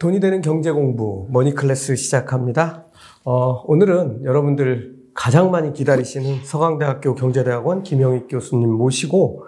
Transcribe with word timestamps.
돈이 0.00 0.18
되는 0.18 0.40
경제 0.40 0.72
공부 0.72 1.26
Money 1.28 1.54
Class 1.54 1.94
시작합니다. 1.94 2.86
어, 3.22 3.62
오늘은 3.66 4.24
여러분들 4.24 4.96
가장 5.12 5.50
많이 5.50 5.74
기다리시는 5.74 6.42
서강대학교 6.42 7.14
경제대학원 7.14 7.82
김영익 7.82 8.26
교수님 8.30 8.72
모시고 8.72 9.44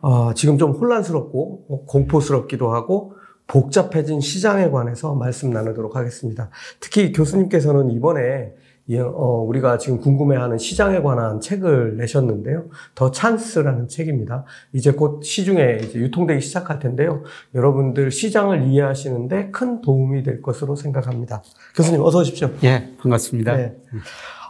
어, 0.00 0.32
지금 0.32 0.56
좀 0.56 0.70
혼란스럽고 0.70 1.66
어, 1.68 1.84
공포스럽기도 1.84 2.72
하고 2.72 3.12
복잡해진 3.46 4.22
시장에 4.22 4.70
관해서 4.70 5.14
말씀 5.14 5.50
나누도록 5.50 5.96
하겠습니다. 5.96 6.48
특히 6.80 7.12
교수님께서는 7.12 7.90
이번에 7.90 8.22
어, 8.22 8.54
우리가 8.98 9.78
지금 9.78 9.98
궁금해하는 10.00 10.58
시장에 10.58 11.00
관한 11.00 11.40
책을 11.40 11.96
내셨는데요. 11.96 12.68
The 12.94 13.10
Chance라는 13.10 13.88
책입니다. 13.88 14.44
이제 14.72 14.92
곧 14.92 15.22
시중에 15.22 15.80
이제 15.82 15.98
유통되기 15.98 16.40
시작할 16.40 16.78
텐데요. 16.78 17.22
여러분들 17.54 18.10
시장을 18.10 18.66
이해하시는데 18.68 19.50
큰 19.50 19.80
도움이 19.80 20.22
될 20.22 20.42
것으로 20.42 20.76
생각합니다. 20.76 21.42
교수님 21.76 22.02
어서 22.02 22.20
오십시오. 22.20 22.50
예, 22.64 22.88
반갑습니다. 23.00 23.56
네. 23.56 23.76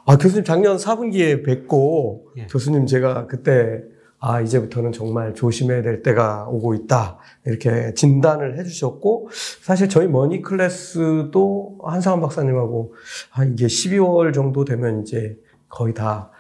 아, 0.07 0.17
교수님 0.17 0.45
작년 0.45 0.77
4분기에 0.77 1.45
뵙고 1.45 2.29
예. 2.39 2.47
교수님 2.47 2.87
제가 2.87 3.27
그때 3.27 3.83
아, 4.23 4.41
이제부터는 4.43 4.93
정말 4.93 5.35
조심해야 5.35 5.83
될 5.83 6.03
때가 6.03 6.47
오고 6.49 6.75
있다. 6.75 7.19
이렇게 7.47 7.95
진단을 7.95 8.59
해주셨고, 8.59 9.31
사실 9.63 9.89
저희 9.89 10.09
머니 10.09 10.43
클래스도 10.43 11.79
한상원 11.83 12.21
박사님하고, 12.21 12.93
아, 13.33 13.45
이게 13.45 13.67
12월 13.67 14.35
정도 14.35 14.67
되면 14.67 15.01
이제 15.03 15.39
거의 15.69 15.95
다 15.95 16.31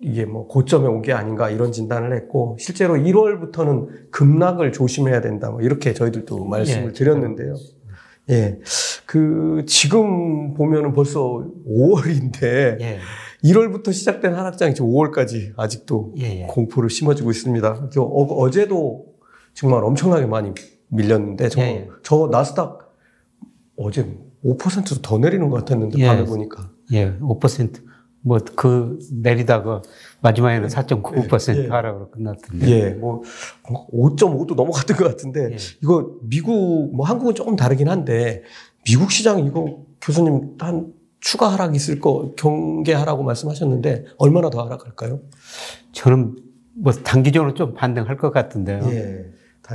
이게 0.00 0.24
뭐 0.24 0.48
고점에 0.48 0.88
온 0.88 1.02
게 1.02 1.12
아닌가 1.12 1.48
이런 1.50 1.70
진단을 1.70 2.16
했고, 2.16 2.56
실제로 2.58 2.94
1월부터는 2.96 4.10
급락을 4.10 4.72
조심해야 4.72 5.20
된다. 5.20 5.50
뭐 5.52 5.60
이렇게 5.60 5.94
저희들도 5.94 6.44
말씀을 6.46 6.88
예, 6.88 6.92
드렸는데요. 6.92 7.54
예. 8.30 8.58
그, 9.06 9.64
지금 9.68 10.54
보면은 10.54 10.92
벌써 10.92 11.46
5월인데, 11.68 12.80
예. 12.80 12.98
1월부터 13.44 13.92
시작된 13.92 14.34
하락장이 14.34 14.74
지금 14.74 14.90
5월까지 14.90 15.52
아직도 15.56 16.14
예, 16.18 16.42
예. 16.42 16.46
공포를 16.48 16.90
심어주고 16.90 17.30
있습니다. 17.30 17.88
어, 17.98 18.50
제도 18.50 19.06
정말 19.54 19.84
엄청나게 19.84 20.26
많이 20.26 20.52
밀렸는데 20.88 21.48
저, 21.48 21.60
예, 21.60 21.66
예. 21.66 21.88
저 22.02 22.28
나스닥 22.30 22.94
어제 23.76 24.06
5%도 24.44 25.02
더 25.02 25.18
내리는 25.18 25.48
것 25.48 25.56
같았는데 25.58 25.98
예. 25.98 26.06
밤에 26.06 26.24
보니까. 26.24 26.70
예, 26.92 27.16
5%. 27.18 27.92
뭐 28.24 28.38
그 28.54 28.98
내리다가 29.10 29.82
마지막에는 30.20 30.68
4.9% 30.68 31.56
예, 31.56 31.64
예. 31.64 31.68
하락으로 31.68 32.10
끝났던데. 32.10 32.68
예, 32.70 32.90
뭐 32.90 33.22
5.5도 33.64 34.54
넘어갔던 34.54 34.96
것 34.96 35.08
같은데 35.08 35.52
예. 35.52 35.56
이거 35.82 36.18
미국 36.22 36.94
뭐 36.94 37.04
한국은 37.04 37.34
조금 37.34 37.56
다르긴 37.56 37.88
한데 37.88 38.42
미국 38.84 39.10
시장 39.10 39.44
이거 39.44 39.84
교수님 40.00 40.56
한 40.60 40.92
추가 41.22 41.52
하락 41.52 41.74
있을 41.76 42.00
거 42.00 42.34
경계하라고 42.36 43.22
말씀하셨는데 43.22 44.06
얼마나 44.18 44.50
더 44.50 44.64
하락할까요? 44.64 45.20
저는 45.92 46.36
뭐 46.74 46.92
단기적으로 46.92 47.54
좀 47.54 47.74
반등할 47.74 48.16
것 48.16 48.32
같은데요. 48.32 48.80
예, 48.90 49.26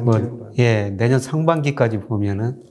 뭐, 0.04 0.52
예, 0.60 0.90
내년 0.98 1.20
상반기까지 1.22 2.00
보면은 2.02 2.62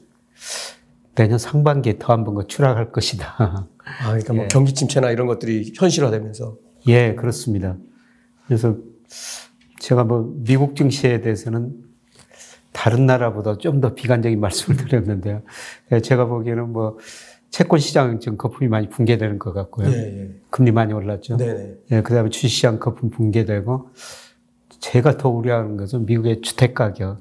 내년 1.14 1.38
상반기에 1.38 1.96
더 1.98 2.12
한 2.12 2.24
번 2.24 2.34
더 2.34 2.46
추락할 2.46 2.92
것이다. 2.92 3.34
아, 3.38 3.66
그러니까 4.04 4.34
뭐 4.34 4.44
예. 4.44 4.48
경기 4.48 4.74
침체나 4.74 5.10
이런 5.10 5.26
것들이 5.26 5.72
현실화되면서. 5.74 6.56
예, 6.88 7.14
그렇습니다. 7.14 7.78
그래서 8.46 8.76
제가 9.80 10.04
뭐 10.04 10.34
미국 10.44 10.76
증시에 10.76 11.22
대해서는 11.22 11.72
다른 12.72 13.06
나라보다 13.06 13.56
좀 13.56 13.80
더 13.80 13.94
비관적인 13.94 14.38
말씀을 14.40 14.76
드렸는데요. 14.76 15.40
예, 15.92 16.00
제가 16.00 16.26
보기에는 16.26 16.70
뭐 16.72 16.98
채권 17.50 17.78
시장 17.78 18.20
지금 18.20 18.36
거품이 18.36 18.68
많이 18.68 18.88
붕괴되는 18.88 19.38
것 19.38 19.52
같고요. 19.52 19.88
네, 19.88 19.96
네. 19.96 20.30
금리 20.50 20.72
많이 20.72 20.92
올랐죠. 20.92 21.36
네, 21.36 21.54
네. 21.54 21.74
예, 21.90 22.02
그다음에 22.02 22.28
주식 22.30 22.48
시장 22.48 22.78
거품 22.78 23.10
붕괴되고 23.10 23.90
제가 24.80 25.16
더 25.16 25.28
우려하는 25.30 25.76
것은 25.76 26.06
미국의 26.06 26.42
주택 26.42 26.74
가격. 26.74 27.18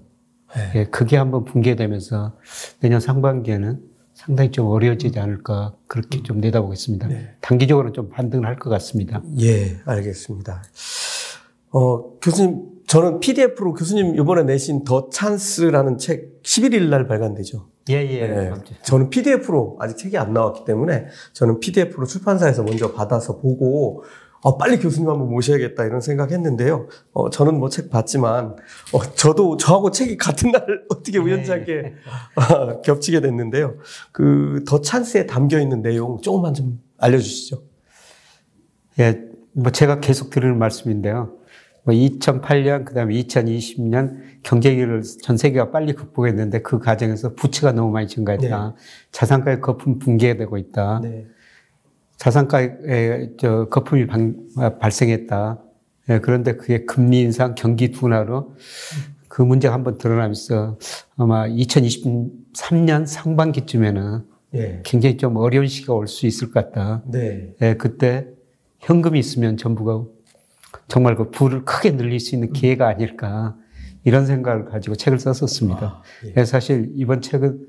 네. 0.56 0.72
예, 0.76 0.86
그게 0.86 1.18
한번 1.18 1.46
붕괴되면서 1.46 2.38
내년 2.80 3.00
상반기에는 3.00 3.80
상당히 4.14 4.52
좀 4.52 4.68
어려워지지 4.68 5.20
않을까 5.20 5.74
그렇게 5.88 6.24
좀 6.24 6.40
내다보겠습니다. 6.40 7.08
네. 7.08 7.36
단기적으로는 7.42 7.94
좀 7.94 8.10
반등을 8.10 8.46
할 8.48 8.56
것 8.58 8.70
같습니다. 8.70 9.22
예, 9.42 9.78
알겠습니다. 9.86 10.64
어, 11.72 12.18
교수님, 12.20 12.64
저는 12.88 13.20
PDF로 13.20 13.74
교수님 13.74 14.16
이번에 14.16 14.44
내신 14.44 14.84
더 14.84 15.10
찬스라는 15.10 15.98
책 15.98 16.42
11일 16.44 16.90
날 16.90 17.08
발간되죠. 17.08 17.68
예, 17.90 17.96
예. 17.96 18.28
네. 18.28 18.52
저는 18.84 19.10
PDF로 19.10 19.78
아직 19.80 19.98
책이 19.98 20.18
안 20.18 20.34
나왔기 20.34 20.66
때문에 20.66 21.06
저는 21.34 21.60
PDF로 21.60 22.06
출판사에서 22.06 22.64
먼저 22.64 22.94
받아서 22.94 23.38
보고 23.38 24.04
어, 24.42 24.58
빨리 24.58 24.78
교수님 24.78 25.10
한번 25.10 25.30
모셔야겠다 25.30 25.86
이런 25.86 26.02
생각했는데요. 26.02 26.88
어, 27.14 27.30
저는 27.32 27.58
뭐 27.58 27.70
책 27.70 27.90
봤지만 27.90 28.56
어, 28.94 29.02
저도 29.16 29.58
저하고 29.58 29.90
책이 29.92 30.18
같은 30.18 30.52
날 30.52 30.84
어떻게 30.90 31.18
우연찮게 31.18 31.74
네. 31.82 31.94
어, 32.36 32.82
겹치게 32.82 33.22
됐는데요. 33.22 33.78
그 34.12 34.64
더 34.68 34.82
찬스에 34.82 35.26
담겨 35.26 35.60
있는 35.60 35.82
내용 35.82 36.20
조금만 36.22 36.54
좀 36.54 36.80
알려주시죠. 36.98 37.64
예, 39.00 39.20
뭐 39.54 39.72
제가 39.72 40.00
계속 40.00 40.30
드리는 40.30 40.58
말씀인데요. 40.58 41.35
뭐 41.86 41.94
2008년 41.94 42.84
그 42.84 42.94
다음에 42.94 43.14
2020년 43.14 44.18
경제기를 44.44 45.04
전 45.22 45.38
세계가 45.38 45.72
빨리 45.72 45.94
극복했는데 45.94 46.62
그 46.62 46.80
과정에서 46.80 47.36
부채가 47.36 47.72
너무 47.72 47.92
많이 47.92 48.08
증가했다. 48.08 48.76
네. 48.76 48.76
자산가의 49.12 49.62
거품 49.62 50.00
붕괴되고 50.00 50.58
있다. 50.58 51.00
네. 51.04 51.28
자산가의 52.18 53.34
저 53.38 53.70
거품이 53.70 54.08
방, 54.08 54.36
발생했다. 54.80 55.62
예, 56.10 56.20
그런데 56.20 56.56
그게 56.56 56.86
금리 56.86 57.22
인상, 57.22 57.56
경기 57.56 57.92
둔화로 57.92 58.56
그 59.28 59.42
문제가 59.42 59.74
한번 59.74 59.98
드러나면서 59.98 60.78
아마 61.18 61.48
2023년 61.48 63.06
상반기쯤에는 63.06 64.24
예. 64.56 64.82
굉장히 64.84 65.18
좀 65.18 65.36
어려운 65.36 65.68
시기가 65.68 65.94
올 65.94 66.08
수 66.08 66.26
있을 66.26 66.52
것 66.52 66.72
같다. 66.72 67.04
네. 67.06 67.54
예, 67.62 67.76
그때 67.76 68.28
현금이 68.80 69.20
있으면 69.20 69.58
전부가 69.58 70.06
정말 70.88 71.16
그 71.16 71.32
부를 71.32 71.66
크게 71.66 71.98
늘릴 71.98 72.20
수 72.20 72.36
있는 72.36 72.54
기회가 72.54 72.88
아닐까 72.88 73.56
이런 74.04 74.26
생각을 74.26 74.66
가지고 74.66 74.96
책을 74.96 75.20
썼었습니다. 75.20 75.86
아, 75.86 76.02
예. 76.38 76.46
사실 76.46 76.92
이번 76.96 77.22
책은 77.22 77.68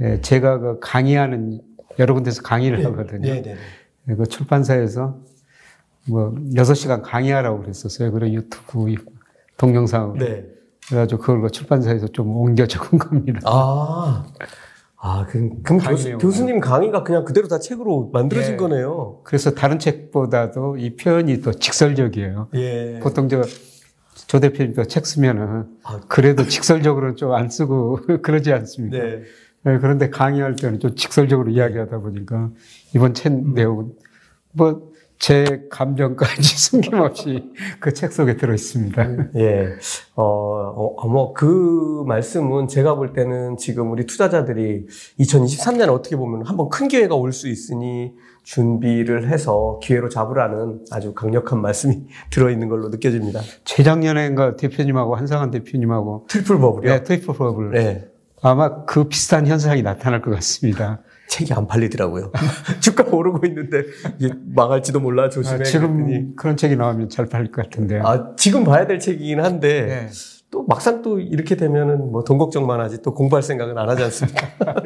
예, 0.00 0.20
제가 0.20 0.58
그 0.58 0.78
강의하는 0.80 1.60
여러 1.98 2.14
군데서 2.14 2.42
강의를 2.42 2.78
네, 2.78 2.84
하거든요. 2.84 3.20
네, 3.20 3.42
네, 3.42 3.56
네. 4.04 4.14
그 4.14 4.26
출판사에서 4.26 5.18
뭐 6.08 6.34
6시간 6.54 7.02
강의하라고 7.02 7.60
그랬었어요. 7.60 8.12
그런 8.12 8.32
유튜브 8.32 8.94
동영상으로. 9.56 10.18
네. 10.18 10.46
그래가지고 10.88 11.20
그걸 11.20 11.40
그 11.42 11.50
출판사에서 11.50 12.08
좀 12.08 12.36
옮겨 12.36 12.66
적은 12.66 12.98
겁니다. 12.98 13.40
아. 13.44 14.26
아, 15.06 15.24
그럼, 15.26 15.62
그럼 15.62 15.78
교수, 15.78 16.18
교수 16.18 16.44
님 16.44 16.58
강의가 16.58 17.04
그냥 17.04 17.24
그대로 17.24 17.46
다 17.46 17.60
책으로 17.60 18.10
만들어진 18.12 18.54
예. 18.54 18.56
거네요. 18.56 19.20
그래서 19.22 19.52
다른 19.52 19.78
책보다도 19.78 20.78
이 20.78 20.96
표현이 20.96 21.42
더 21.42 21.52
직설적이에요. 21.52 22.48
예. 22.54 22.98
보통 23.00 23.28
저, 23.28 23.42
조 24.26 24.40
대표님도 24.40 24.86
책 24.86 25.06
쓰면은 25.06 25.66
아, 25.84 26.00
그래도 26.08 26.42
직설적으로는 26.42 27.14
좀안 27.14 27.48
쓰고 27.50 28.00
그러지 28.22 28.52
않습니까? 28.52 28.98
네. 28.98 29.22
네. 29.62 29.78
그런데 29.78 30.10
강의할 30.10 30.56
때는 30.56 30.80
좀 30.80 30.96
직설적으로 30.96 31.50
이야기하다 31.50 31.98
보니까 32.00 32.50
이번 32.92 33.14
책 33.14 33.32
음. 33.32 33.54
내용은 33.54 33.92
뭐 34.50 34.90
제 35.18 35.66
감정까지 35.70 36.42
숨김없이 36.58 37.52
그 37.80 37.92
책 37.92 38.12
속에 38.12 38.36
들어 38.36 38.52
있습니다. 38.54 39.16
예. 39.36 39.68
어, 40.14 40.22
어, 40.24 41.08
뭐, 41.08 41.32
그 41.32 42.04
말씀은 42.06 42.68
제가 42.68 42.94
볼 42.96 43.12
때는 43.12 43.56
지금 43.56 43.90
우리 43.90 44.04
투자자들이 44.06 44.86
2023년에 45.20 45.88
어떻게 45.92 46.16
보면 46.16 46.46
한번 46.46 46.68
큰 46.68 46.88
기회가 46.88 47.14
올 47.14 47.32
수 47.32 47.48
있으니 47.48 48.12
준비를 48.44 49.28
해서 49.28 49.80
기회로 49.82 50.08
잡으라는 50.08 50.84
아주 50.92 51.12
강력한 51.14 51.60
말씀이 51.60 52.06
들어있는 52.30 52.68
걸로 52.68 52.88
느껴집니다. 52.90 53.40
재작년에인가 53.64 54.56
대표님하고 54.56 55.16
한상환 55.16 55.50
대표님하고 55.50 56.26
triple 56.28 56.58
bubble이요? 56.58 56.92
네, 56.92 57.02
triple 57.02 57.34
bubble. 57.34 57.70
네. 57.72 58.08
아마 58.42 58.84
그 58.84 59.04
비슷한 59.08 59.46
현상이 59.46 59.82
나타날 59.82 60.22
것 60.22 60.30
같습니다. 60.32 61.00
책이 61.28 61.52
안 61.54 61.66
팔리더라고요. 61.66 62.32
주가 62.80 63.04
오르고 63.04 63.46
있는데 63.46 63.82
망할지도 64.54 65.00
몰라 65.00 65.28
조심해. 65.28 65.60
아, 65.60 65.62
지금 65.62 66.04
그랬더니. 66.06 66.36
그런 66.36 66.56
책이 66.56 66.76
나오면 66.76 67.08
잘 67.08 67.26
팔릴 67.26 67.50
것 67.52 67.62
같은데요. 67.64 68.02
아 68.06 68.34
지금 68.36 68.64
봐야 68.64 68.86
될 68.86 68.98
책이긴 69.00 69.40
한데 69.40 69.82
네. 69.86 70.08
또 70.50 70.64
막상 70.64 71.02
또 71.02 71.18
이렇게 71.20 71.56
되면은 71.56 72.10
뭐 72.12 72.22
돈 72.24 72.38
걱정만 72.38 72.80
하지 72.80 73.02
또 73.02 73.12
공부할 73.14 73.42
생각은 73.42 73.76
안 73.76 73.88
하지 73.88 74.04
않습니까? 74.04 74.48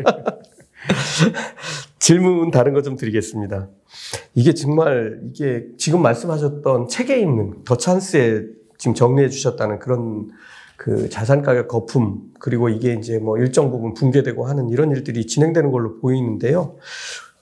질문 1.98 2.50
다른 2.50 2.72
거 2.72 2.80
좀 2.82 2.96
드리겠습니다. 2.96 3.68
이게 4.34 4.54
정말 4.54 5.20
이게 5.28 5.66
지금 5.78 6.02
말씀하셨던 6.02 6.88
책에 6.88 7.18
있는 7.20 7.62
더 7.64 7.76
찬스에 7.76 8.44
지금 8.78 8.94
정리해 8.94 9.28
주셨다는 9.28 9.78
그런 9.78 10.30
그 10.82 11.10
자산 11.10 11.42
가격 11.42 11.68
거품 11.68 12.22
그리고 12.38 12.70
이게 12.70 12.94
이제 12.94 13.18
뭐 13.18 13.36
일정 13.36 13.70
부분 13.70 13.92
붕괴되고 13.92 14.46
하는 14.46 14.70
이런 14.70 14.90
일들이 14.92 15.26
진행되는 15.26 15.70
걸로 15.70 15.98
보이는데요. 16.00 16.76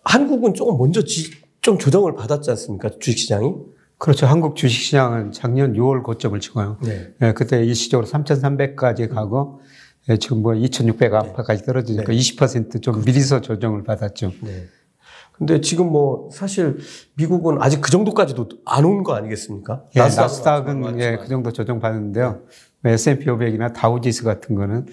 한국은 0.03 0.55
조금 0.55 0.77
먼저 0.77 1.05
지, 1.05 1.31
좀 1.61 1.79
조정을 1.79 2.17
받았지 2.17 2.51
않습니까? 2.51 2.91
주식시장이? 2.99 3.55
그렇죠. 3.97 4.27
한국 4.27 4.57
주식시장은 4.57 5.31
작년 5.31 5.75
6월 5.75 6.03
고점을 6.03 6.41
치고요. 6.41 6.79
네. 6.83 7.13
네, 7.21 7.33
그때 7.33 7.63
일시적으로 7.65 8.09
3,300까지 8.09 9.09
가고 9.09 9.61
네, 10.09 10.17
지금 10.17 10.43
뭐 10.43 10.55
2,600 10.57 11.15
아파까지 11.15 11.63
떨어지니까 11.63 12.11
네. 12.13 12.19
20%좀 12.19 13.05
미리서 13.05 13.41
조정을 13.41 13.85
받았죠. 13.85 14.33
네. 14.43 14.65
근데 15.33 15.61
지금 15.61 15.93
뭐 15.93 16.29
사실 16.33 16.79
미국은 17.15 17.59
아직 17.63 17.81
그 17.81 17.93
정도까지도 17.93 18.49
안 18.65 18.85
온 18.85 19.05
거 19.05 19.15
아니겠습니까? 19.15 19.85
예, 19.95 20.01
나스닥은 20.01 20.99
예, 21.01 21.17
그 21.21 21.29
정도 21.29 21.53
조정 21.53 21.79
받았는데요. 21.79 22.33
네. 22.33 22.39
S&P 22.85 23.27
500이나 23.27 23.73
다우지수 23.73 24.25
같은 24.25 24.55
거는 24.55 24.87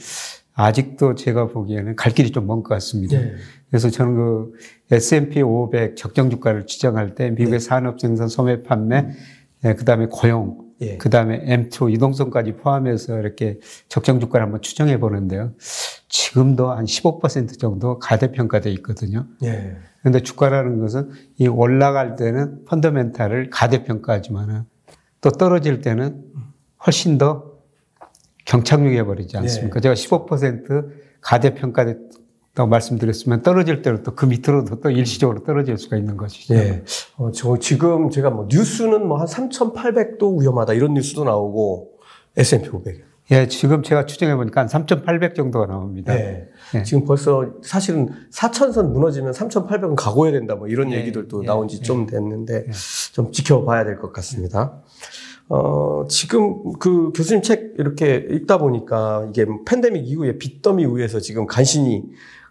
아직도 0.53 1.15
제가 1.15 1.47
보기에는 1.47 1.95
갈 1.95 2.13
길이 2.13 2.31
좀 2.31 2.45
먼 2.45 2.63
것 2.63 2.69
같습니다. 2.69 3.19
네. 3.19 3.33
그래서 3.69 3.89
저는 3.89 4.15
그 4.15 4.53
S&P 4.91 5.41
500 5.41 5.97
적정 5.97 6.29
주가를 6.29 6.65
추정할 6.65 7.13
때 7.15 7.29
미국의 7.31 7.59
네. 7.59 7.59
산업 7.59 7.99
생산, 7.99 8.27
소매 8.27 8.63
판매, 8.63 8.99
음. 8.99 9.13
예, 9.65 9.73
그다음에 9.73 10.07
고용, 10.09 10.59
예. 10.81 10.97
그다음에 10.97 11.43
M2 11.45 11.93
이동성까지 11.93 12.53
포함해서 12.53 13.19
이렇게 13.19 13.59
적정 13.89 14.19
주가를 14.19 14.45
한번 14.45 14.61
추정해 14.61 14.99
보는데요. 14.99 15.53
지금도 16.07 16.71
한 16.71 16.85
15% 16.85 17.59
정도 17.59 17.99
가대평가돼 17.99 18.71
있거든요. 18.73 19.25
예. 19.43 19.75
그런데 19.99 20.21
주가라는 20.21 20.79
것은 20.79 21.11
이 21.37 21.47
올라갈 21.47 22.15
때는 22.15 22.63
펀더멘탈을 22.65 23.49
가대평가하지만은 23.49 24.63
또 25.21 25.31
떨어질 25.31 25.81
때는 25.81 26.23
훨씬 26.85 27.17
더 27.17 27.54
경착륙해 28.45 29.03
버리지 29.05 29.37
않습니까? 29.37 29.77
예. 29.77 29.81
제가 29.81 29.95
15% 29.95 30.87
가대평가됐다고 31.21 32.67
말씀드렸으면 32.69 33.41
떨어질 33.41 33.81
때는 33.81 34.03
또그 34.03 34.25
밑으로도 34.25 34.79
또 34.79 34.89
일시적으로 34.91 35.43
떨어질 35.43 35.77
수가 35.77 35.97
있는 35.97 36.15
것이죠. 36.17 36.53
예. 36.55 36.83
어, 37.17 37.31
저 37.31 37.57
지금 37.57 38.09
제가 38.09 38.29
뭐 38.29 38.47
뉴스는 38.49 39.07
뭐 39.07 39.17
한 39.19 39.27
3,800도 39.27 40.39
위험하다 40.41 40.73
이런 40.73 40.93
뉴스도 40.93 41.23
나오고 41.23 41.91
S&P 42.37 42.69
500. 42.69 43.03
예, 43.31 43.47
지금 43.47 43.81
제가 43.81 44.05
추정해 44.05 44.35
보니까 44.35 44.61
한 44.61 44.67
3,800 44.67 45.33
정도가 45.33 45.65
나옵니다. 45.65 46.13
네. 46.13 46.47
네. 46.73 46.83
지금 46.83 47.05
벌써 47.05 47.43
사실은 47.63 48.09
4천선 48.31 48.91
무너지면 48.91 49.31
3,800은 49.33 49.95
각오해야 49.95 50.31
된다 50.33 50.53
뭐 50.53 50.67
이런 50.67 50.89
네. 50.89 50.97
얘기들도 50.97 51.41
네. 51.41 51.47
나온 51.47 51.67
지좀 51.67 52.05
네. 52.05 52.11
됐는데 52.13 52.67
좀 53.13 53.31
지켜봐야 53.31 53.83
될 53.83 53.97
것 53.97 54.13
같습니다. 54.13 54.83
어, 55.49 56.05
지금 56.09 56.73
그 56.79 57.11
교수님 57.13 57.43
책 57.43 57.75
이렇게 57.77 58.15
읽다 58.29 58.57
보니까 58.57 59.27
이게 59.29 59.45
팬데믹 59.65 60.07
이후에 60.07 60.37
빚더미 60.37 60.85
위에서 60.85 61.19
지금 61.19 61.45
간신히 61.45 62.03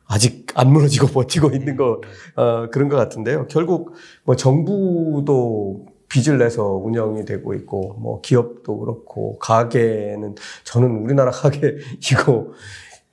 아직 0.06 0.46
안 0.55 0.73
무너지고 0.73 1.08
버티고 1.14 1.50
있는 1.50 1.76
거, 1.76 2.00
어, 2.37 2.69
그런 2.70 2.88
것 2.88 2.96
같은데요. 2.96 3.46
결국 3.49 3.94
뭐 4.25 4.37
정부도 4.37 5.87
빚을 6.08 6.38
내서 6.38 6.64
운영이 6.75 7.25
되고 7.25 7.55
있고 7.55 7.94
뭐 8.00 8.20
기업도 8.20 8.79
그렇고 8.79 9.38
가게는 9.38 10.37
저는 10.62 11.02
우리나라 11.02 11.31
가게 11.31 11.76
이거 12.12 12.52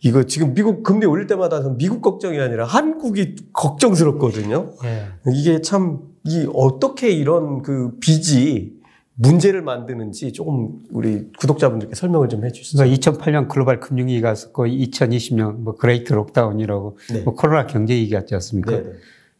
이거 0.03 0.23
지금 0.23 0.53
미국 0.53 0.83
금리 0.83 1.05
올릴 1.05 1.27
때마다 1.27 1.61
미국 1.77 2.01
걱정이 2.01 2.39
아니라 2.39 2.65
한국이 2.65 3.35
걱정스럽거든요. 3.53 4.73
네. 4.83 5.07
이게 5.33 5.61
참 5.61 6.11
이 6.23 6.47
어떻게 6.53 7.09
이런 7.09 7.63
그 7.63 7.97
빚이 7.99 8.79
문제를 9.21 9.61
만드는지 9.61 10.33
조금 10.33 10.79
우리 10.89 11.31
구독자분들께 11.37 11.93
설명을 11.93 12.27
좀 12.27 12.43
해주시죠. 12.43 12.77
그러니까 12.77 13.11
2008년 13.11 13.47
글로벌 13.47 13.79
금융위기가 13.79 14.31
있었고 14.31 14.65
2020년 14.65 15.57
뭐 15.57 15.75
Great 15.75 16.13
Lockdown이라고 16.13 16.97
네. 17.13 17.21
뭐 17.21 17.35
코로나 17.35 17.67
경제 17.67 17.93
위기 17.93 18.11
같지 18.11 18.33
않습니까? 18.33 18.71
네, 18.71 18.83
네. 18.83 18.91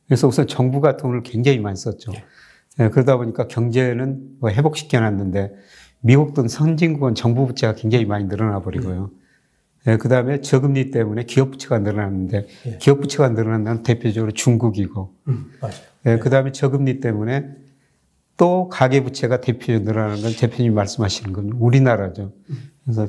그래서 0.06 0.28
우선 0.28 0.46
정부가 0.46 0.98
돈을 0.98 1.24
굉장히 1.24 1.60
많이 1.60 1.76
썼죠. 1.76 2.12
네. 2.12 2.24
예, 2.80 2.90
그러다 2.90 3.18
보니까 3.18 3.48
경제는 3.48 4.38
뭐 4.40 4.52
회복시켜 4.52 5.00
놨는데 5.00 5.54
미국 6.02 6.34
등 6.34 6.48
선진국은 6.48 7.16
정부 7.16 7.48
부채가 7.48 7.74
굉장히 7.74 8.06
많이 8.06 8.26
늘어나 8.26 8.62
버리고요. 8.62 9.10
예, 9.88 9.98
그 9.98 10.10
다음에 10.10 10.42
저금리 10.42 10.92
때문에 10.92 11.24
기업 11.24 11.52
부채가 11.52 11.80
늘어났는데 11.80 12.48
예. 12.68 12.78
기업 12.78 13.02
부채가 13.02 13.30
늘어난다는 13.30 13.82
대표적으로 13.82 14.32
중국이고, 14.32 15.12
음, 15.28 15.52
예, 16.06 16.18
그 16.18 16.30
다음에 16.30 16.52
저금리 16.52 17.00
때문에 17.00 17.50
또 18.42 18.70
가계 18.70 19.04
부채가 19.04 19.40
대표적으로 19.40 19.84
늘어나는 19.84 20.24
건 20.24 20.32
대표님 20.36 20.74
말씀하시는 20.74 21.32
건 21.32 21.52
우리나라죠. 21.60 22.34
그래서 22.84 23.08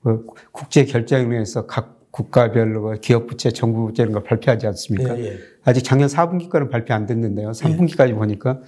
뭐 0.00 0.24
국제 0.50 0.86
결정에서 0.86 1.66
각 1.66 2.00
국가별로 2.10 2.94
기업 3.02 3.26
부채, 3.26 3.50
정부 3.50 3.84
부채 3.84 4.02
이런 4.02 4.14
걸 4.14 4.24
발표하지 4.24 4.66
않습니까? 4.68 5.18
예, 5.18 5.24
예. 5.26 5.38
아직 5.64 5.82
작년 5.82 6.08
4분기까지는 6.08 6.70
발표 6.70 6.94
안 6.94 7.04
됐는데요. 7.04 7.50
3분기까지 7.50 8.08
예. 8.08 8.14
보니까 8.14 8.60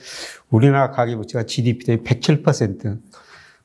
우리나라 0.50 0.90
가계 0.90 1.16
부채가 1.16 1.46
GDP 1.46 1.86
대비 1.86 2.04
107%, 2.04 3.00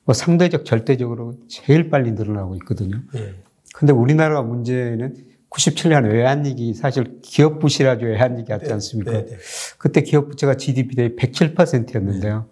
뭐 0.05 0.13
상대적 0.13 0.63
절대적으로 0.63 1.35
제일 1.49 1.89
빨리 1.89 2.13
늘어나고 2.13 2.55
있거든요. 2.55 3.01
예. 3.15 3.33
근데 3.75 3.91
우리나라 3.91 4.41
문제는 4.43 5.13
97년 5.49 6.09
외환위기 6.11 6.73
사실 6.73 7.19
기업 7.21 7.59
부실하죠 7.59 8.05
외환위기 8.05 8.51
왔지 8.51 8.67
네, 8.67 8.73
않습니까? 8.73 9.11
네, 9.11 9.25
네, 9.25 9.31
네. 9.31 9.37
그때 9.77 10.01
기업 10.01 10.29
부채가 10.29 10.55
GDP 10.55 10.95
대비 10.95 11.15
107%였는데요. 11.15 12.47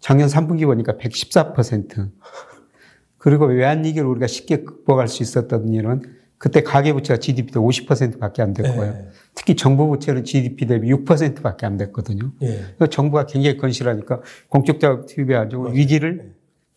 작년 0.00 0.28
3분기 0.28 0.66
보니까 0.66 0.94
114%. 0.94 2.10
그리고 3.18 3.46
외환위기를 3.46 4.06
우리가 4.06 4.26
쉽게 4.26 4.64
극복할 4.64 5.08
수 5.08 5.22
있었던 5.22 5.68
일은 5.72 6.02
그때 6.36 6.62
가계부채가 6.62 7.20
GDP 7.20 7.52
대비 7.52 7.58
50%밖에 7.60 8.42
안 8.42 8.52
됐고요. 8.52 8.92
네. 8.92 9.08
특히 9.34 9.56
정부 9.56 9.88
부채는 9.88 10.24
GDP 10.24 10.66
대비 10.66 10.92
6%밖에 10.92 11.64
안 11.64 11.78
됐거든요. 11.78 12.32
네. 12.40 12.60
정부가 12.90 13.24
굉장히 13.24 13.56
건실하니까 13.56 14.20
공적 14.48 14.78
자금 14.78 15.06
투입해 15.06 15.34
가지고 15.34 15.68
위기를 15.68 16.16
네. 16.18 16.32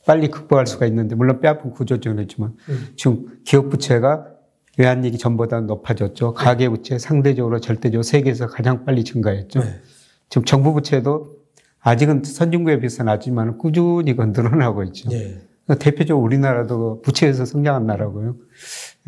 빨리 0.06 0.30
극복할 0.30 0.68
수가 0.68 0.86
있는데 0.86 1.16
물론 1.16 1.42
뼈아픈 1.42 1.72
구조적은 1.72 2.20
했지만 2.20 2.54
음. 2.70 2.88
지금 2.96 3.26
기업 3.44 3.70
부채가 3.70 4.37
외환위기 4.78 5.18
전보다 5.18 5.62
높아졌죠. 5.62 6.34
가계부채 6.34 7.00
상대적으로 7.00 7.60
절대적으로 7.60 8.04
세계에서 8.04 8.48
가장 8.48 8.86
빨리 8.86 9.04
증가했죠. 9.04 9.60
네. 9.60 9.82
지금 10.30 10.46
정부 10.46 10.74
부채도 10.74 11.38
아직은 11.80 12.24
선진국에 12.24 12.80
비해서 12.80 13.04
낮지만 13.04 13.58
꾸준히 13.58 14.14
늘어나고 14.14 14.84
있죠. 14.84 15.10
네. 15.10 15.42
대표적으로 15.80 16.24
우리나라도 16.24 17.02
부채에서 17.02 17.46
성장한 17.46 17.86
나라고요. 17.86 18.36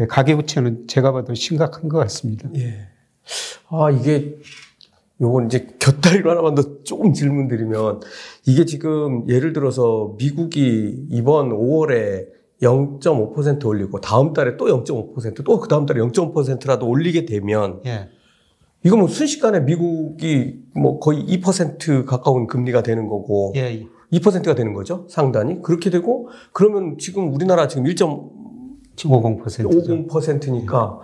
예, 0.02 0.06
가계부채는 0.08 0.88
제가 0.88 1.12
봐도 1.12 1.34
심각한 1.34 1.88
것 1.88 1.98
같습니다. 2.00 2.50
예. 2.58 2.88
아, 3.70 3.90
이게, 3.92 4.36
요건 5.22 5.46
이제 5.46 5.68
곁다리로 5.80 6.32
하나만 6.32 6.56
더 6.56 6.84
조금 6.84 7.14
질문 7.14 7.48
드리면, 7.48 8.02
이게 8.46 8.66
지금 8.66 9.30
예를 9.30 9.54
들어서 9.54 10.16
미국이 10.18 11.06
이번 11.10 11.50
5월에 11.50 12.28
0.5% 12.62 13.66
올리고 13.66 14.02
다음 14.02 14.34
달에 14.34 14.58
또 14.58 14.66
0.5%, 14.66 15.44
또 15.46 15.60
그 15.60 15.68
다음 15.68 15.86
달에 15.86 16.00
0.5%라도 16.02 16.88
올리게 16.88 17.26
되면, 17.26 17.82
예. 17.86 18.10
이거 18.84 18.96
뭐 18.98 19.08
순식간에 19.08 19.62
미국이 19.62 20.62
뭐 20.74 21.00
거의 21.00 21.26
2% 21.26 22.06
가까운 22.06 22.48
금리가 22.48 22.84
되는 22.84 23.08
거고, 23.08 23.54
예. 23.56 23.86
2%가 24.12 24.56
되는 24.56 24.74
거죠. 24.74 25.06
상단이. 25.10 25.62
그렇게 25.62 25.90
되고, 25.90 26.30
그러면 26.52 26.98
지금 26.98 27.34
우리나라 27.34 27.68
지금 27.68 27.86
1. 27.88 27.96
50%죠. 27.96 29.70
50%니까 29.70 31.00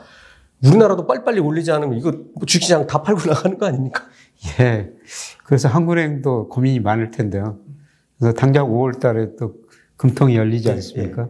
우리나라도 0.66 1.08
빨리빨리 1.08 1.40
올리지 1.40 1.72
않으면 1.72 1.98
이거 1.98 2.12
뭐 2.12 2.46
주식시장 2.46 2.88
다 2.88 3.02
팔고 3.04 3.30
나가는 3.30 3.58
거 3.58 3.66
아닙니까? 3.68 4.04
예. 4.60 4.92
그래서 5.46 5.70
한국은행도 5.70 6.50
고민이 6.50 6.80
많을 6.82 7.12
텐데요. 7.12 7.60
그래서 8.18 8.34
당장 8.34 8.70
5월 8.70 9.00
달에 9.00 9.36
또 9.38 9.54
금통이 9.98 10.36
열리지 10.36 10.68
네, 10.68 10.74
않습니까? 10.74 11.24
예, 11.24 11.28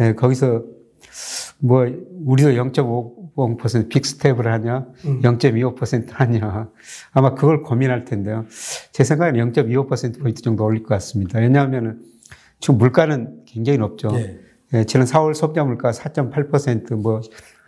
예. 0.00 0.06
예 0.06 0.14
거기서 0.14 0.64
뭐 1.58 1.86
우리도 2.24 2.50
0.50% 2.50 3.88
빅스텝을 3.88 4.46
하냐, 4.52 4.86
음. 5.06 5.22
0.25% 5.22 6.10
하냐. 6.12 6.68
아마 7.12 7.34
그걸 7.34 7.62
고민할 7.62 8.04
텐데요. 8.04 8.44
제 8.92 9.04
생각에는 9.04 9.52
0.25%포인트 9.52 10.42
정도 10.42 10.64
올릴 10.64 10.82
것 10.82 10.88
같습니다. 10.90 11.38
왜냐하면은 11.38 12.00
지금 12.60 12.78
물가는 12.78 13.42
굉장히 13.46 13.78
높죠. 13.78 14.08
네. 14.08 14.38
예, 14.74 14.84
지난 14.84 15.06
4월 15.06 15.34
소비자 15.34 15.64
물가 15.64 15.92
4.8%뭐 15.92 17.20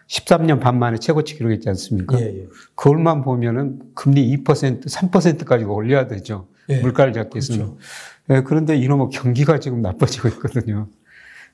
13년 0.08 0.58
반 0.60 0.78
만에 0.78 0.98
최고치 0.98 1.36
기록했지 1.36 1.68
않습니까? 1.68 2.18
예, 2.20 2.24
예. 2.24 2.46
그걸만 2.74 3.22
보면은 3.22 3.78
금리 3.94 4.36
2% 4.36 4.84
3%까지 4.84 5.64
올려야 5.64 6.06
되죠. 6.06 6.48
예. 6.70 6.80
물가를 6.80 7.12
잡기 7.12 7.36
위해서는. 7.36 7.60
그렇죠. 7.60 7.78
예, 8.30 8.42
그런데 8.42 8.76
이놈의 8.76 9.08
경기가 9.12 9.60
지금 9.60 9.80
나빠지고 9.80 10.28
있거든요. 10.28 10.88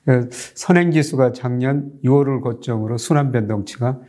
예, 0.07 0.21
선행지수가 0.31 1.31
작년 1.33 1.91
6월을 2.03 2.41
고점으로 2.41 2.97
순환 2.97 3.31
변동치가 3.31 3.99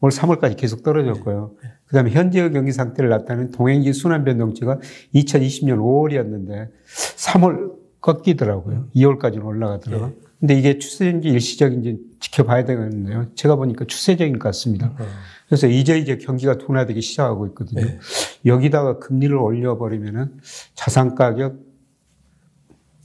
올 0.00 0.10
3월까지 0.10 0.56
계속 0.56 0.82
떨어졌고요. 0.82 1.56
네. 1.62 1.70
그 1.86 1.94
다음에 1.94 2.10
현재의 2.10 2.52
경기 2.52 2.72
상태를 2.72 3.10
나타내는 3.10 3.50
동행지 3.50 3.92
순환 3.92 4.24
변동치가 4.24 4.78
2020년 5.14 5.78
5월이었는데 5.78 6.70
3월 7.16 7.72
꺾이더라고요. 8.00 8.88
2월까지는 8.94 9.44
올라가더라고요. 9.44 10.12
예. 10.16 10.30
근데 10.38 10.54
이게 10.58 10.78
추세인지 10.78 11.28
일시적인지 11.28 11.98
지켜봐야 12.20 12.64
되겠네요. 12.64 13.34
제가 13.34 13.56
보니까 13.56 13.84
추세적인 13.84 14.38
것 14.38 14.48
같습니다. 14.48 14.94
예. 15.00 15.04
그래서 15.48 15.66
이제 15.66 15.98
이제 15.98 16.16
경기가 16.16 16.56
둔화되기 16.56 17.02
시작하고 17.02 17.46
있거든요. 17.48 17.82
예. 17.82 17.98
여기다가 18.46 18.98
금리를 19.00 19.36
올려버리면은 19.36 20.38
자산 20.74 21.14
가격 21.14 21.58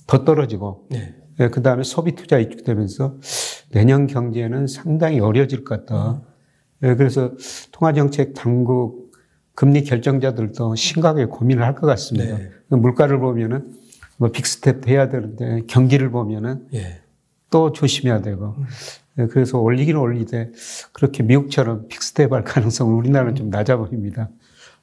더 0.08 0.24
떨어지고, 0.24 0.88
예. 0.94 1.16
예그 1.39 1.62
다음에 1.62 1.84
소비 1.84 2.13
투자 2.15 2.38
위축되면서 2.38 3.18
내년 3.72 4.08
경제는 4.08 4.68
상당히 4.68 5.20
어려질 5.20 5.63
것 5.63 5.86
같다. 5.86 6.22
예, 6.84 6.96
그래서 6.96 7.32
통화정책 7.72 8.34
당국 8.34 9.12
금리 9.54 9.84
결정자들도 9.84 10.75
심각하게 10.75 11.25
고민을 11.25 11.63
할 11.63 11.75
것 11.75 11.88
같습니다. 11.88 12.38
네. 12.38 12.51
물가를 12.70 13.20
보면은 13.20 13.74
뭐 14.18 14.30
big 14.32 14.56
step 14.56 14.88
해야 14.88 15.10
되는데 15.10 15.62
경기를 15.68 16.10
보면은 16.12 16.68
예. 16.74 17.01
또 17.50 17.72
조심해야 17.72 18.22
되고 18.22 18.56
음. 19.18 19.27
그래서 19.30 19.60
올리기는 19.60 20.00
올리되 20.00 20.51
그렇게 20.94 21.24
미국처럼 21.24 21.88
big 21.88 22.07
step 22.07 22.34
할 22.34 22.44
가능성은 22.44 22.94
우리나라는 22.94 23.36
좀 23.36 23.50
낮아 23.50 23.77
보입니다. 23.77 24.30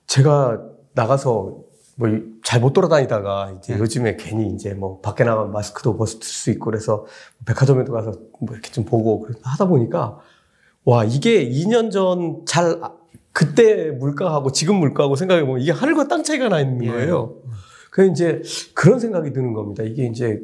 제가 0.07 0.63
나가서 0.95 1.61
뭐 2.09 2.21
잘 2.43 2.61
못 2.61 2.73
돌아다니다가 2.73 3.55
이제 3.59 3.75
네. 3.75 3.79
요즘에 3.81 4.17
괜히 4.17 4.49
이제 4.49 4.75
뭐 4.75 5.01
밖에 5.01 5.25
나가면 5.25 5.53
마스크도 5.53 5.97
벗을 5.97 6.19
수 6.23 6.51
있고 6.51 6.67
그래서 6.67 7.07
백화점에도 7.47 7.93
가서 7.93 8.13
뭐 8.41 8.53
이렇게 8.53 8.71
좀 8.71 8.85
보고 8.85 9.27
하다 9.43 9.67
보니까 9.67 10.19
와 10.85 11.05
이게 11.05 11.49
2년 11.49 11.91
전 11.91 12.45
잘 12.47 12.81
그때 13.33 13.91
물가하고 13.91 14.53
지금 14.53 14.77
물가하고 14.77 15.17
생각해 15.17 15.47
보면 15.47 15.63
이게 15.63 15.73
하늘과 15.73 16.09
땅 16.09 16.23
차이가 16.23 16.49
나 16.49 16.61
있는 16.61 16.85
예. 16.85 16.91
거예요. 16.91 17.37
예. 17.47 17.51
그 17.91 18.07
이제 18.07 18.43
그런 18.75 18.99
생각이 18.99 19.33
드는 19.33 19.55
겁니다. 19.55 19.83
이게 19.83 20.05
이제 20.05 20.41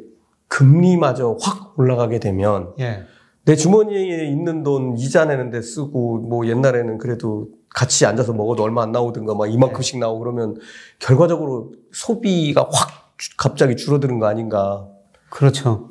금리마저 0.47 1.37
확 1.41 1.77
올라가게 1.77 2.19
되면 2.19 2.73
예. 2.79 3.03
내 3.49 3.55
주머니에 3.55 4.27
있는 4.27 4.61
돈 4.61 4.95
이자 4.95 5.25
내는데 5.25 5.63
쓰고 5.63 6.19
뭐 6.19 6.45
옛날에는 6.45 6.99
그래도 6.99 7.47
같이 7.67 8.05
앉아서 8.05 8.31
먹어도 8.31 8.61
얼마 8.61 8.83
안 8.83 8.91
나오든가 8.91 9.33
막 9.33 9.51
이만큼씩 9.51 9.95
예. 9.95 9.99
나오고 10.01 10.19
그러면 10.19 10.55
결과적으로 10.99 11.73
소비가 11.91 12.69
확 12.71 13.15
갑자기 13.37 13.75
줄어드는 13.75 14.19
거 14.19 14.27
아닌가. 14.27 14.87
그렇죠. 15.31 15.89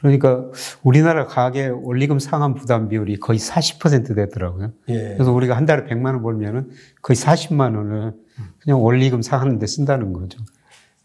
그러니까 0.00 0.50
우리나라 0.82 1.24
가계 1.24 1.68
원리금 1.68 2.18
상환 2.18 2.52
부담 2.52 2.90
비율이 2.90 3.20
거의 3.20 3.38
40% 3.38 4.14
되더라고요. 4.14 4.72
예. 4.90 5.14
그래서 5.14 5.32
우리가 5.32 5.56
한 5.56 5.64
달에 5.64 5.84
100만 5.84 6.08
원 6.08 6.22
벌면은 6.22 6.68
거의 7.00 7.16
40만 7.16 7.74
원을 7.74 8.12
그냥 8.60 8.84
원리금 8.84 9.22
상환하는데 9.22 9.66
쓴다는 9.66 10.12
거죠. 10.12 10.40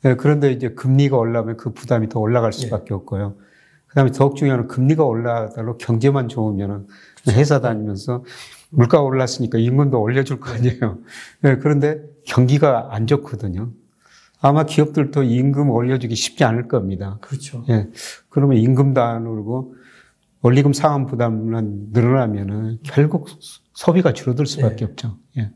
네, 0.02 0.16
그런데 0.18 0.52
이제 0.52 0.68
금리가 0.68 1.16
올라면 1.16 1.56
그 1.56 1.72
부담이 1.72 2.10
더 2.10 2.20
올라갈 2.20 2.52
예. 2.54 2.58
수밖에 2.58 2.88
예. 2.92 2.94
없고요. 2.94 3.36
그 3.94 3.96
다음에 3.96 4.10
더욱 4.12 4.36
중요한 4.36 4.62
건 4.62 4.68
금리가 4.68 5.04
올라가도록 5.04 5.78
경제만 5.78 6.28
좋으면은 6.28 6.88
그렇죠. 7.22 7.40
회사 7.40 7.62
다니면서 7.62 8.24
물가가 8.72 9.04
올랐으니까 9.04 9.60
임금도 9.60 10.02
올려줄 10.02 10.40
거 10.40 10.50
아니에요. 10.52 10.98
네, 11.42 11.58
그런데 11.60 12.02
경기가 12.26 12.88
안 12.90 13.06
좋거든요. 13.06 13.72
아마 14.42 14.66
기업들도 14.66 15.22
임금 15.22 15.70
올려주기 15.70 16.16
쉽지 16.16 16.44
않을 16.44 16.68
겁니다. 16.68 17.20
그렇죠. 17.22 17.64
예. 17.70 17.88
그러면 18.30 18.58
임금도 18.58 19.00
안 19.00 19.28
오르고 19.28 19.76
원리금 20.42 20.74
상환 20.74 21.06
부담만 21.06 21.90
늘어나면은 21.92 22.80
결국 22.82 23.30
소비가 23.74 24.12
줄어들 24.12 24.48
수밖에 24.48 24.86
예. 24.86 24.90
없죠. 24.90 25.20
예. 25.38 25.52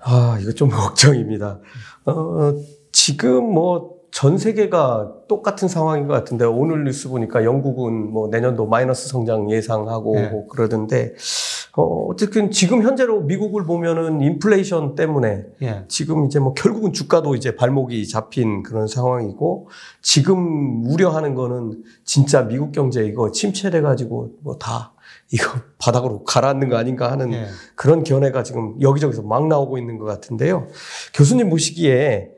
아, 0.00 0.36
이거 0.40 0.50
좀 0.50 0.68
걱정입니다. 0.74 1.60
어, 2.06 2.54
지금 2.90 3.52
뭐 3.52 3.95
전 4.16 4.38
세계가 4.38 5.12
똑같은 5.28 5.68
상황인 5.68 6.06
것 6.06 6.14
같은데 6.14 6.46
오늘 6.46 6.84
뉴스 6.84 7.10
보니까 7.10 7.44
영국은 7.44 8.10
뭐 8.10 8.28
내년도 8.28 8.64
마이너스 8.64 9.08
성장 9.08 9.50
예상하고 9.50 10.14
네. 10.14 10.28
뭐 10.30 10.46
그러던데 10.46 11.12
어, 11.76 12.06
어쨌든 12.06 12.50
지금 12.50 12.82
현재로 12.82 13.20
미국을 13.20 13.66
보면은 13.66 14.22
인플레이션 14.22 14.94
때문에 14.94 15.44
예. 15.60 15.84
지금 15.88 16.24
이제 16.24 16.38
뭐 16.38 16.54
결국은 16.54 16.94
주가도 16.94 17.34
이제 17.34 17.56
발목이 17.56 18.08
잡힌 18.08 18.62
그런 18.62 18.86
상황이고 18.86 19.68
지금 20.00 20.86
우려하는 20.86 21.34
거는 21.34 21.84
진짜 22.06 22.40
미국 22.40 22.72
경제 22.72 23.04
이거 23.04 23.30
침체돼 23.30 23.82
가지고 23.82 24.30
뭐 24.40 24.56
다 24.58 24.94
이거 25.30 25.50
바닥으로 25.78 26.24
가라앉는 26.24 26.70
거 26.70 26.78
아닌가 26.78 27.10
하는 27.10 27.34
예. 27.34 27.46
그런 27.74 28.02
견해가 28.02 28.42
지금 28.42 28.80
여기저기서 28.80 29.20
막 29.20 29.46
나오고 29.46 29.76
있는 29.76 29.98
것 29.98 30.06
같은데요. 30.06 30.68
교수님 31.12 31.50
보시기에 31.50 32.30
어, 32.30 32.35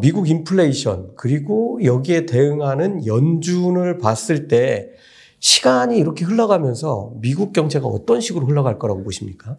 미국 0.00 0.28
인플레이션 0.28 1.12
그리고 1.16 1.78
여기에 1.82 2.26
대응하는 2.26 3.06
연준을 3.06 3.98
봤을 3.98 4.46
때 4.48 4.90
시간이 5.38 5.96
이렇게 5.98 6.24
흘러가면서 6.24 7.12
미국 7.20 7.52
경제가 7.54 7.86
어떤 7.86 8.20
식으로 8.20 8.46
흘러갈 8.46 8.78
거라고 8.78 9.02
보십니까? 9.02 9.56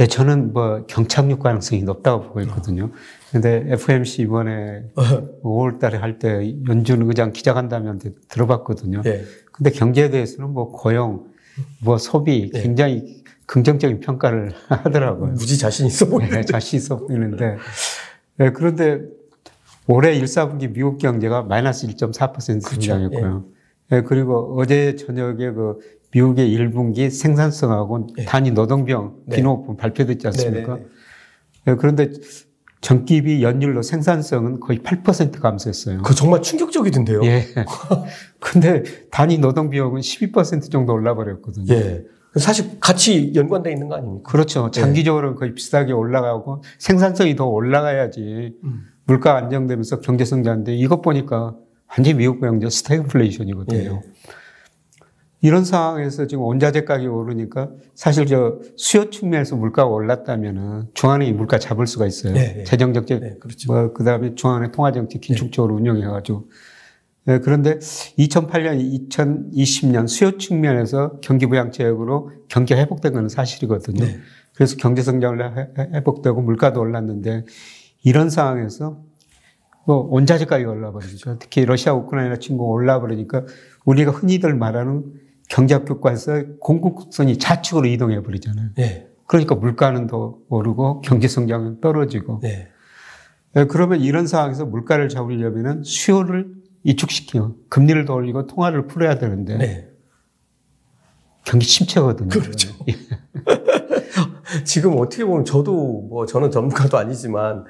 예, 0.00 0.08
저는 0.08 0.52
뭐 0.52 0.84
경착륙 0.88 1.38
가능성이 1.40 1.84
높다고 1.84 2.24
보고 2.24 2.40
있거든요. 2.40 2.90
근데 3.30 3.64
FMC 3.68 4.22
이번에 4.22 4.82
5월 5.44 5.78
달에 5.78 5.98
할 5.98 6.18
때 6.18 6.52
연준 6.68 7.02
의장 7.08 7.32
기자간담회한테 7.32 8.10
들어봤거든요. 8.28 9.02
예. 9.06 9.22
근데 9.52 9.70
경제에 9.70 10.10
대해서는 10.10 10.50
뭐 10.50 10.72
고용, 10.72 11.26
뭐 11.80 11.98
소비 11.98 12.50
예. 12.52 12.60
굉장히 12.62 13.22
긍정적인 13.46 14.00
평가를 14.00 14.52
하더라고요. 14.66 15.30
무지 15.34 15.56
자신 15.58 15.86
있어 15.86 16.06
보이는데. 16.06 16.40
네, 16.40 16.44
자신 16.44 16.78
있어 16.78 16.96
보이는데. 16.96 17.56
네, 18.36 18.50
그런데 18.50 19.00
올해 19.86 20.14
1, 20.14 20.24
4분기 20.24 20.72
미국 20.72 20.98
경제가 20.98 21.42
마이너스 21.42 21.86
1.4% 21.86 22.60
성장했고요. 22.60 23.20
그렇죠. 23.20 23.44
예. 23.92 23.96
네, 23.96 24.02
그리고 24.02 24.56
어제 24.58 24.96
저녁에 24.96 25.50
그 25.52 25.78
미국의 26.12 26.56
1분기 26.56 27.10
생산성하고 27.10 28.08
예. 28.18 28.24
단위 28.24 28.50
노동병 28.50 29.16
네. 29.26 29.36
기록분 29.36 29.76
발표됐지 29.76 30.26
않습니까? 30.28 30.78
네, 31.66 31.74
그런데 31.76 32.10
전기비 32.80 33.42
연율로 33.42 33.82
생산성은 33.82 34.60
거의 34.60 34.80
8% 34.80 35.40
감소했어요. 35.40 36.02
그 36.02 36.14
정말 36.14 36.42
충격적이던데요. 36.42 37.24
예. 37.24 37.46
근데 38.40 38.82
단위 39.10 39.38
노동 39.38 39.70
비용은 39.70 40.00
12% 40.00 40.70
정도 40.70 40.92
올라 40.92 41.14
버렸거든요. 41.14 41.72
예. 41.74 42.04
사실 42.36 42.80
같이 42.80 43.32
연관돼 43.34 43.70
있는 43.72 43.88
거 43.88 43.96
아닙니까? 43.96 44.30
그렇죠. 44.30 44.70
네. 44.70 44.80
장기적으로는 44.80 45.36
거의 45.36 45.54
비슷하게 45.54 45.92
올라가고 45.92 46.62
생산성이 46.78 47.36
더 47.36 47.46
올라가야지 47.46 48.56
음. 48.64 48.86
물가 49.04 49.36
안정되면서 49.36 50.00
경제 50.00 50.24
성장인데 50.24 50.74
이것 50.74 51.00
보니까 51.02 51.54
완전히 51.88 52.18
미국 52.18 52.40
경제 52.40 52.68
스태그플레이션이거든요. 52.68 53.78
예. 53.78 54.00
이런 55.44 55.62
상황에서 55.62 56.26
지금 56.26 56.42
원자재 56.44 56.84
가격이 56.84 57.06
오르니까 57.06 57.68
사실 57.94 58.24
저 58.24 58.58
수요 58.76 59.10
측면에서 59.10 59.56
물가가 59.56 59.90
올랐다면은 59.90 60.88
중앙은행이 60.94 61.34
물가 61.34 61.58
잡을 61.58 61.86
수가 61.86 62.06
있어요. 62.06 62.32
네, 62.32 62.54
네. 62.54 62.64
재정 62.64 62.94
정책, 62.94 63.20
네, 63.20 63.36
그렇죠. 63.38 63.70
뭐 63.70 63.92
그다음에 63.92 64.34
중앙은행 64.34 64.72
통화 64.72 64.90
정책 64.90 65.20
긴축적으로 65.20 65.74
네. 65.74 65.82
운영해가지고 65.82 66.38
네, 66.40 66.46
그런데 67.24 67.78
2008년, 67.78 69.08
2020년 69.10 70.06
수요 70.06 70.36
측면에서 70.36 71.20
경기 71.22 71.46
부양책으로 71.46 72.30
경기가 72.48 72.78
회복된 72.78 73.12
건 73.14 73.28
사실이거든요. 73.28 74.04
네. 74.04 74.18
그래서 74.54 74.76
경제 74.76 75.02
성장을 75.02 75.68
회복되고 75.78 76.42
물가도 76.42 76.80
올랐는데 76.80 77.44
이런 78.02 78.28
상황에서 78.28 79.02
뭐 79.86 80.06
원자재 80.10 80.44
가격이 80.46 80.70
올라버리죠. 80.70 81.38
특히 81.38 81.64
러시아 81.64 81.94
우크라이나 81.94 82.36
침공 82.36 82.68
올라버리니까 82.68 83.44
우리가 83.84 84.12
흔히들 84.12 84.54
말하는 84.54 85.04
경제학 85.48 85.84
교과에서 85.86 86.42
공급선이 86.60 87.38
좌측으로 87.38 87.86
이동해 87.86 88.22
버리잖아요. 88.22 88.70
네. 88.76 89.08
그러니까 89.26 89.54
물가는 89.54 90.06
더 90.06 90.38
오르고 90.48 91.00
경제 91.00 91.28
성장은 91.28 91.80
떨어지고. 91.80 92.40
네. 92.42 92.68
네, 93.54 93.66
그러면 93.66 94.00
이런 94.00 94.26
상황에서 94.26 94.66
물가를 94.66 95.08
잡으려면 95.08 95.82
수요를 95.84 96.63
이축시키고 96.84 97.56
금리를 97.68 98.04
더 98.04 98.14
올리고 98.14 98.46
통화를 98.46 98.86
풀어야 98.86 99.18
되는데 99.18 99.56
네. 99.56 99.88
경기 101.44 101.66
침체거든요. 101.66 102.28
그렇죠. 102.28 102.72
예. 102.88 102.94
지금 104.64 104.96
어떻게 104.98 105.24
보면 105.24 105.44
저도 105.44 105.72
뭐 106.08 106.26
저는 106.26 106.50
전문가도 106.50 106.96
아니지만 106.96 107.64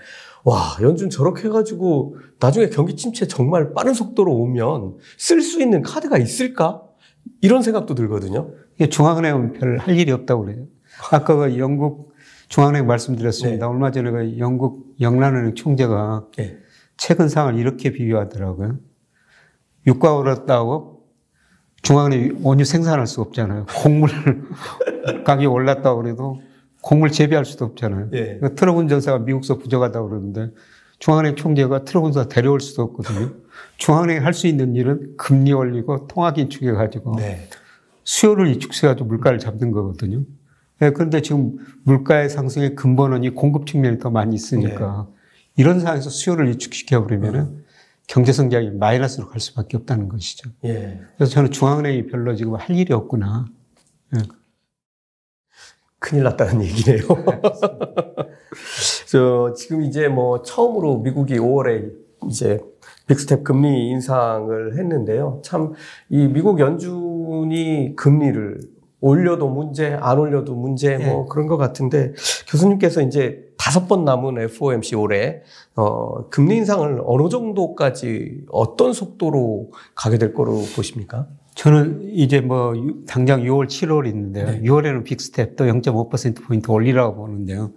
와 0.45 0.77
연준 0.83 1.09
저렇게 1.11 1.45
해가지고 1.49 2.17
나중에 2.39 2.69
경기 2.69 2.95
침체 2.97 3.27
정말 3.27 3.73
빠른 3.73 3.95
속도로 3.95 4.33
오면 4.33 4.99
쓸 5.17 5.41
수 5.41 5.63
있는 5.63 5.83
카드가 5.83 6.19
있을까 6.19 6.83
이런 7.41 7.63
생각도 7.63 7.95
들거든요. 7.95 8.51
이게 8.75 8.89
중앙은행은 8.89 9.53
별 9.53 9.79
할 9.79 9.97
일이 9.97 10.13
없다고 10.13 10.45
그래요. 10.45 10.67
아까 11.11 11.35
그 11.37 11.59
영국 11.59 12.13
중앙은행 12.49 12.87
말씀드렸습니다. 12.87 13.67
네. 13.67 13.73
얼마 13.73 13.91
전에 13.91 14.11
그 14.11 14.39
영국 14.39 14.95
영란은행 15.01 15.55
총재가 15.55 16.27
네. 16.37 16.59
최근 16.97 17.29
상황을 17.29 17.59
이렇게 17.59 17.91
비교하더라고요. 17.91 18.79
유가 19.87 20.15
오랐다고 20.17 21.03
중앙은행이 21.83 22.31
원유 22.43 22.65
생산할 22.65 23.07
수 23.07 23.21
없잖아요. 23.21 23.67
곡물 23.83 24.11
가격이 25.25 25.47
올랐다고 25.47 26.03
그래도 26.03 26.41
곡물 26.81 27.11
재배할 27.11 27.45
수도 27.45 27.65
없잖아요. 27.67 28.09
예. 28.13 28.25
그러니까 28.25 28.55
트럭 28.55 28.79
운전사가 28.79 29.19
미국서 29.19 29.59
부족하다고 29.59 30.09
그러는데 30.09 30.51
중앙은행 30.99 31.37
총재가 31.37 31.85
트러블사 31.85 32.29
데려올 32.29 32.61
수도 32.61 32.83
없거든요. 32.83 33.33
중앙은행이 33.77 34.21
할수 34.21 34.47
있는 34.47 34.75
일은 34.75 35.17
금리 35.17 35.53
올리고 35.53 36.07
통화 36.07 36.33
긴축해 36.33 36.73
가지고 36.73 37.17
네. 37.17 37.49
수요를 38.05 38.49
위축해 38.51 38.89
가지고 38.89 39.09
물가를 39.09 39.39
잡는 39.39 39.71
거거든요. 39.73 40.23
네, 40.81 40.91
그런데 40.91 41.21
지금 41.21 41.59
물가의 41.85 42.29
상승의 42.29 42.75
근본은 42.75 43.25
이 43.25 43.31
공급 43.31 43.67
측면이 43.67 43.99
더 43.99 44.11
많이 44.11 44.35
있으니까 44.35 45.09
네. 45.09 45.15
이런 45.57 45.81
상황에서 45.81 46.11
수요를 46.11 46.49
위축시켜 46.49 47.03
버리면은 47.03 47.41
음. 47.41 47.64
경제 48.07 48.33
성장이 48.33 48.71
마이너스로 48.73 49.29
갈 49.29 49.41
수밖에 49.41 49.77
없다는 49.77 50.09
것이죠. 50.09 50.51
예. 50.65 51.01
그래서 51.17 51.33
저는 51.33 51.51
중앙은행이 51.51 52.07
별로 52.07 52.35
지금 52.35 52.55
할 52.55 52.77
일이 52.77 52.93
없구나. 52.93 53.47
예. 54.17 54.23
큰일 55.99 56.25
났다는 56.25 56.63
얘기네요. 56.65 57.01
저 59.09 59.55
지금 59.57 59.83
이제 59.83 60.09
뭐 60.09 60.43
처음으로 60.43 60.99
미국이 60.99 61.37
5월에 61.39 61.93
이제 62.29 62.61
big 63.07 63.22
step 63.22 63.43
금리 63.45 63.89
인상을 63.91 64.77
했는데요. 64.79 65.41
참 65.45 65.75
이 66.11 66.27
미국 66.29 66.61
연준이 66.61 67.95
금리를 67.97 68.61
올려도 69.05 69.51
문제, 69.51 69.99
안 70.01 70.19
올려도 70.19 70.55
문제, 70.55 70.97
뭐 70.97 71.07
네. 71.07 71.27
그런 71.29 71.47
것 71.47 71.59
같은데 71.59 72.15
교수님께서 72.49 73.03
이제 73.03 73.45
다섯 73.59 73.87
번 73.87 74.07
남은 74.07 74.39
FOMC 74.39 74.95
올해 74.97 75.43
어, 75.77 76.31
금리 76.31 76.57
인상을 76.57 77.03
어느 77.05 77.29
정도까지 77.29 78.47
어떤 78.51 78.95
속도로 78.95 79.73
가게 79.95 80.17
될 80.17 80.33
거로 80.33 80.63
보십니까? 80.75 81.27
저는 81.55 82.09
이제 82.13 82.41
뭐 82.41 82.73
당장 83.07 83.43
6월, 83.43 83.67
7월 83.67 84.07
있는데요. 84.07 84.47
네. 84.47 84.63
6월에는 84.63 85.05
big 85.05 85.27
step 85.27 85.57
또 85.57 85.67
0.5%포인트 85.67 86.71
올리라고 86.71 87.15
보는데요. 87.15 87.73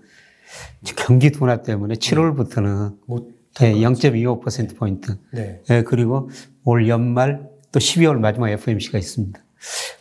경기 0.96 1.32
둔화 1.32 1.62
때문에 1.62 1.96
7월부터는 1.96 2.96
뭐, 3.06 3.28
네, 3.60 3.74
0.25%포인트. 3.74 5.18
네. 5.34 5.62
네. 5.68 5.84
그리고 5.84 6.30
올 6.64 6.88
연말 6.88 7.50
또 7.74 7.82
12월 7.82 8.18
마지막 8.18 8.50
FOMC가 8.50 8.98
있습니다. 8.98 9.42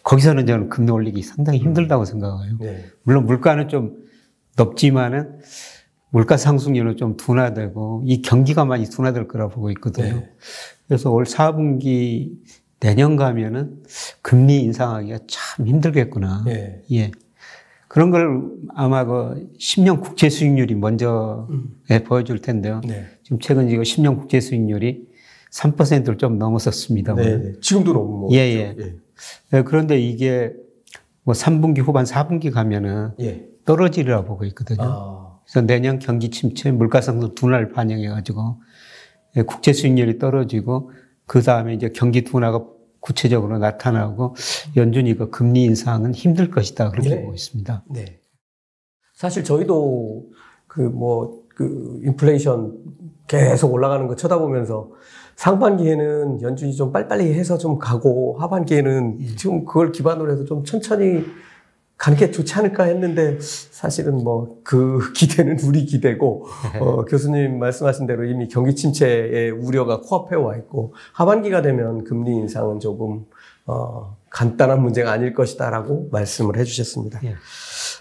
거기서는 0.02 0.46
저는 0.46 0.68
금리 0.68 0.90
올리기 0.90 1.22
상당히 1.22 1.58
힘들다고 1.58 2.04
생각해요. 2.04 2.56
네. 2.60 2.84
물론 3.02 3.26
물가는 3.26 3.68
좀 3.68 3.96
높지만은 4.56 5.40
물가 6.10 6.36
상승률은 6.36 6.96
좀 6.96 7.16
둔화되고 7.16 8.04
이 8.06 8.22
경기가 8.22 8.64
많이 8.64 8.84
둔화될 8.84 9.28
거라 9.28 9.48
보고 9.48 9.70
있거든요. 9.70 10.14
네. 10.14 10.30
그래서 10.86 11.10
올 11.10 11.24
4분기 11.24 12.32
내년 12.80 13.16
가면은 13.16 13.82
금리 14.22 14.60
인상하기가 14.62 15.18
참 15.26 15.66
힘들겠구나. 15.66 16.44
네. 16.46 16.82
예. 16.92 17.10
그런 17.88 18.10
걸 18.10 18.50
아마 18.74 19.04
그 19.04 19.48
10년 19.58 20.00
국채 20.00 20.28
수익률이 20.28 20.74
먼저 20.74 21.46
음. 21.50 21.76
예, 21.90 22.02
보여줄 22.02 22.40
텐데요. 22.40 22.80
네. 22.86 23.06
지금 23.22 23.38
최근 23.38 23.70
이거 23.70 23.82
10년 23.82 24.18
국채 24.18 24.40
수익률이 24.40 25.06
3%를 25.52 26.18
좀 26.18 26.38
넘었었습니다. 26.38 27.14
네, 27.14 27.38
네. 27.38 27.52
지금도 27.60 27.92
너무 27.92 28.28
예, 28.32 28.38
예. 28.38 28.76
예. 28.78 28.96
예. 29.52 29.62
그런데 29.62 29.98
이게 29.98 30.52
뭐 31.22 31.34
3분기 31.34 31.82
후반 31.82 32.04
4분기 32.04 32.52
가면은 32.52 33.12
예. 33.20 33.46
떨어지리라 33.64 34.24
보고 34.24 34.44
있거든요. 34.46 34.82
아. 34.82 35.40
그래서 35.44 35.66
내년 35.66 35.98
경기 35.98 36.30
침체, 36.30 36.70
물가 36.70 37.00
상승 37.00 37.34
둔화를 37.34 37.72
반영해 37.72 38.08
가지고 38.08 38.60
예, 39.36 39.42
국채 39.42 39.72
수익률이 39.72 40.18
떨어지고 40.18 40.90
그 41.26 41.42
다음에 41.42 41.74
이제 41.74 41.90
경기 41.94 42.22
둔화가 42.22 42.64
구체적으로 43.00 43.58
나타나고 43.58 44.34
연준이 44.76 45.14
그 45.14 45.30
금리 45.30 45.64
인상은 45.64 46.14
힘들 46.14 46.50
것이다 46.50 46.90
그렇게 46.90 47.10
네. 47.10 47.20
보고 47.20 47.34
있습니다. 47.34 47.84
네. 47.90 48.20
사실 49.14 49.44
저희도 49.44 50.30
그 50.66 50.80
뭐그 50.80 51.48
그 51.54 52.00
인플레이션 52.04 52.76
계속 53.28 53.72
올라가는 53.72 54.06
거 54.06 54.16
쳐다보면서 54.16 54.90
상반기에는 55.36 56.42
연준이 56.42 56.74
좀 56.74 56.92
빨리빨리 56.92 57.34
해서 57.34 57.56
좀 57.58 57.78
가고 57.78 58.36
하반기에는 58.38 59.18
예. 59.20 59.36
지금 59.36 59.64
그걸 59.64 59.92
기반으로 59.92 60.32
해서 60.32 60.44
좀 60.44 60.64
천천히 60.64 61.24
가는 61.96 62.18
게 62.18 62.30
좋지 62.30 62.52
않을까 62.54 62.84
했는데 62.84 63.38
사실은 63.40 64.22
뭐 64.22 64.56
그 64.66 64.98
기대는 65.14 65.60
우리 65.60 65.86
기대고 65.86 66.46
어, 66.80 67.04
교수님 67.04 67.58
말씀하신 67.58 68.06
대로 68.06 68.24
이미 68.24 68.48
경기 68.48 68.74
침체의 68.74 69.52
우려가 69.52 70.00
코앞에 70.00 70.34
와 70.36 70.56
있고 70.56 70.92
하반기가 71.12 71.62
되면 71.62 72.04
금리 72.04 72.32
인상은 72.32 72.80
조금 72.80 73.24
어, 73.64 74.16
간단한 74.30 74.82
문제가 74.82 75.12
아닐 75.12 75.32
것이다라고 75.32 76.08
말씀을 76.10 76.58
해주셨습니다. 76.58 77.20
예. 77.24 77.36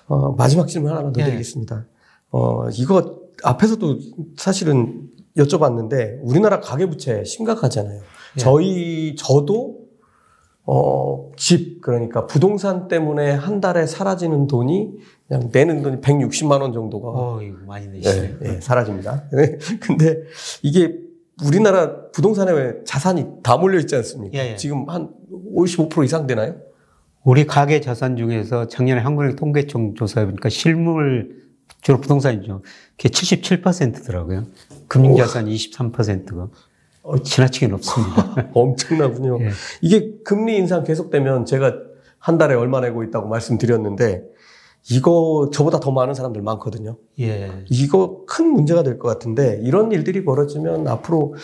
어, 0.08 0.32
마지막 0.34 0.68
질문 0.68 0.92
하나만 0.92 1.14
더 1.14 1.22
예. 1.22 1.26
드리겠습니다. 1.26 1.86
어, 2.32 2.68
이거 2.72 3.22
앞에서도 3.44 4.00
사실은 4.38 5.10
여쭤봤는데 5.38 6.20
우리나라 6.22 6.60
가계부채 6.60 7.24
심각하잖아요. 7.24 8.00
예. 8.00 8.40
저희 8.40 9.16
저도 9.18 9.86
어, 10.68 11.32
집, 11.38 11.82
그러니까 11.82 12.26
부동산 12.26 12.88
때문에 12.88 13.32
한 13.32 13.62
달에 13.62 13.86
사라지는 13.86 14.48
돈이 14.48 14.94
그냥 15.28 15.50
내는 15.52 15.84
돈이 15.84 15.98
160만 16.02 16.62
원 16.62 16.74
정도가. 16.74 17.10
어, 17.10 17.40
많이. 17.68 17.88
네, 18.02 18.38
네, 18.40 18.62
사라집니다. 18.62 19.26
근데 19.82 20.24
이게 20.64 20.98
우리나라 21.46 22.10
부동산에 22.12 22.84
자산이 22.86 23.28
다 23.44 23.58
몰려 23.58 23.78
있지 23.80 23.96
않습니까? 23.96 24.38
예, 24.38 24.52
예. 24.52 24.56
지금 24.56 24.90
한 24.90 25.12
55% 25.56 26.04
이상 26.06 26.26
되나요? 26.26 26.56
우리 27.24 27.46
가계 27.46 27.82
자산 27.82 28.18
중에서 28.18 28.68
작년에 28.68 29.02
한국은행 29.02 29.36
통계청 29.36 29.96
조사해 29.96 30.26
보니까 30.26 30.50
실물 30.50 31.45
주로 31.82 32.00
부동산이죠. 32.02 32.62
그게 32.98 33.10
77%더라고요. 33.10 34.46
금융자산 34.88 35.46
23%가. 35.46 36.50
어, 37.04 37.18
지나치게 37.22 37.68
높습니다. 37.68 38.50
엄청나군요. 38.54 39.40
예. 39.42 39.50
이게 39.82 40.16
금리 40.24 40.58
인상 40.58 40.84
계속되면 40.84 41.46
제가 41.46 41.76
한 42.18 42.38
달에 42.40 42.56
얼마 42.56 42.82
내고 42.82 43.04
있다고 43.04 43.28
말씀드렸는데 43.28 44.24
이거 44.90 45.50
저보다 45.54 45.80
더 45.80 45.92
많은 45.92 46.16
사람들 46.16 46.42
많거든요. 46.42 46.98
예. 47.20 47.64
이거 47.70 48.24
큰 48.28 48.48
문제가 48.48 48.82
될 48.82 48.98
것 48.98 49.08
같은데 49.08 49.60
이런 49.64 49.92
일들이 49.92 50.24
벌어지면 50.26 50.88
앞으로 50.88 51.36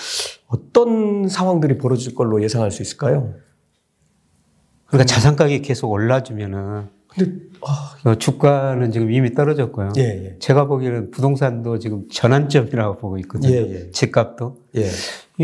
어떤 0.47 1.27
상황들이 1.27 1.77
벌어질 1.77 2.15
걸로 2.15 2.41
예상할 2.43 2.71
수 2.71 2.81
있을까요? 2.81 3.35
그러니까 4.87 5.05
자산 5.05 5.35
가격이 5.35 5.61
계속 5.61 5.89
올라주면은 5.91 6.89
근데 7.13 7.31
아, 7.65 7.95
어, 8.09 8.15
주가는 8.15 8.91
지금 8.91 9.11
이미 9.11 9.33
떨어졌고요. 9.33 9.93
예, 9.97 10.01
예. 10.01 10.35
제가 10.39 10.65
보기에는 10.65 11.11
부동산도 11.11 11.79
지금 11.79 12.07
전환점이라고 12.09 12.97
보고 12.97 13.17
있거든요. 13.19 13.53
예, 13.53 13.57
예. 13.57 13.91
집값도. 13.91 14.57
예. 14.75 14.89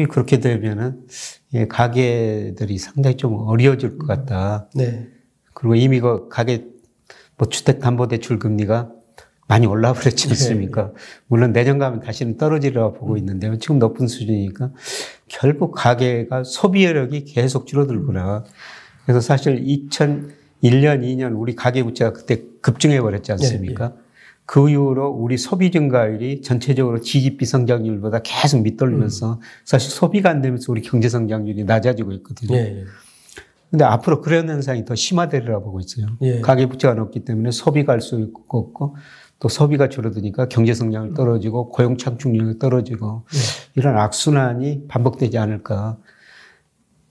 그렇게 0.06 0.40
되면은 0.40 1.08
예, 1.54 1.68
가게들이 1.68 2.78
상당히 2.78 3.18
좀 3.18 3.36
어려워질 3.36 3.98
것 3.98 4.08
같다. 4.08 4.70
네. 4.76 5.08
그리고 5.54 5.76
이미 5.76 6.00
그 6.00 6.30
가게 6.30 6.66
뭐 7.38 7.50
주택담보대출 7.50 8.40
금리가 8.40 8.92
많이 9.48 9.66
올라 9.66 9.94
버렸지 9.94 10.28
예, 10.28 10.32
않습니까? 10.32 10.92
예. 10.94 10.98
물론 11.28 11.52
내년 11.52 11.80
가면 11.80 12.00
다시는 12.00 12.38
떨어지리라고 12.38 12.94
보고 12.94 13.14
음. 13.14 13.18
있는데요. 13.18 13.58
지금 13.58 13.80
높은 13.80 14.08
수준이니까 14.08 14.72
결국 15.28 15.72
가게가 15.72 16.44
소비력이 16.44 17.26
계속 17.26 17.68
줄어들구나. 17.68 18.46
그래서 19.06 19.20
사실 19.22 19.62
2000 19.64 20.47
1년, 20.64 21.02
2년 21.04 21.40
우리 21.40 21.56
가계부채가 21.56 22.14
그때 22.14 22.44
급증해 22.62 23.02
버렸지 23.02 23.32
않습니까? 23.34 23.90
네, 23.90 23.96
네. 23.96 24.02
그 24.46 24.70
이후로 24.70 25.10
우리 25.10 25.38
소비 25.38 25.72
증가율이 25.72 26.42
전체적으로 26.42 27.02
GDP 27.02 27.46
성장률보다 27.46 28.20
계속 28.24 28.62
밑돌면서 28.62 29.34
음. 29.34 29.40
사실 29.66 29.92
소비가 29.92 30.30
안 30.30 30.42
되면서 30.42 30.72
우리 30.72 30.82
경제 30.82 31.10
성장률이 31.10 31.66
낮아지고 31.66 32.14
있거든요. 32.14 32.56
네. 32.56 32.86
근데 33.70 33.84
앞으로 33.84 34.22
그런 34.22 34.48
현상이 34.48 34.86
더 34.86 34.96
심화되리라 34.96 35.60
보고 35.60 35.82
있어요. 35.82 36.08
예. 36.22 36.40
가계 36.40 36.68
부채가 36.68 36.94
높기 36.94 37.26
때문에 37.26 37.52
소비가 37.52 37.92
할 37.92 38.00
수 38.00 38.32
없고 38.48 38.96
또 39.40 39.50
소비가 39.50 39.90
줄어드니까 39.90 40.48
경제 40.48 40.74
성장을 40.74 41.14
떨어지고 41.14 41.70
고용 41.70 41.98
창출률이 41.98 42.60
떨어지고 42.60 43.24
예. 43.34 43.40
이런 43.76 43.98
악순환이 43.98 44.88
반복되지 44.88 45.38
않을까. 45.38 45.98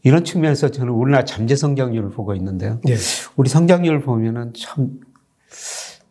이런 0.06 0.22
측면에서 0.22 0.70
저는 0.70 0.92
우리나라 0.92 1.24
잠재 1.24 1.56
성장률을 1.56 2.10
보고 2.10 2.32
있는데요. 2.36 2.80
네. 2.84 2.94
우리 3.34 3.48
성장률 3.48 4.02
보면은 4.02 4.52
참 4.56 5.00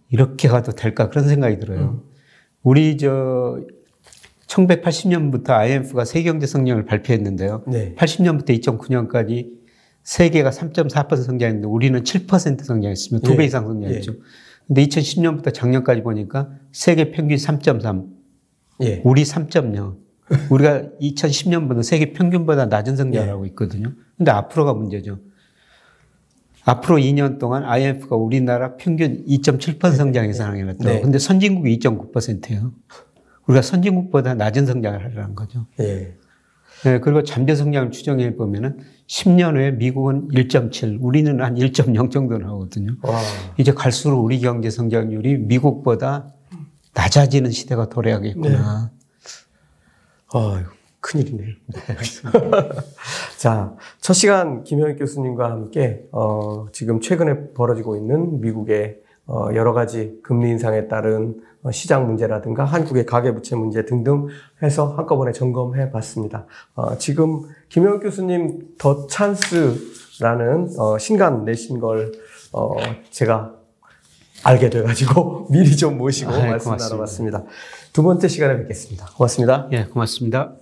이렇게 0.10 0.50
가도 0.50 0.74
될까 0.74 1.08
그런 1.08 1.30
생각이 1.30 1.60
들어요. 1.60 1.80
음. 1.80 2.02
우리 2.62 2.98
저 2.98 3.58
1980년부터 4.48 5.52
IMF가 5.52 6.04
세계 6.04 6.30
경제 6.30 6.46
성장을 6.46 6.84
발표했는데요. 6.84 7.64
네. 7.68 7.96
80년부터 7.96 8.50
2009년까지 8.60 9.52
세계가 10.04 10.50
3.4% 10.50 11.16
성장했는데 11.16 11.66
우리는 11.66 12.04
7% 12.04 12.66
성장했습니다. 12.66 13.26
두배 13.26 13.38
네. 13.38 13.46
이상 13.46 13.66
성장했죠. 13.66 14.12
네. 14.12 14.18
근데 14.68 14.86
2010년부터 14.88 15.54
작년까지 15.54 16.04
보니까 16.04 16.50
세계 16.74 17.12
평균 17.12 17.38
3.3, 17.38 18.10
예. 18.82 19.02
우리 19.06 19.24
3.0. 19.24 20.05
우리가 20.50 20.84
2010년보다 21.02 21.84
세계 21.84 22.14
평균보다 22.14 22.66
낮은 22.66 22.96
성장을 22.96 23.26
네. 23.26 23.32
하고 23.32 23.46
있거든요. 23.48 23.92
근데 24.18 24.32
앞으로가 24.32 24.74
문제죠. 24.74 25.20
앞으로 26.64 26.98
2년 26.98 27.38
동안 27.38 27.64
IMF가 27.64 28.16
우리나라 28.16 28.76
평균 28.76 29.24
2.7% 29.26 29.96
성장 29.96 30.28
예상을 30.28 30.58
해놨더라고요. 30.58 30.94
네. 30.94 31.02
근데 31.02 31.20
선진국이 31.20 31.78
2.9%예요. 31.78 32.74
우리가 33.46 33.62
선진국보다 33.62 34.34
낮은 34.34 34.66
성장을 34.66 35.04
하려는 35.04 35.36
거죠. 35.36 35.68
예. 35.80 36.16
네, 36.84 37.00
그리고 37.00 37.24
잠재 37.24 37.56
성장을 37.56 37.92
추정해 37.92 38.36
보면은 38.36 38.80
10년 39.08 39.56
후에 39.56 39.72
미국은 39.72 40.30
1.7, 40.30 40.98
우리는 41.02 41.42
한 41.42 41.56
1.0 41.56 42.12
정도 42.12 42.38
나오거든요. 42.38 42.96
와. 43.02 43.22
이제 43.58 43.72
갈수록 43.72 44.24
우리 44.24 44.40
경제 44.40 44.70
성장률이 44.70 45.38
미국보다 45.38 46.34
낮아지는 46.94 47.52
시대가 47.52 47.90
도래하겠구나. 47.90 48.90
네. 48.92 49.05
아유, 50.34 50.66
큰일이네요. 51.00 51.56
네. 51.68 51.80
자, 53.38 53.76
첫 54.02 54.14
시간 54.14 54.64
김현익 54.64 54.98
교수님과 54.98 55.52
함께, 55.52 56.08
어, 56.12 56.68
지금 56.72 57.00
최근에 57.00 57.54
벌어지고 57.54 57.96
있는 57.96 58.42
미국의 58.42 59.02
어, 59.28 59.50
여러 59.56 59.74
가지 59.74 60.20
금리 60.22 60.50
인상에 60.50 60.88
따른 60.88 61.42
어, 61.64 61.72
시장 61.72 62.06
문제라든가 62.06 62.64
한국의 62.64 63.06
가계부채 63.06 63.56
문제 63.56 63.86
등등 63.86 64.28
해서 64.62 64.94
한꺼번에 64.96 65.32
점검해 65.32 65.92
봤습니다. 65.92 66.46
어, 66.76 66.98
지금 66.98 67.42
김영 67.70 68.00
교수님 68.00 68.76
더 68.78 69.08
찬스라는 69.08 70.70
어, 70.78 70.98
신간 71.00 71.44
내신 71.44 71.80
걸 71.80 72.12
어, 72.54 72.76
제가 73.10 73.56
알게 74.46 74.70
돼가지고 74.70 75.48
미리 75.52 75.76
좀 75.76 75.98
모시고 75.98 76.32
아, 76.32 76.38
말씀 76.38 76.66
고맙습니다. 76.66 76.86
나눠봤습니다. 76.86 77.44
두 77.92 78.04
번째 78.04 78.28
시간에 78.28 78.58
뵙겠습니다. 78.58 79.08
고맙습니다. 79.18 79.68
예, 79.72 79.86
고맙습니다. 79.86 80.54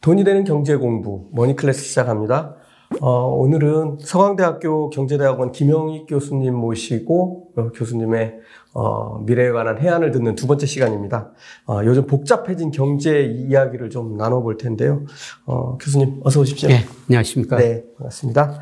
돈이 0.00 0.22
되는 0.22 0.44
경제 0.44 0.76
공부 0.76 1.28
Money 1.32 1.57
Class 1.57 1.82
시작합니다. 1.82 2.54
어, 3.00 3.10
오늘은 3.26 3.98
서강대학교 4.00 4.90
경제대학원 4.90 5.52
김영익 5.52 6.06
교수님 6.06 6.54
모시고 6.54 7.48
어, 7.56 7.70
교수님의 7.72 8.34
어, 8.74 9.18
미래에 9.20 9.50
관한 9.50 9.78
혜안을 9.80 10.12
듣는 10.12 10.36
두 10.36 10.46
번째 10.46 10.66
시간입니다. 10.66 11.32
어, 11.66 11.80
요즘 11.84 12.06
복잡해진 12.06 12.70
경제 12.70 13.22
이야기를 13.22 13.90
좀 13.90 14.16
나눠볼 14.16 14.58
텐데요. 14.58 15.04
어, 15.44 15.76
교수님 15.78 16.20
어서 16.24 16.40
오십시오. 16.40 16.68
네, 16.68 16.84
안녕하십니까. 17.08 17.56
네, 17.56 17.84
반갑습니다. 17.98 18.60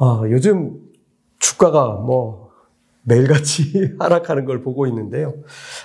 어, 0.00 0.22
요즘 0.30 0.78
주가가 1.38 1.96
뭐 1.96 2.39
매일같이 3.02 3.94
하락하는 3.98 4.44
걸 4.44 4.62
보고 4.62 4.86
있는데요. 4.86 5.34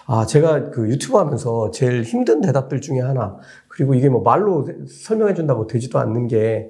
아, 0.06 0.26
제가 0.26 0.70
그 0.70 0.90
유튜브 0.90 1.18
하면서 1.18 1.72
제일 1.72 2.04
힘든 2.04 2.42
대답들 2.42 2.82
중에 2.82 3.00
하나, 3.00 3.38
그리고 3.68 3.94
이게 3.94 4.10
뭐 4.10 4.22
말로 4.22 4.68
설명해 4.88 5.34
준다고 5.34 5.68
되지도 5.68 6.00
않는 6.00 6.28
게, 6.28 6.70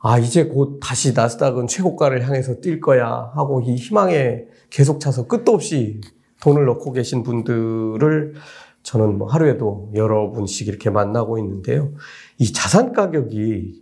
아, 0.00 0.18
이제 0.18 0.46
곧 0.46 0.80
다시 0.82 1.12
나스닥은 1.14 1.68
최고가를 1.68 2.26
향해서 2.26 2.60
뛸 2.60 2.80
거야 2.80 3.30
하고 3.34 3.60
이 3.60 3.74
희망에 3.74 4.46
계속 4.70 5.00
차서 5.00 5.28
끝도 5.28 5.52
없이 5.52 6.00
돈을 6.40 6.64
넣고 6.64 6.92
계신 6.92 7.22
분들을 7.22 8.34
저는 8.82 9.18
뭐 9.18 9.28
하루에도 9.28 9.92
여러 9.94 10.32
분씩 10.32 10.66
이렇게 10.66 10.90
만나고 10.90 11.38
있는데요. 11.38 11.92
이 12.38 12.52
자산 12.52 12.92
가격이 12.92 13.80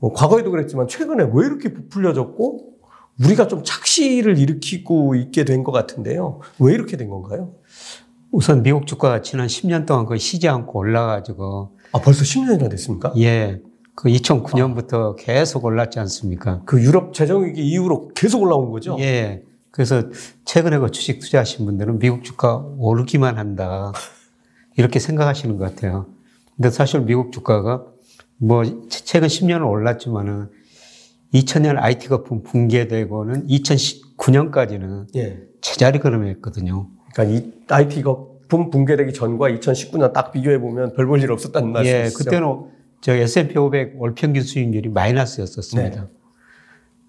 뭐 0.00 0.12
과거에도 0.12 0.50
그랬지만 0.50 0.88
최근에 0.88 1.30
왜 1.32 1.46
이렇게 1.46 1.72
부풀려졌고 1.72 2.69
우리가 3.20 3.48
좀 3.48 3.62
착시를 3.64 4.38
일으키고 4.38 5.14
있게 5.14 5.44
된 5.44 5.62
것 5.62 5.72
같은데요. 5.72 6.40
왜 6.58 6.72
이렇게 6.72 6.96
된 6.96 7.08
건가요? 7.10 7.52
우선 8.32 8.62
미국 8.62 8.86
주가가 8.86 9.20
지난 9.22 9.46
10년 9.46 9.86
동안 9.86 10.06
거의 10.06 10.18
쉬지 10.18 10.48
않고 10.48 10.78
올라가지고. 10.78 11.76
아, 11.92 11.98
벌써 12.00 12.22
10년이나 12.22 12.70
됐습니까? 12.70 13.12
예. 13.18 13.60
그 13.94 14.08
2009년부터 14.08 15.12
아. 15.12 15.16
계속 15.18 15.64
올랐지 15.64 15.98
않습니까? 15.98 16.62
그 16.64 16.80
유럽 16.82 17.12
재정위기 17.12 17.60
이후로 17.60 18.08
계속 18.14 18.42
올라온 18.42 18.70
거죠? 18.70 18.96
예. 19.00 19.42
그래서 19.70 20.04
최근에 20.44 20.78
그 20.78 20.90
주식 20.90 21.20
투자하신 21.20 21.66
분들은 21.66 21.98
미국 21.98 22.24
주가 22.24 22.64
오르기만 22.78 23.36
한다. 23.36 23.92
이렇게 24.76 24.98
생각하시는 24.98 25.58
것 25.58 25.64
같아요. 25.64 26.06
근데 26.56 26.70
사실 26.70 27.00
미국 27.00 27.32
주가가 27.32 27.84
뭐 28.38 28.62
최근 28.88 29.28
10년은 29.28 29.68
올랐지만은 29.68 30.48
2000년 31.34 31.76
IT 31.78 32.08
거품 32.08 32.42
붕괴되고는 32.42 33.46
2019년까지는 33.46 35.06
예. 35.16 35.42
제자리 35.60 35.98
걸음했거든요. 35.98 36.88
그러니까 37.14 37.38
이 37.38 37.52
IT 37.68 38.02
거품 38.02 38.70
붕괴되기 38.70 39.12
전과 39.12 39.48
2019년 39.50 40.12
딱 40.12 40.32
비교해 40.32 40.58
보면 40.58 40.94
별 40.94 41.06
볼 41.06 41.20
일 41.22 41.30
없었다는 41.32 41.72
말씀이시죠? 41.72 42.20
예, 42.20 42.24
그때는 42.24 42.64
저 43.00 43.14
S&P 43.14 43.58
500 43.58 43.94
월 44.00 44.14
평균 44.14 44.42
수익률이 44.42 44.88
마이너스였었습니다. 44.90 46.00
네. 46.02 46.08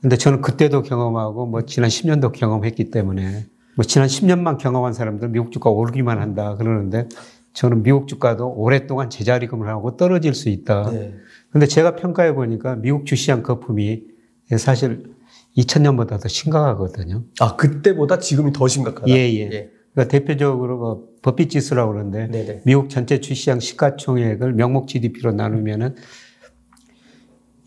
근데 0.02 0.16
저는 0.18 0.42
그때도 0.42 0.82
경험하고 0.84 1.46
뭐 1.46 1.62
지난 1.64 1.90
10년도 1.90 2.32
경험했기 2.32 2.90
때문에 2.92 3.46
뭐 3.76 3.86
지난 3.86 4.08
10년만 4.08 4.58
경험한 4.58 4.94
사람들 4.94 5.30
미국 5.30 5.52
주가 5.52 5.70
오르기만 5.70 6.20
한다 6.20 6.56
그러는데 6.56 7.08
저는 7.54 7.84
미국 7.84 8.08
주가도 8.08 8.54
오랫동안 8.54 9.10
제자리금을 9.10 9.68
하고 9.68 9.98
떨어질 9.98 10.34
수 10.34 10.50
있다. 10.50 10.90
네. 10.92 11.14
근데 11.52 11.66
제가 11.66 11.96
평가해 11.96 12.34
보니까 12.34 12.76
미국 12.76 13.06
주시장 13.06 13.44
거품이 13.44 14.04
사실 14.58 15.14
2000년보다 15.58 16.22
더 16.22 16.28
심각하거든요. 16.28 17.26
아, 17.40 17.56
그때보다 17.56 18.20
지금이 18.20 18.54
더 18.54 18.68
심각하다? 18.68 19.10
예, 19.10 19.16
예. 19.34 19.50
예. 19.52 19.72
그러니까 19.94 20.10
대표적으로 20.10 20.80
그 20.80 21.22
버핏 21.22 21.50
지수라고 21.50 21.92
그러는데 21.92 22.28
네네. 22.28 22.62
미국 22.66 22.90
전체 22.90 23.20
주시장 23.20 23.60
시가총액을 23.60 24.54
명목 24.54 24.88
GDP로 24.88 25.34
나누면은 25.34 25.96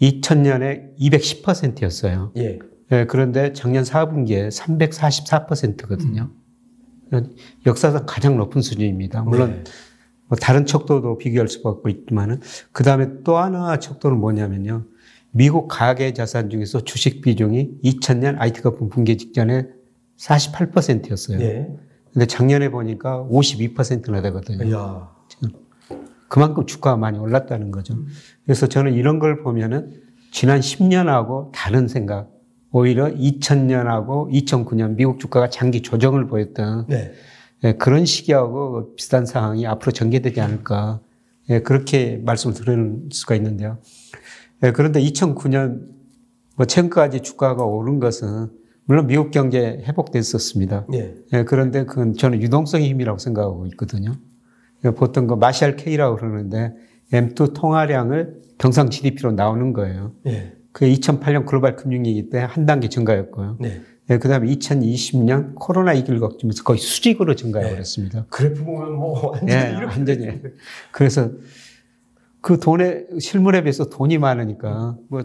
2000년에 0.01 0.97
210%였어요. 0.99 2.33
예. 2.39 2.59
예. 2.93 3.05
그런데 3.07 3.53
작년 3.53 3.85
4분기에 3.85 4.51
344%거든요. 4.51 6.31
음. 7.13 7.35
역사상 7.67 8.05
가장 8.07 8.37
높은 8.39 8.63
수준입니다. 8.63 9.23
물론 9.23 9.51
네. 9.51 9.65
뭐 10.29 10.39
다른 10.39 10.67
척도도 10.67 11.19
비교할 11.19 11.49
수밖에 11.49 11.91
있지만은 11.91 12.41
그 12.73 12.83
다음에 12.83 13.23
또 13.25 13.37
하나 13.37 13.79
척도는 13.79 14.19
뭐냐면요. 14.19 14.85
미국 15.31 15.69
가계 15.69 16.13
자산 16.13 16.49
중에서 16.49 16.81
주식 16.83 17.21
비중이 17.21 17.81
2000년 17.83 18.37
IT 18.39 18.63
거품 18.63 18.89
붕괴 18.89 19.17
직전에 19.17 19.67
48%였어요. 20.17 21.41
예. 21.41 21.69
근데 22.13 22.27
작년에 22.27 22.71
보니까 22.71 23.27
52%나 23.29 24.23
되거든요. 24.23 24.65
이야. 24.65 25.11
그만큼 26.29 26.67
주가가 26.67 26.97
많이 26.97 27.19
올랐다는 27.19 27.73
거죠. 27.73 27.97
그래서 28.45 28.69
저는 28.69 28.95
이런 28.95 29.19
걸 29.19 29.43
보면은 29.43 30.01
지난 30.31 30.61
10년하고 30.61 31.51
다른 31.53 31.89
생각, 31.89 32.31
오히려 32.71 33.07
2000년하고 33.07 34.33
2009년 34.33 34.97
미국 34.97 35.21
주가가 35.21 35.49
장기 35.49 35.83
조정을 35.83 36.27
보였던 36.27 36.87
네. 36.89 37.13
예, 37.65 37.73
그런 37.73 38.05
시기하고 38.05 38.95
비슷한 38.95 39.27
상황이 39.27 39.67
앞으로 39.67 39.93
전개되지 39.93 40.41
않을까. 40.41 41.01
예, 41.51 41.61
그렇게 41.61 42.21
말씀을 42.25 42.55
드릴 42.55 43.09
수가 43.11 43.35
있는데요. 43.37 43.79
예, 44.63 44.73
그런데 44.73 45.01
2009년 45.01 45.87
뭐 46.57 46.67
최근까지 46.67 47.21
주가가 47.21 47.65
오른 47.65 47.99
것은 47.99 48.49
물론 48.85 49.07
미국 49.07 49.31
경제 49.31 49.83
회복됐었습니다. 49.85 50.87
예. 50.95 51.15
예, 51.33 51.45
그런데 51.45 51.85
그건 51.87 52.15
저는 52.15 52.43
유동성의 52.43 52.89
힘이라고 52.91 53.19
생각하고 53.19 53.67
있거든요. 53.69 54.13
보통 54.97 55.27
그 55.27 55.35
마샬 55.35 55.77
K라고 55.77 56.17
그러는데 56.17 56.75
M2 57.13 57.55
통화량을 57.55 58.43
경상 58.59 58.91
GDP로 58.91 59.33
나오는 59.33 59.73
거예요. 59.73 60.13
예. 60.27 60.53
그 60.73 60.85
2008년 60.85 61.47
글로벌 61.47 61.77
금융위기 61.77 62.29
때 62.29 62.39
한 62.39 62.67
단계 62.67 62.89
증가했고요. 62.89 63.57
네. 63.61 63.81
네, 64.07 64.19
그 64.19 64.29
다음에 64.29 64.49
2020년 64.49 65.55
코로나 65.55 65.95
이길 65.95 66.21
겪으면서 66.21 66.63
거의 66.63 66.79
수직으로 66.79 67.35
증가해 67.35 67.71
버렸습니다. 67.71 68.21
네. 68.21 68.27
그래프 68.29 68.63
보면 68.65 68.93
뭐 68.97 69.31
완전히 69.31 69.53
네, 69.53 69.71
이렇게 69.71 69.85
완전히. 69.87 70.41
그래서 70.91 71.31
그 72.43 72.61
돈에 72.61 73.07
실물에 73.19 73.63
비해서 73.63 73.89
돈이 73.89 74.19
많으니까 74.19 74.99
뭐 75.09 75.23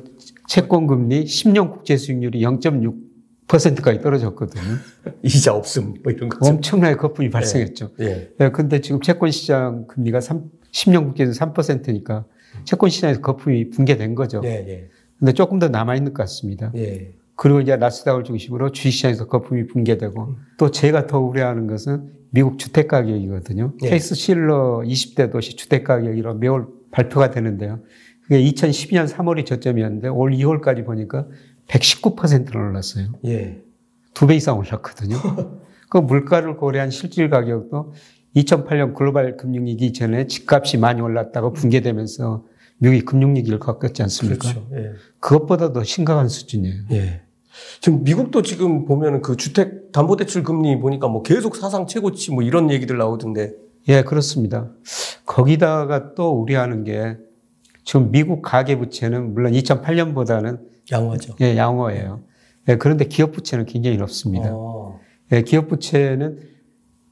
채권 0.48 0.88
금리 0.88 1.26
10년 1.26 1.72
국제 1.72 1.98
수익률이 1.98 2.42
0.6%까지 2.42 4.00
떨어졌거든요. 4.00 4.64
이자 5.24 5.54
없음 5.54 5.96
뭐 6.02 6.14
이런 6.14 6.30
거죠. 6.30 6.50
엄청나게 6.50 6.96
거품이 6.96 7.30
발생했죠. 7.30 7.92
예. 8.00 8.06
예. 8.06 8.30
네, 8.38 8.52
근데 8.52 8.80
지금 8.80 9.02
채권 9.02 9.32
시장 9.32 9.88
금리가 9.88 10.22
3, 10.22 10.50
10년 10.72 11.04
국제에서 11.08 11.34
3%니까 11.34 12.24
채권 12.64 12.90
시장에서 12.90 13.20
거품이 13.20 13.72
붕괴된 13.72 14.16
거죠. 14.16 14.40
예, 14.46 14.50
예. 14.50 14.90
근데 15.20 15.34
조금 15.34 15.60
더 15.60 15.68
남아 15.68 15.96
있는 15.96 16.14
것 16.14 16.24
같습니다. 16.24 16.72
예. 16.78 17.19
그리고 17.42 17.62
이제 17.62 17.78
나스닥을 17.78 18.26
중심으로 18.26 18.74
주식시장에서 18.74 19.28
거품이 19.28 19.68
붕괴되고 19.68 20.22
음. 20.24 20.36
또 20.58 20.72
제가 20.72 21.08
더 21.08 21.20
우려하는 21.22 21.68
것은 21.68 22.12
미국 22.32 22.60
주택 22.60 22.90
가격이거든요. 22.90 23.76
예. 23.82 23.90
케이스 23.90 24.14
실러 24.14 24.84
20대 24.86 25.32
도시 25.32 25.56
주택 25.56 25.86
가격이라 25.86 26.34
매월 26.34 26.68
발표가 26.92 27.32
되는데요. 27.32 27.80
그게 28.24 28.44
2012년 28.44 29.08
3월이 29.08 29.46
저점이었는데 29.46 30.10
올 30.10 30.32
2월까지 30.34 30.86
보니까 30.86 31.28
119%를 31.70 32.60
올랐어요. 32.60 33.08
예. 33.26 33.62
두 34.14 34.28
배 34.28 34.36
이상 34.36 34.58
올랐거든요. 34.58 35.16
그 35.90 35.98
물가를 35.98 36.58
고려한 36.58 36.92
실질 36.92 37.30
가격도 37.30 37.94
2008년 38.36 38.94
글로벌 38.94 39.38
금융위기 39.38 39.94
전에 39.94 40.28
집값이 40.28 40.78
많이 40.78 41.00
올랐다고 41.00 41.54
붕괴되면서 41.54 42.44
미국이 42.80 43.06
금융위기를 43.06 43.60
겪었지 43.60 44.02
않습니까? 44.04 44.40
그렇죠. 44.40 44.68
예. 44.74 44.92
그것보다 45.22 45.72
더 45.72 45.86
심각한 45.86 46.28
수준이에요. 46.28 46.84
예. 46.92 47.22
지금 47.82 48.04
미국도 48.04 48.42
지금 48.42 48.86
보면 48.86 49.22
그 49.22 49.36
주택 49.38 49.92
담보대출 49.92 50.44
금리 50.44 50.80
보니까 50.80 51.08
뭐 51.08 51.24
계속 51.24 51.56
사상 51.56 51.88
최고치 51.88 52.32
뭐 52.32 52.44
이런 52.44 52.72
얘기들 52.72 52.98
나오던데. 52.98 53.54
예, 53.88 54.04
그렇습니다. 54.04 54.70
거기다가 55.26 56.14
또 56.14 56.32
우려하는 56.32 56.84
게 56.84 57.18
지금 57.84 58.12
미국 58.12 58.42
가계부채는 58.42 59.34
물론 59.34 59.54
2008년보다는 59.54 60.60
양호하죠. 60.92 61.36
예, 61.42 61.58
양호해요. 61.58 62.22
예, 62.68 62.78
그런데 62.78 63.06
기업부채는 63.06 63.66
굉장히 63.66 63.98
높습니다. 63.98 64.50
어. 64.52 65.00
예, 65.32 65.42
기업부채는 65.42 66.40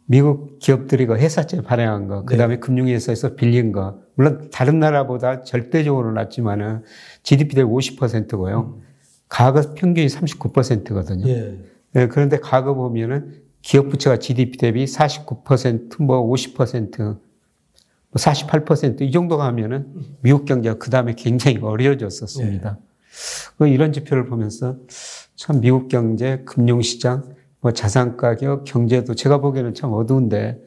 미국 0.05 0.59
기업들이 0.59 1.05
그 1.05 1.15
회사채 1.15 1.61
발행한 1.61 2.07
거, 2.07 2.23
그 2.23 2.37
다음에 2.37 2.55
네. 2.55 2.59
금융회사에서 2.59 3.35
빌린 3.35 3.71
거, 3.71 3.99
물론 4.15 4.49
다른 4.51 4.79
나라보다 4.79 5.43
절대적으로 5.43 6.13
낮지만은 6.13 6.83
GDP 7.23 7.55
대비 7.55 7.69
50%고요. 7.69 8.75
음. 8.77 8.86
가급 9.29 9.75
평균이 9.75 10.07
39%거든요. 10.07 11.27
예. 11.27 11.57
예, 11.95 12.07
그런데 12.07 12.39
과거 12.39 12.73
보면은 12.73 13.41
기업 13.61 13.89
부채가 13.89 14.17
GDP 14.17 14.57
대비 14.57 14.85
49%, 14.85 16.01
뭐 16.03 16.25
50%, 16.27 16.97
뭐 16.99 17.17
48%이 18.13 19.11
정도 19.11 19.37
가면은 19.37 19.87
미국 20.21 20.45
경제가 20.45 20.77
그 20.77 20.89
다음에 20.89 21.15
굉장히 21.15 21.57
어려워졌었습니다. 21.57 22.77
네. 23.59 23.69
이런 23.69 23.91
지표를 23.91 24.25
보면서 24.25 24.77
참 25.35 25.59
미국 25.59 25.87
경제, 25.89 26.43
금융시장, 26.45 27.35
뭐 27.59 27.71
자산 27.71 28.15
가격, 28.15 28.63
경제도 28.63 29.15
제가 29.15 29.39
보기에는 29.39 29.73
참 29.73 29.91
어두운데 29.91 30.61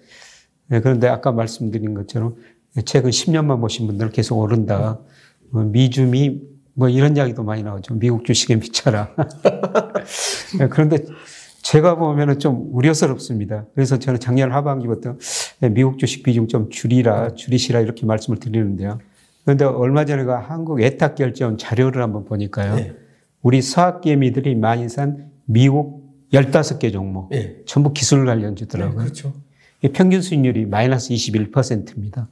네, 0.66 0.80
그런데 0.80 1.08
아까 1.08 1.32
말씀드린 1.32 1.94
것처럼 1.94 2.36
최근 2.84 3.10
10년만 3.10 3.60
보신 3.60 3.86
분들은 3.86 4.12
계속 4.12 4.38
오른다. 4.38 4.98
뭐 5.50 5.64
미주미 5.64 6.40
뭐 6.74 6.88
이런 6.88 7.16
이야기도 7.16 7.42
많이 7.42 7.62
나오죠. 7.62 7.94
미국 7.94 8.24
주식에 8.24 8.56
미쳐라. 8.56 9.14
네, 10.58 10.68
그런데 10.70 10.98
제가 11.62 11.96
보면은 11.96 12.38
좀 12.38 12.68
우려스럽습니다. 12.72 13.66
그래서 13.74 13.98
저는 13.98 14.20
작년 14.20 14.52
하반기부터 14.52 15.16
미국 15.72 15.98
주식 15.98 16.22
비중 16.22 16.48
좀 16.48 16.70
줄이라, 16.70 17.34
줄이시라 17.34 17.80
이렇게 17.80 18.06
말씀을 18.06 18.38
드리는데요. 18.38 18.98
그런데 19.44 19.64
얼마 19.64 20.04
전에 20.04 20.22
한국 20.22 20.80
애탁 20.80 21.14
결정 21.16 21.56
자료를 21.56 22.02
한번 22.02 22.24
보니까요. 22.24 22.76
네. 22.76 22.96
우리 23.42 23.62
서학개미들이 23.62 24.54
많이 24.54 24.88
산 24.88 25.30
미국 25.44 26.00
15개 26.32 26.92
종목. 26.92 27.30
네. 27.30 27.56
전부 27.66 27.92
기술 27.92 28.24
관련주더라고요. 28.26 28.98
네, 28.98 29.04
그렇죠. 29.04 29.32
평균 29.92 30.22
수익률이 30.22 30.66
마이너스 30.66 31.10
21%입니다. 31.10 32.28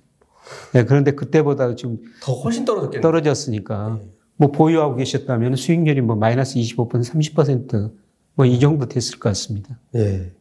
네, 0.73 0.85
그런데 0.85 1.13
그때보다 1.13 1.75
좀더 1.75 2.33
훨씬 2.45 2.65
떨어졌겠네요. 2.65 3.03
떨어졌으니까 3.03 3.99
네. 4.01 4.09
뭐 4.39 4.51
보유하고 4.51 4.97
계셨다면 4.97 5.57
수익률이 5.57 6.01
뭐 6.01 6.17
마이너스 6.17 6.55
25% 6.55 6.89
30%뭐 6.89 8.47
이 8.47 8.59
정도 8.61 8.87
됐을 8.87 9.19
것 9.19 9.29
같습니다. 9.31 9.79
예. 9.97 10.33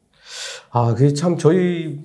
아, 0.70 0.94
그참 0.94 1.38
저희 1.38 2.02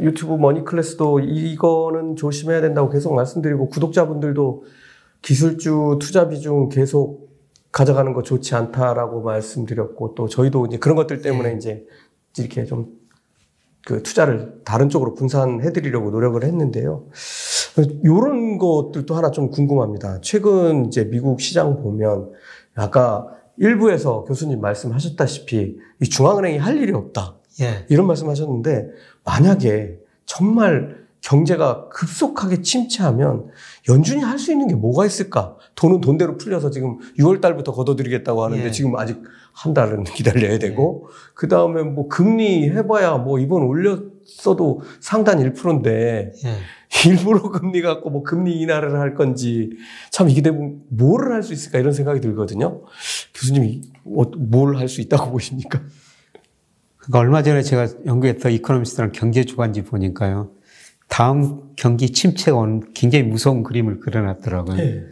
유튜브 0.00 0.34
머니 0.36 0.64
클래스도 0.64 1.20
이거는 1.20 2.16
조심해야 2.16 2.60
된다고 2.60 2.88
계속 2.88 3.14
말씀드리고 3.14 3.68
구독자분들도 3.68 4.64
기술주 5.22 5.98
투자 6.00 6.28
비중 6.28 6.68
계속 6.68 7.30
가져가는 7.72 8.12
거 8.12 8.22
좋지 8.22 8.54
않다라고 8.54 9.22
말씀드렸고 9.22 10.14
또 10.14 10.28
저희도 10.28 10.66
이제 10.66 10.78
그런 10.78 10.96
것들 10.96 11.20
때문에 11.20 11.52
예. 11.52 11.56
이제 11.56 11.84
이렇게 12.38 12.64
좀 12.64 13.04
그 13.84 14.02
투자를 14.02 14.60
다른 14.64 14.88
쪽으로 14.88 15.14
분산해 15.14 15.72
드리려고 15.72 16.10
노력을 16.10 16.42
했는데요. 16.42 17.04
요런 18.04 18.58
것들도 18.58 19.14
하나 19.14 19.30
좀 19.30 19.50
궁금합니다. 19.50 20.20
최근 20.22 20.86
이제 20.86 21.04
미국 21.04 21.40
시장 21.40 21.82
보면 21.82 22.30
아까 22.74 23.26
일부에서 23.56 24.24
교수님 24.24 24.60
말씀하셨다시피 24.60 25.76
이 26.00 26.04
중앙은행이 26.04 26.58
할 26.58 26.76
일이 26.80 26.92
없다. 26.92 27.36
예. 27.60 27.86
이런 27.88 28.06
말씀하셨는데 28.06 28.88
만약에 29.24 29.98
정말 30.26 31.04
경제가 31.20 31.88
급속하게 31.88 32.60
침체하면 32.62 33.46
연준이 33.88 34.20
할 34.22 34.38
수 34.38 34.52
있는 34.52 34.68
게 34.68 34.74
뭐가 34.74 35.06
있을까? 35.06 35.56
돈은 35.74 36.00
돈대로 36.02 36.36
풀려서 36.36 36.70
지금 36.70 36.98
6월 37.18 37.40
달부터 37.40 37.72
걷어들이겠다고 37.72 38.44
하는데 38.44 38.64
예. 38.64 38.70
지금 38.70 38.94
아직 38.96 39.22
한 39.52 39.72
달은 39.72 40.04
기다려야 40.14 40.58
되고 40.58 41.06
예. 41.06 41.14
그 41.34 41.48
다음에 41.48 41.82
뭐 41.82 42.08
금리 42.08 42.68
해봐야 42.70 43.16
뭐 43.16 43.38
이번 43.38 43.62
올 43.62 43.84
렸어도 44.24 44.82
상단 45.00 45.38
1%인데 45.38 46.32
예. 46.44 47.08
일부러 47.08 47.50
금리 47.50 47.82
갖고 47.82 48.10
뭐 48.10 48.22
금리 48.22 48.60
인하를 48.60 48.98
할 48.98 49.14
건지 49.14 49.70
참 50.10 50.28
이게 50.28 50.40
되면 50.40 50.80
뭐를 50.88 51.32
할 51.32 51.42
수 51.42 51.52
있을까 51.52 51.78
이런 51.78 51.92
생각이 51.92 52.20
들거든요. 52.20 52.82
교수님이 53.34 53.82
뭐, 54.04 54.30
뭘할 54.36 54.88
수 54.88 55.00
있다고 55.00 55.30
보십니까? 55.30 55.80
그러니까 56.96 57.18
얼마 57.18 57.42
전에 57.42 57.62
제가 57.62 57.86
연구했던 58.06 58.52
이코노미스트랑 58.52 59.12
경제 59.12 59.44
주간지 59.44 59.82
보니까요. 59.82 60.52
다음 61.08 61.74
경기 61.76 62.10
침체가 62.10 62.56
오는 62.56 62.82
굉장히 62.94 63.24
무서운 63.24 63.62
그림을 63.62 64.00
그려놨더라고요. 64.00 64.76
네. 64.76 65.04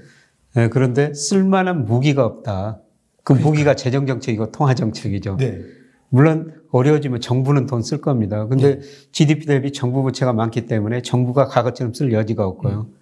네, 0.55 0.69
그런데 0.69 1.13
쓸만한 1.13 1.85
무기가 1.85 2.25
없다. 2.25 2.81
그 3.25 3.35
그러니까. 3.35 3.49
무기가 3.51 3.75
재정 3.75 4.07
정책이고 4.07 4.53
통화 4.53 4.75
정책이죠. 4.75 5.37
네. 5.37 5.61
물론 6.13 6.53
어려워지면 6.71 7.21
정부는 7.21 7.67
돈 7.67 7.81
쓸 7.83 8.01
겁니다. 8.01 8.47
근데 8.47 8.79
네. 8.79 8.87
GDP 9.13 9.47
대비 9.47 9.73
정부 9.73 10.03
부채가 10.03 10.33
많기 10.35 10.67
때문에 10.67 11.01
정부가 11.01 11.47
과거처럼 11.47 11.95
쓸 11.95 12.13
여지가 12.13 12.47
없고요. 12.47 12.87
음. 12.91 12.95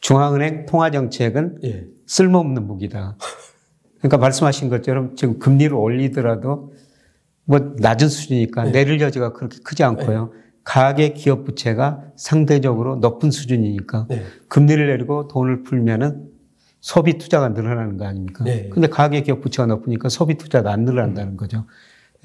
중앙은행 0.00 0.66
통화 0.66 0.90
정책은 0.90 1.60
네. 1.62 1.86
쓸모없는 2.06 2.66
무기다. 2.66 3.16
그러니까 3.98 4.18
말씀하신 4.18 4.68
것처럼 4.68 5.16
지금 5.16 5.38
금리를 5.38 5.74
올리더라도 5.74 6.72
뭐 7.44 7.74
낮은 7.78 8.08
수준이니까 8.08 8.64
네. 8.64 8.70
내릴 8.72 9.00
여지가 9.00 9.32
그렇게 9.32 9.58
크지 9.64 9.82
않고요. 9.82 10.30
네. 10.32 10.40
가계 10.62 11.14
기업 11.14 11.44
부채가 11.44 12.02
상대적으로 12.16 12.96
높은 12.96 13.30
수준이니까 13.30 14.06
네. 14.10 14.22
금리를 14.48 14.86
내리고 14.86 15.28
돈을 15.28 15.62
풀면은 15.62 16.28
소비 16.80 17.16
투자가 17.18 17.48
늘어나는 17.50 17.96
거 17.96 18.04
아닙니까? 18.06 18.44
네. 18.44 18.68
근데 18.70 18.86
가계 18.86 19.22
기업 19.22 19.40
부채가 19.40 19.66
높으니까 19.66 20.08
소비 20.10 20.36
투자도 20.36 20.68
안 20.68 20.84
늘어난다는 20.84 21.36
거죠. 21.38 21.64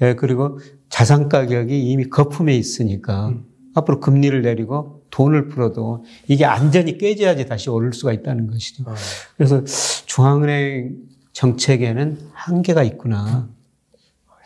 예, 0.02 0.14
그리고 0.14 0.58
자산 0.88 1.28
가격이 1.28 1.90
이미 1.90 2.04
거품에 2.08 2.54
있으니까 2.54 3.28
음. 3.28 3.44
앞으로 3.74 4.00
금리를 4.00 4.42
내리고 4.42 5.02
돈을 5.10 5.48
풀어도 5.48 6.04
이게 6.28 6.44
안전이 6.44 6.98
깨져야지 6.98 7.46
다시 7.46 7.70
오를 7.70 7.92
수가 7.92 8.12
있다는 8.12 8.46
것이죠. 8.50 8.84
아. 8.86 8.94
그래서 9.36 9.62
중앙은행 9.64 10.96
정책에는 11.32 12.18
한계가 12.32 12.82
있구나. 12.82 13.48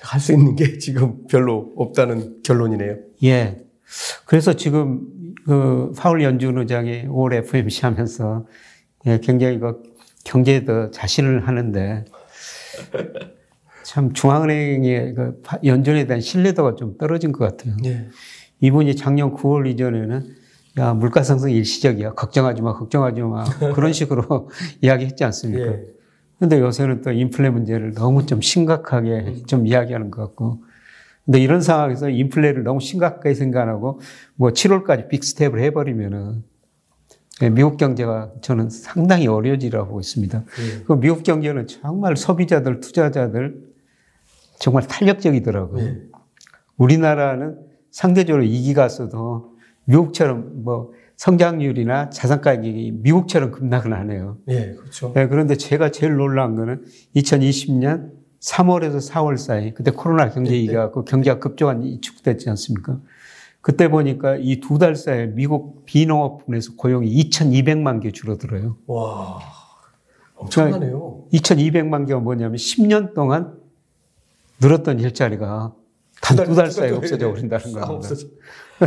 할 0.02 0.20
수 0.20 0.32
있는 0.32 0.56
게 0.56 0.78
지금 0.78 1.26
별로 1.28 1.72
없다는 1.76 2.42
결론이네요. 2.42 2.96
예. 3.24 3.58
그래서 4.24 4.54
지금 4.54 5.02
그 5.44 5.92
파울 5.96 6.22
연준 6.22 6.58
의장이 6.58 7.06
올 7.08 7.34
FMC 7.34 7.82
하면서 7.82 8.46
예, 9.06 9.18
굉장히 9.20 9.58
그 9.58 9.82
경제에 10.24 10.64
더 10.64 10.90
자신을 10.90 11.46
하는데 11.46 12.04
참 13.90 14.12
중앙은행의 14.12 15.14
그 15.14 15.42
연준에 15.64 16.06
대한 16.06 16.20
신뢰도가 16.20 16.76
좀 16.76 16.96
떨어진 16.96 17.32
것 17.32 17.44
같아요. 17.44 17.76
네. 17.82 18.06
이분이 18.60 18.94
작년 18.94 19.34
9월 19.34 19.66
이전에는 19.66 20.32
야 20.78 20.94
물가 20.94 21.24
상승 21.24 21.50
일시적이야 21.50 22.12
걱정하지 22.12 22.62
마 22.62 22.74
걱정하지 22.74 23.22
마 23.22 23.42
그런 23.74 23.92
식으로 23.92 24.48
이야기했지 24.80 25.24
않습니까? 25.24 25.72
네. 25.72 25.82
근데 26.38 26.60
요새는 26.60 27.02
또 27.02 27.10
인플레 27.10 27.50
문제를 27.50 27.94
너무 27.94 28.26
좀 28.26 28.40
심각하게 28.40 29.10
음. 29.10 29.42
좀 29.48 29.66
이야기하는 29.66 30.12
것 30.12 30.22
같고 30.22 30.62
근데 31.24 31.40
이런 31.40 31.60
상황에서 31.60 32.10
인플레를 32.10 32.62
너무 32.62 32.78
심각하게 32.78 33.34
생각하고 33.34 34.00
뭐 34.36 34.50
7월까지 34.50 35.08
빅스텝을 35.08 35.60
해버리면은 35.62 36.44
미국 37.50 37.76
경제가 37.76 38.34
저는 38.40 38.70
상당히 38.70 39.26
어려워지라고 39.26 39.86
보고 39.86 40.00
있습니다. 40.00 40.38
네. 40.38 40.84
그 40.86 40.92
미국 40.92 41.24
경제는 41.24 41.66
정말 41.66 42.16
소비자들, 42.16 42.78
투자자들 42.78 43.69
정말 44.60 44.86
탄력적이더라고요. 44.86 45.82
네. 45.84 45.98
우리나라는 46.76 47.58
상대적으로 47.90 48.44
이기가 48.44 48.86
있어도 48.86 49.54
미국처럼 49.86 50.62
뭐 50.62 50.92
성장률이나 51.16 52.10
자산 52.10 52.40
가격이 52.40 52.92
미국처럼 53.02 53.50
급락은 53.50 53.92
안 53.92 54.10
해요. 54.10 54.38
네, 54.46 54.74
그렇죠. 54.74 55.12
네, 55.14 55.26
그런데 55.26 55.56
제가 55.56 55.90
제일 55.90 56.14
놀란 56.14 56.54
거는 56.54 56.84
2020년 57.16 58.12
3월에서 58.40 59.06
4월 59.10 59.36
사이 59.36 59.74
그때 59.74 59.90
코로나 59.90 60.30
경제 60.30 60.52
위기가 60.52 60.72
네, 60.80 60.86
네. 60.86 60.90
그 60.94 61.04
경제가 61.04 61.38
급조한 61.40 61.82
이축됐지 61.82 62.48
않습니까? 62.50 63.00
그때 63.60 63.88
보니까 63.88 64.36
이 64.36 64.60
두 64.60 64.78
달 64.78 64.94
사이에 64.96 65.26
미국 65.26 65.84
비농업 65.84 66.46
분에서 66.46 66.76
고용이 66.76 67.10
2,200만 67.30 68.00
개 68.00 68.10
줄어들어요. 68.12 68.76
와, 68.86 69.40
엄청나네요. 70.36 71.24
2,200만 71.32 72.06
개가 72.06 72.20
뭐냐면 72.20 72.56
10년 72.56 73.12
동안 73.14 73.59
늘었던 74.60 75.00
일자리가 75.00 75.74
단 76.20 76.36
두 76.36 76.54
달 76.54 76.70
사이에 76.70 76.90
없어져 76.92 77.28
버린다는 77.32 77.72
겁니다. 77.72 78.14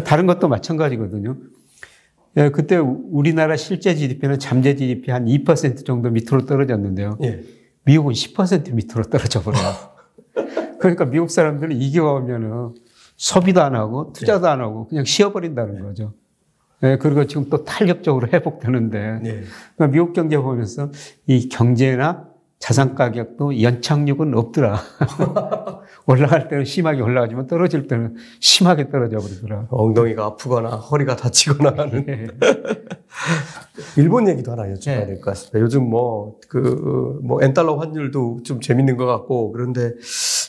다른 0.05 0.27
것도 0.27 0.47
마찬가지거든요. 0.47 1.37
예, 2.37 2.49
그때 2.49 2.77
우리나라 2.77 3.55
실제 3.57 3.93
GDP는 3.95 4.39
잠재 4.39 4.75
GDP 4.75 5.11
한 5.11 5.25
2% 5.25 5.85
정도 5.85 6.09
밑으로 6.09 6.45
떨어졌는데요. 6.45 7.17
예. 7.23 7.43
미국은 7.85 8.13
10% 8.13 8.73
밑으로 8.73 9.03
떨어져 9.03 9.41
버려요. 9.41 9.63
그러니까 10.79 11.05
미국 11.05 11.29
사람들은 11.29 11.75
이겨 11.79 12.13
오면은 12.13 12.75
소비도 13.17 13.61
안 13.61 13.75
하고 13.75 14.11
투자도 14.13 14.47
안 14.47 14.61
하고 14.61 14.87
그냥 14.87 15.05
쉬어버린다는 15.05 15.81
거죠. 15.83 16.13
네, 16.81 16.97
그리고 16.97 17.25
지금 17.27 17.49
또 17.49 17.63
탄력적으로 17.63 18.27
회복되는데 18.27 19.19
네. 19.23 19.41
그러니까 19.75 19.87
미국 19.87 20.13
경제 20.13 20.37
보면서 20.37 20.91
이 21.27 21.47
경제나 21.49 22.27
자산 22.63 22.95
가격도 22.95 23.61
연착륙은 23.61 24.37
없더라. 24.37 24.79
올라갈 26.07 26.47
때는 26.47 26.63
심하게 26.63 27.01
올라가지만 27.01 27.45
떨어질 27.47 27.87
때는 27.89 28.15
심하게 28.39 28.89
떨어져 28.89 29.17
버리더라. 29.17 29.67
엉덩이가 29.69 30.23
아프거나 30.23 30.69
허리가 30.69 31.17
다치거나 31.17 31.73
하는. 31.75 32.05
네. 32.05 32.27
일본 33.97 34.29
얘기도 34.29 34.53
하나 34.53 34.63
여쭤봐야 34.63 34.99
네. 34.99 35.05
될것 35.07 35.25
같습니다. 35.25 35.59
요즘 35.59 35.89
뭐, 35.89 36.37
그, 36.47 37.19
뭐, 37.21 37.43
엔달러 37.43 37.75
환율도 37.75 38.43
좀 38.45 38.61
재밌는 38.61 38.95
것 38.95 39.07
같고, 39.07 39.51
그런데 39.51 39.91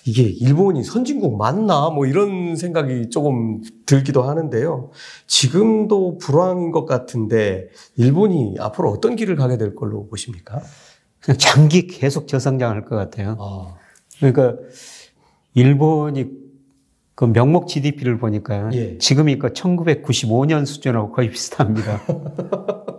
이게 0.07 0.22
일본이 0.22 0.85
선진국 0.85 1.37
맞나? 1.37 1.90
뭐 1.90 2.07
이런 2.07 2.55
생각이 2.55 3.11
조금 3.11 3.61
들기도 3.87 4.22
하는데요. 4.22 4.92
지금도 5.27 6.18
불황인 6.18 6.70
것 6.70 6.85
같은데, 6.85 7.70
일본이 7.96 8.55
앞으로 8.61 8.90
어떤 8.90 9.16
길을 9.16 9.35
가게 9.35 9.59
될 9.59 9.74
걸로 9.74 10.07
보십니까? 10.07 10.62
그냥 11.24 11.38
장기 11.38 11.87
계속 11.87 12.28
저성장할 12.28 12.84
것 12.84 12.96
같아요. 12.96 13.37
아. 13.40 13.74
그러니까, 14.18 14.56
일본이 15.54 16.26
그 17.14 17.24
명목 17.26 17.68
GDP를 17.68 18.18
보니까 18.18 18.70
예. 18.72 18.98
지금이 18.98 19.38
그 19.38 19.52
1995년 19.52 20.66
수준하고 20.66 21.12
거의 21.12 21.30
비슷합니다. 21.30 22.00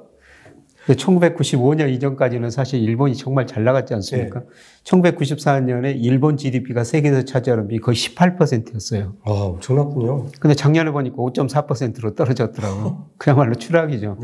1995년 0.88 1.92
이전까지는 1.94 2.52
사실 2.52 2.80
일본이 2.80 3.16
정말 3.16 3.48
잘 3.48 3.64
나갔지 3.64 3.96
않습니까? 3.96 4.42
네. 4.42 4.46
1994년에 4.84 5.96
일본 5.98 6.38
GDP가 6.38 6.84
세계에서 6.84 7.24
차지하는 7.24 7.68
비 7.68 7.80
거의 7.80 7.98
18%였어요. 7.98 9.16
아, 9.24 9.32
엄청났군요. 9.32 10.28
근데 10.40 10.54
작년에 10.54 10.92
보니까 10.92 11.16
5.4%로 11.18 12.14
떨어졌더라고요. 12.14 13.10
그야말로 13.18 13.56
추락이죠. 13.56 14.20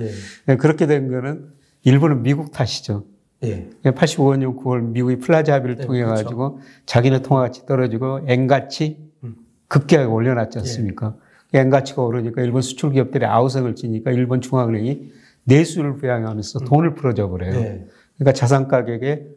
네. 0.45 0.55
그렇게 0.57 0.85
된 0.85 1.09
거는 1.09 1.47
일본은 1.83 2.21
미국 2.21 2.51
탓이죠. 2.51 3.05
예. 3.43 3.69
85년 3.83 4.57
9월 4.57 4.81
미국이 4.91 5.17
플라자 5.17 5.55
합의를 5.55 5.77
네, 5.77 5.85
통해 5.85 6.03
그렇죠. 6.03 6.23
가지고 6.23 6.55
그렇죠. 6.55 6.67
자기네 6.85 7.21
통화 7.21 7.41
가치 7.41 7.65
떨어지고 7.65 8.21
엔 8.27 8.47
가치 8.47 8.97
음. 9.23 9.35
급격하게 9.67 10.07
올려놨지 10.07 10.59
않습니까? 10.59 11.15
예. 11.53 11.59
엔 11.59 11.69
가치가 11.69 12.03
오르니까 12.03 12.41
일본 12.41 12.61
수출 12.61 12.91
기업들이 12.91 13.25
아우성을 13.25 13.75
치니까 13.75 14.11
일본 14.11 14.41
중앙은행이 14.41 15.11
내수를 15.43 15.97
부양하면서 15.97 16.59
음. 16.59 16.65
돈을 16.65 16.95
풀어줘 16.95 17.29
버려요. 17.29 17.51
네. 17.51 17.87
그러니까 18.17 18.33
자산 18.33 18.67
가격에 18.67 19.27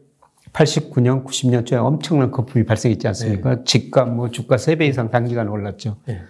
89년, 0.52 1.24
90년 1.24 1.66
초에 1.66 1.78
엄청난 1.78 2.30
거품이 2.30 2.64
발생했지 2.64 3.08
않습니까? 3.08 3.56
네. 3.56 3.64
집값, 3.64 4.08
뭐 4.10 4.30
주가 4.30 4.56
3배 4.56 4.82
이상 4.88 5.10
단기간 5.10 5.48
올랐죠. 5.48 5.96
네. 6.06 6.20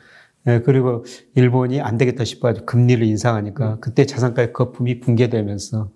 네, 0.45 0.61
그리고 0.61 1.05
일본이 1.35 1.81
안 1.81 1.97
되겠다 1.97 2.25
싶어가지고 2.25 2.67
금리를 2.67 3.05
인상하니까 3.07 3.75
음. 3.75 3.81
그때 3.81 4.07
자산 4.07 4.35
가격 4.35 4.53
거품이 4.53 5.01
붕괴되면서 5.01 5.91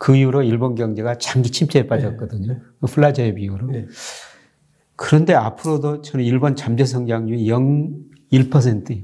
그 0.00 0.16
이후로 0.16 0.42
일본 0.42 0.74
경제가 0.76 1.18
장기 1.18 1.50
침체에 1.50 1.86
빠졌거든요. 1.86 2.54
네. 2.54 2.58
그 2.80 2.86
플라자 2.86 3.34
합의 3.34 3.49
이후로. 3.49 3.66
네. 3.66 3.86
그런데 4.96 5.34
앞으로도 5.34 6.00
저는 6.00 6.24
일본 6.24 6.56
잠재 6.56 6.86
성장률이 6.86 7.46
0, 7.50 7.96
1%. 8.32 9.02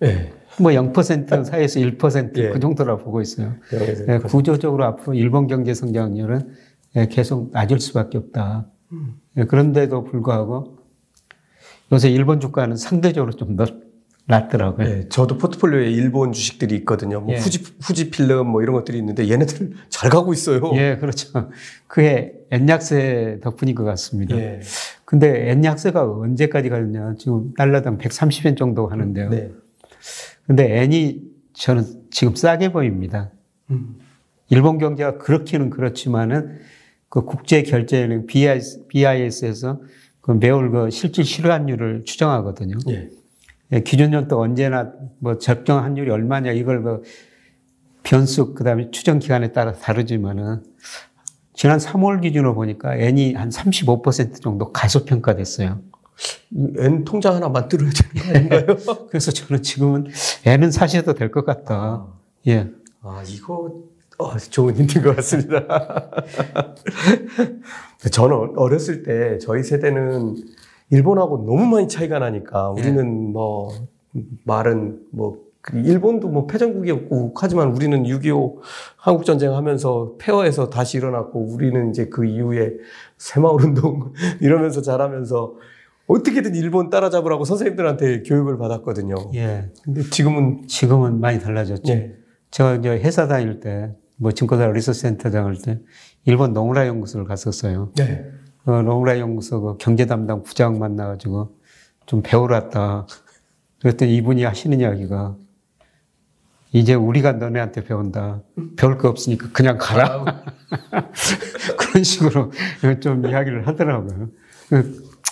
네. 0.00 0.32
뭐 0.60 0.72
0% 0.72 1.44
사이에서 1.44 1.78
1%그 1.78 2.40
예. 2.40 2.58
정도라 2.58 2.96
보고 2.96 3.20
있어요. 3.20 3.54
네, 4.06 4.18
구조적으로 4.18 4.84
앞으로 4.86 5.14
일본 5.14 5.46
경제 5.46 5.72
성장률은 5.72 6.52
예, 6.96 7.06
계속 7.06 7.52
낮을 7.52 7.78
수밖에 7.78 8.18
없다. 8.18 8.68
음. 8.90 9.20
예, 9.36 9.44
그런데도 9.44 10.02
불구하고 10.02 10.78
요새 11.92 12.10
일본 12.10 12.40
주가는 12.40 12.74
상대적으로 12.74 13.34
좀 13.34 13.54
낮더라고요. 14.28 14.86
네, 14.86 15.08
저도 15.08 15.38
포트폴리오에 15.38 15.90
일본 15.90 16.32
주식들이 16.32 16.74
있거든요. 16.76 17.20
뭐 17.20 17.34
예. 17.34 17.38
후지 17.38 17.64
후지 17.80 18.10
필름 18.10 18.48
뭐 18.48 18.62
이런 18.62 18.74
것들이 18.74 18.98
있는데 18.98 19.28
얘네들 19.28 19.72
잘 19.88 20.10
가고 20.10 20.34
있어요. 20.34 20.60
예, 20.74 20.98
그렇죠. 21.00 21.50
그게 21.86 22.34
엔약세 22.50 23.40
덕분인 23.42 23.74
것 23.74 23.84
같습니다. 23.84 24.36
예. 24.36 24.60
근데 25.06 25.50
엔약세가 25.50 26.12
언제까지 26.12 26.68
가느냐? 26.68 27.14
지금 27.18 27.54
달러당 27.54 27.96
130엔 27.96 28.58
정도 28.58 28.86
하는데요. 28.86 29.30
네. 29.30 29.50
근데 30.46 30.82
N이 30.82 31.22
저는 31.54 31.84
지금 32.10 32.34
싸게 32.34 32.70
보입니다. 32.70 33.30
음. 33.70 33.96
일본 34.50 34.76
경제가 34.76 35.16
그렇기는 35.16 35.70
그렇지만은 35.70 36.58
그 37.08 37.22
국제 37.22 37.62
결제은행 37.62 38.26
BIS에서 38.26 39.80
그 40.20 40.32
매월 40.32 40.70
그 40.70 40.90
실질 40.90 41.24
실환율을 41.24 42.04
추정하거든요. 42.04 42.76
예. 42.90 43.08
예, 43.72 43.80
기준연도 43.80 44.40
언제나 44.40 44.92
뭐 45.18 45.38
적정 45.38 45.82
환율이 45.82 46.10
얼마냐 46.10 46.52
이걸 46.52 46.82
그 46.82 47.02
변수 48.02 48.54
그다음에 48.54 48.90
추정 48.90 49.18
기간에 49.18 49.52
따라 49.52 49.72
다르지만은 49.72 50.62
지난 51.54 51.78
3월 51.78 52.22
기준으로 52.22 52.54
보니까 52.54 52.94
N이 52.94 53.34
한 53.34 53.48
35% 53.50 54.40
정도 54.40 54.72
가소평가됐어요. 54.72 55.80
N 56.78 57.04
통장 57.04 57.34
하나 57.34 57.48
만들어야 57.48 57.90
되는 57.90 58.48
거 58.48 58.56
아닌가요? 58.56 58.76
그래서 59.10 59.30
저는 59.32 59.62
지금은 59.62 60.06
N은 60.46 60.70
사셔도 60.70 61.14
될 61.14 61.30
것 61.30 61.44
같다. 61.44 61.74
아, 61.74 62.06
예. 62.46 62.68
아, 63.02 63.22
이거, 63.28 63.72
어, 64.18 64.36
좋은 64.38 64.74
힌트인 64.76 65.04
것 65.04 65.16
같습니다. 65.16 65.66
저는 68.10 68.52
어렸을 68.56 69.02
때 69.02 69.38
저희 69.38 69.62
세대는 69.62 70.36
일본하고 70.90 71.44
너무 71.46 71.66
많이 71.66 71.88
차이가 71.88 72.18
나니까 72.18 72.70
우리는 72.70 73.28
예. 73.28 73.32
뭐, 73.32 73.70
말은 74.44 75.00
뭐, 75.10 75.38
그 75.60 75.78
일본도 75.78 76.28
뭐 76.28 76.46
패전국이었고 76.46 77.34
하지만 77.36 77.72
우리는 77.72 78.04
6.25 78.04 78.58
한국 78.96 79.24
전쟁 79.24 79.54
하면서 79.54 80.14
폐허에서 80.18 80.70
다시 80.70 80.96
일어났고 80.96 81.40
우리는 81.40 81.90
이제 81.90 82.06
그 82.06 82.24
이후에 82.24 82.72
새마을 83.18 83.64
운동 83.64 84.12
이러면서 84.40 84.80
자라면서 84.80 85.56
어떻게든 86.06 86.54
일본 86.54 86.88
따라잡으라고 86.88 87.44
선생님들한테 87.44 88.22
교육을 88.22 88.56
받았거든요. 88.56 89.14
예. 89.34 89.70
근데 89.84 90.02
지금은 90.02 90.66
지금은 90.66 91.20
많이 91.20 91.38
달라졌죠. 91.38 91.92
예. 91.92 92.14
제가 92.50 92.76
이제 92.76 92.88
회사 92.88 93.28
다닐 93.28 93.60
때, 93.60 93.94
뭐 94.16 94.32
증권사 94.32 94.66
리서치 94.68 95.00
센터 95.00 95.30
다닐 95.30 95.60
때 95.60 95.80
일본 96.24 96.54
노무라 96.54 96.86
연구소를 96.86 97.26
갔었어요. 97.26 97.92
네. 97.96 98.24
그 98.68 98.72
노무라 98.72 99.18
연구소 99.18 99.62
그 99.62 99.76
경제 99.78 100.04
담당 100.04 100.42
부장 100.42 100.78
만나가지고 100.78 101.56
좀 102.04 102.20
배우러 102.22 102.54
왔다. 102.54 103.06
그랬더니 103.80 104.14
이분이 104.16 104.44
하시는 104.44 104.78
이야기가 104.78 105.38
이제 106.72 106.92
우리가 106.92 107.32
너네한테 107.32 107.84
배운다. 107.84 108.42
배울 108.76 108.98
거 108.98 109.08
없으니까 109.08 109.48
그냥 109.54 109.78
가라. 109.80 110.42
그런 111.80 112.04
식으로 112.04 112.52
좀 113.00 113.24
이야기를 113.24 113.66
하더라고요. 113.66 114.28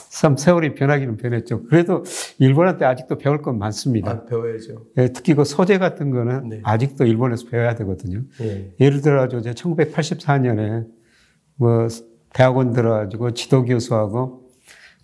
참 0.09 0.39
세월이 0.39 0.73
변하기는 0.73 1.19
변했죠. 1.19 1.65
그래도 1.65 2.05
일본한테 2.39 2.87
아직도 2.87 3.19
배울 3.19 3.43
건 3.43 3.59
많습니다. 3.59 4.13
아, 4.13 4.25
배워야죠. 4.25 4.87
예, 4.97 5.09
특히 5.09 5.35
그 5.35 5.45
소재 5.45 5.77
같은 5.77 6.11
거는 6.11 6.49
네. 6.49 6.61
아직도 6.65 7.05
일본에서 7.05 7.49
배워야 7.51 7.75
되거든요. 7.75 8.23
예. 8.41 8.89
를 8.89 9.03
들어가지고 9.03 9.43
1984년에 9.43 10.87
뭐 11.57 11.87
대학원 12.37 12.75
들어가지고 12.75 13.31
지도 13.31 13.65
교수하고 13.65 14.51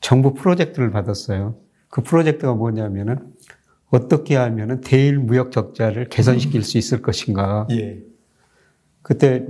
정부 0.03 0.35
프로젝트를 0.35 0.91
받았어요. 0.91 1.57
그 1.89 2.03
프로젝트가 2.03 2.53
뭐냐면은 2.53 3.33
어떻게 3.89 4.37
하면은 4.37 4.83
대일 4.83 5.19
무역 5.19 5.51
적자를 5.51 6.11
개선시킬 6.11 6.63
수 6.63 6.77
있을 6.77 7.01
것인가. 7.01 7.67
예. 7.71 8.03
그때 9.01 9.47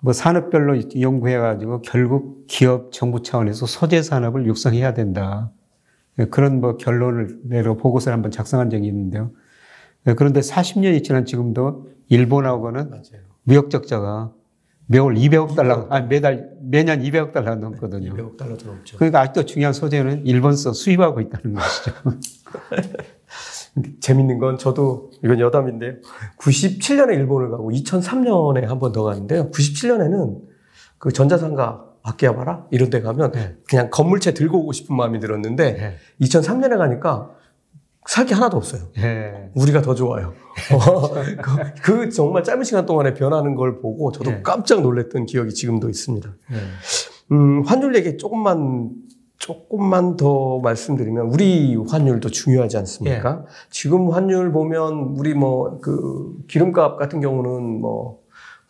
뭐 0.00 0.12
산업별로 0.12 0.80
연구해가지고 1.00 1.82
결국 1.82 2.44
기업 2.48 2.90
정부 2.90 3.22
차원에서 3.22 3.66
소재 3.66 4.02
산업을 4.02 4.44
육성해야 4.46 4.92
된다. 4.92 5.52
예, 6.18 6.24
그런 6.24 6.60
뭐 6.60 6.76
결론을 6.76 7.38
내려 7.44 7.76
보고서를 7.76 8.14
한번 8.14 8.32
작성한 8.32 8.68
적이 8.68 8.88
있는데요. 8.88 9.30
예, 10.08 10.14
그런데 10.14 10.40
40년이 10.40 11.04
지난 11.04 11.24
지금도 11.24 11.86
일본하고는 12.08 12.90
맞아요. 12.90 13.22
무역 13.44 13.70
적자가 13.70 14.32
매월 14.86 15.14
200억 15.14 15.54
달러, 15.56 15.86
아 15.90 16.00
매달 16.00 16.50
매년 16.60 17.00
200억 17.02 17.32
달러 17.32 17.54
넘거든요. 17.54 18.12
200억 18.14 18.36
달러 18.36 18.56
넘죠. 18.64 18.96
그러니까 18.98 19.20
아직도 19.20 19.46
중요한 19.46 19.72
소재는 19.72 20.26
일본서 20.26 20.72
수입하고 20.72 21.20
있다는 21.20 21.54
것이죠. 21.54 21.92
재밌는 24.00 24.38
건 24.38 24.58
저도 24.58 25.10
이건 25.24 25.40
여담인데요. 25.40 25.94
97년에 26.38 27.14
일본을 27.14 27.50
가고 27.50 27.70
2003년에 27.70 28.66
한 28.66 28.78
번 28.78 28.92
더 28.92 29.02
갔는데요. 29.04 29.50
97년에는 29.50 30.40
그 30.98 31.10
전자상가 31.12 31.84
아키하바라 32.02 32.66
이런 32.70 32.90
데 32.90 33.00
가면 33.00 33.32
네. 33.32 33.56
그냥 33.68 33.88
건물채 33.90 34.34
들고 34.34 34.58
오고 34.62 34.72
싶은 34.72 34.94
마음이 34.96 35.20
들었는데 35.20 35.72
네. 35.74 35.96
2003년에 36.20 36.76
가니까 36.76 37.30
살 38.06 38.26
게 38.26 38.34
하나도 38.34 38.56
없어요. 38.56 38.82
네. 38.96 39.50
우리가 39.54 39.80
더 39.82 39.94
좋아요. 39.94 40.32
그, 41.42 41.82
그, 41.82 42.10
정말 42.10 42.42
짧은 42.44 42.64
시간 42.64 42.84
동안에 42.86 43.14
변하는 43.14 43.54
걸 43.54 43.80
보고 43.80 44.10
저도 44.12 44.30
네. 44.30 44.42
깜짝 44.42 44.82
놀랐던 44.82 45.26
기억이 45.26 45.52
지금도 45.54 45.88
있습니다. 45.88 46.28
네. 46.50 46.56
음, 47.32 47.62
환율 47.62 47.94
얘기 47.96 48.16
조금만 48.16 48.90
조금만 49.38 50.16
더 50.16 50.58
말씀드리면 50.60 51.26
우리 51.26 51.74
환율도 51.76 52.28
중요하지 52.30 52.76
않습니까? 52.78 53.42
예. 53.42 53.46
지금 53.70 54.10
환율 54.10 54.52
보면 54.52 55.14
우리 55.18 55.34
뭐 55.34 55.80
그 55.80 56.36
기름값 56.48 56.96
같은 56.98 57.20
경우는 57.20 57.80
뭐 57.80 58.20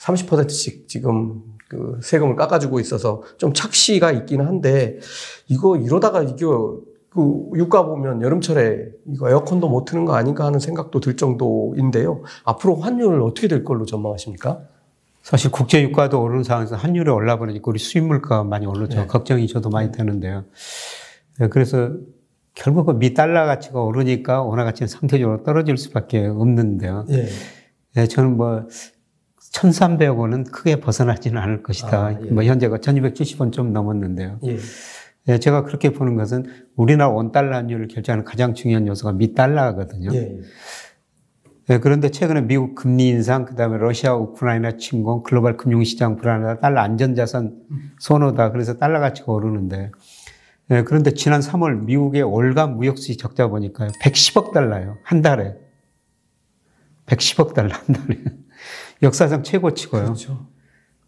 30%씩 0.00 0.88
지금 0.88 1.42
그 1.68 1.98
세금을 2.02 2.36
깎아주고 2.36 2.80
있어서 2.80 3.22
좀 3.38 3.52
착시가 3.52 4.12
있기는 4.12 4.46
한데 4.46 4.98
이거 5.48 5.76
이러다가 5.76 6.22
이거 6.22 6.80
그 7.12 7.50
유가 7.56 7.84
보면 7.84 8.22
여름철에 8.22 8.88
이거 9.12 9.28
에어컨도 9.28 9.68
못 9.68 9.84
트는 9.84 10.06
거 10.06 10.14
아닌가 10.14 10.46
하는 10.46 10.58
생각도 10.58 11.00
들 11.00 11.16
정도인데요. 11.16 12.22
앞으로 12.44 12.76
환율 12.76 13.20
어떻게 13.20 13.48
될 13.48 13.64
걸로 13.64 13.84
전망하십니까? 13.84 14.62
사실 15.22 15.50
국제 15.50 15.82
유가도 15.82 16.20
오르는 16.22 16.42
상황에서 16.42 16.76
환율이 16.76 17.10
올라버리니까 17.10 17.64
우리 17.66 17.78
수입 17.78 18.04
물가가 18.04 18.44
많이 18.44 18.66
오르죠. 18.66 19.00
네. 19.00 19.06
걱정이 19.06 19.46
저도 19.46 19.68
많이 19.68 19.92
되는데요. 19.92 20.44
네, 21.38 21.48
그래서 21.48 21.92
결국은 22.54 22.98
미 22.98 23.12
달러 23.12 23.44
가치가 23.44 23.82
오르니까 23.82 24.42
원화 24.42 24.64
가치는 24.64 24.88
상대적으로 24.88 25.42
떨어질 25.42 25.76
수밖에 25.76 26.26
없는데요. 26.26 27.06
예. 27.10 27.28
네, 27.94 28.06
저는 28.06 28.36
뭐 28.38 28.66
1,300원은 29.52 30.50
크게 30.50 30.80
벗어나지는 30.80 31.40
않을 31.40 31.62
것이다. 31.62 32.06
아, 32.06 32.12
예. 32.12 32.30
뭐 32.30 32.42
현재가 32.42 32.78
1,270원 32.78 33.52
좀 33.52 33.72
넘었는데요. 33.72 34.38
예. 35.28 35.34
예, 35.34 35.38
제가 35.38 35.64
그렇게 35.64 35.90
보는 35.90 36.16
것은 36.16 36.46
우리나라 36.76 37.10
원달러 37.10 37.56
환율을 37.56 37.88
결정하는 37.88 38.24
가장 38.24 38.54
중요한 38.54 38.86
요소가 38.86 39.12
미 39.12 39.34
달러거든요. 39.34 40.10
예. 40.14 40.38
예, 41.70 41.78
그런데 41.78 42.10
최근에 42.10 42.42
미국 42.42 42.74
금리 42.74 43.08
인상, 43.08 43.44
그 43.44 43.54
다음에 43.54 43.78
러시아, 43.78 44.14
우크라이나 44.14 44.76
침공, 44.78 45.22
글로벌 45.22 45.56
금융 45.56 45.84
시장 45.84 46.16
불안하다, 46.16 46.60
달러 46.60 46.80
안전자산 46.80 47.54
선호다. 48.00 48.50
그래서 48.50 48.78
달러 48.78 48.98
가치가 48.98 49.32
오르는데. 49.32 49.92
예, 50.70 50.82
그런데 50.82 51.14
지난 51.14 51.40
3월 51.40 51.84
미국의 51.84 52.22
월간 52.22 52.76
무역 52.76 52.98
수지 52.98 53.16
적자 53.16 53.46
보니까요. 53.46 53.90
110억 54.00 54.52
달러요. 54.52 54.98
한 55.04 55.22
달에. 55.22 55.54
110억 57.06 57.54
달러 57.54 57.74
한 57.74 57.94
달에. 57.94 58.18
역사상 59.02 59.42
최고치고요. 59.42 60.04
그렇죠. 60.04 60.46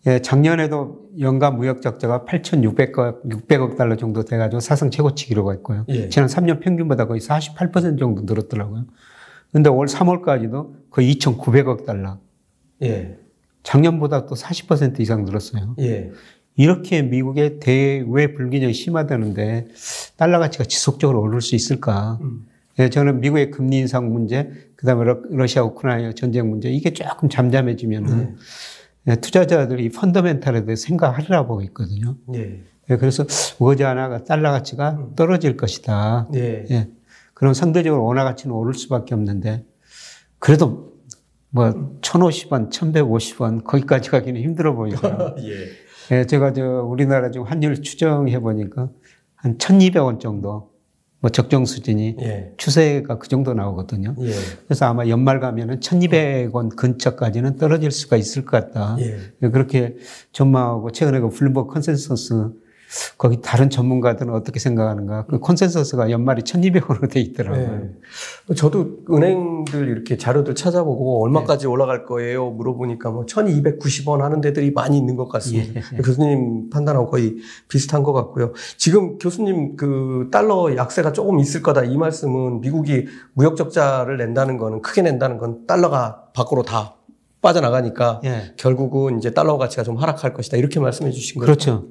예, 0.07 0.19
작년에도 0.19 1.09
연간 1.19 1.57
무역 1.57 1.81
적자가 1.81 2.25
8,600억 2.27 3.25
600억 3.25 3.77
달러 3.77 3.97
정도 3.97 4.25
돼가지고 4.25 4.61
사상 4.61 4.91
최고치 4.91 5.27
기록했고요. 5.27 5.87
예. 5.89 6.09
지난 6.11 6.29
3년 6.29 6.61
평균보다 6.61 7.07
거의 7.07 7.21
48% 7.21 7.99
정도 7.99 8.23
늘었더라고요. 8.23 8.85
근데 9.53 9.71
올 9.71 9.87
3월까지도 9.87 10.91
거의 10.91 11.15
2,900억 11.15 11.87
달러. 11.87 12.19
예. 12.83 13.19
작년보다 13.63 14.27
또 14.27 14.35
40% 14.35 15.01
이상 15.01 15.25
늘었어요. 15.25 15.75
예. 15.79 16.11
이렇게 16.57 17.03
미국의 17.03 17.59
대외 17.61 18.35
불균형이 18.35 18.75
심하다는데 18.75 19.69
달러 20.17 20.39
가치가 20.39 20.65
지속적으로 20.65 21.23
오를 21.23 21.41
수 21.41 21.55
있을까? 21.55 22.19
음. 22.21 22.47
예, 22.79 22.91
저는 22.91 23.21
미국의 23.21 23.51
금리 23.51 23.79
인상 23.79 24.13
문제, 24.13 24.51
그 24.77 24.87
다음에 24.87 25.15
러시아 25.31 25.63
우크라이나 25.63 26.13
전쟁 26.13 26.51
문제, 26.51 26.69
이게 26.71 26.93
조금 26.93 27.29
잠잠해지면은 27.29 28.13
음. 28.13 28.37
예, 29.09 29.17
투자자들이 29.17 29.91
펀더멘탈에 29.91 30.65
대해 30.65 30.77
생각하리라 30.77 31.47
보고 31.47 31.63
있거든요. 31.63 32.17
예. 32.35 32.63
예, 32.91 32.97
그래서 32.97 33.25
머지않아 33.59 34.25
달러 34.25 34.51
가치가 34.51 34.91
음. 34.93 35.15
떨어질 35.15 35.57
것이다. 35.57 36.29
예. 36.35 36.65
예. 36.71 36.89
그럼 37.35 37.55
상대적으로 37.55 38.05
원화 38.05 38.25
가치는 38.25 38.55
오를 38.55 38.75
수밖에 38.75 39.15
없는데 39.15 39.65
그래도 40.39 40.95
뭐 41.51 41.71
1,050원, 42.01 42.71
1,150원 42.71 43.65
거기까지 43.65 44.11
가기는 44.11 44.41
힘들어 44.41 44.75
보이고요. 44.75 45.37
예. 45.41 46.17
예, 46.17 46.27
제가 46.27 46.53
저 46.53 46.63
우리나라 46.83 47.31
지금 47.31 47.47
환율 47.47 47.81
추정해 47.81 48.39
보니까 48.41 48.91
한 49.35 49.57
1,200원 49.57 50.21
정도 50.21 50.74
뭐 51.25 51.31
적정 51.31 51.64
수준이 51.64 52.16
예. 52.20 52.53
추세가 52.59 53.16
그 53.16 53.29
정도 53.29 53.55
나오거든요. 53.55 54.14
예. 54.20 54.33
그래서 54.66 54.85
아마 54.85 55.09
연말 55.09 55.41
가면은 55.41 55.81
1200원 55.81 56.77
근처까지는 56.77 57.57
떨어질 57.57 57.91
수가 57.93 58.18
있을 58.18 58.45
것 58.45 58.51
같다. 58.61 58.99
예. 59.01 59.49
그렇게 59.49 59.97
전망하고 60.33 60.93
최근에 60.93 61.20
그 61.20 61.31
Bloomberg 61.31 61.73
consensus 61.73 62.51
거기 63.19 63.41
다른 63.41 63.71
전문가들은 63.71 64.33
어떻게 64.33 64.59
생각하는가? 64.59 65.27
그 65.27 65.39
consensus가 65.39 66.11
연말이 66.11 66.43
1200원으로 66.43 67.11
돼 67.11 67.21
있더라고요. 67.21 67.81
네. 68.49 68.55
저도 68.55 68.99
은행들 69.11 69.89
이렇게 69.89 70.17
자료들 70.17 70.55
찾아보고 70.55 71.25
얼마까지 71.25 71.67
네. 71.67 71.69
올라갈 71.69 72.05
거예요? 72.05 72.51
물어보니까 72.51 73.11
뭐 73.11 73.27
1290원 73.27 74.19
하는 74.19 74.41
데들이 74.41 74.71
많이 74.73 74.99
있는 74.99 75.17
것 75.17 75.29
같습니다. 75.29 75.81
예. 75.93 75.97
교수님 75.99 76.71
판단하고 76.71 77.11
거의 77.11 77.37
비슷한 77.69 78.03
것 78.03 78.13
같고요. 78.13 78.53
지금 78.77 79.19
교수님 79.19 79.77
그 79.77 80.29
달러 80.31 80.75
약세가 80.77 81.13
조금 81.13 81.39
있을 81.41 81.63
거다 81.63 81.85
이 81.85 81.97
말씀은 81.97 82.61
미국이 82.61 83.07
무역 83.33 83.57
적자를 83.57 84.17
낸다는 84.19 84.59
거는 84.59 84.83
크게 84.83 85.03
낸다는 85.03 85.39
건 85.39 85.67
달러가 85.67 86.25
밖으로 86.35 86.63
다 86.63 86.97
빠져나가니까 87.41 88.21
예. 88.25 88.55
결국은 88.57 89.19
이제 89.19 89.33
달러 89.33 89.59
가치가 89.59 89.83
좀 89.83 89.97
하락할 89.97 90.33
것이다 90.33 90.57
이렇게 90.57 90.81
말씀해 90.81 91.11
주신 91.11 91.41
거죠. 91.41 91.47
그렇죠. 91.47 91.89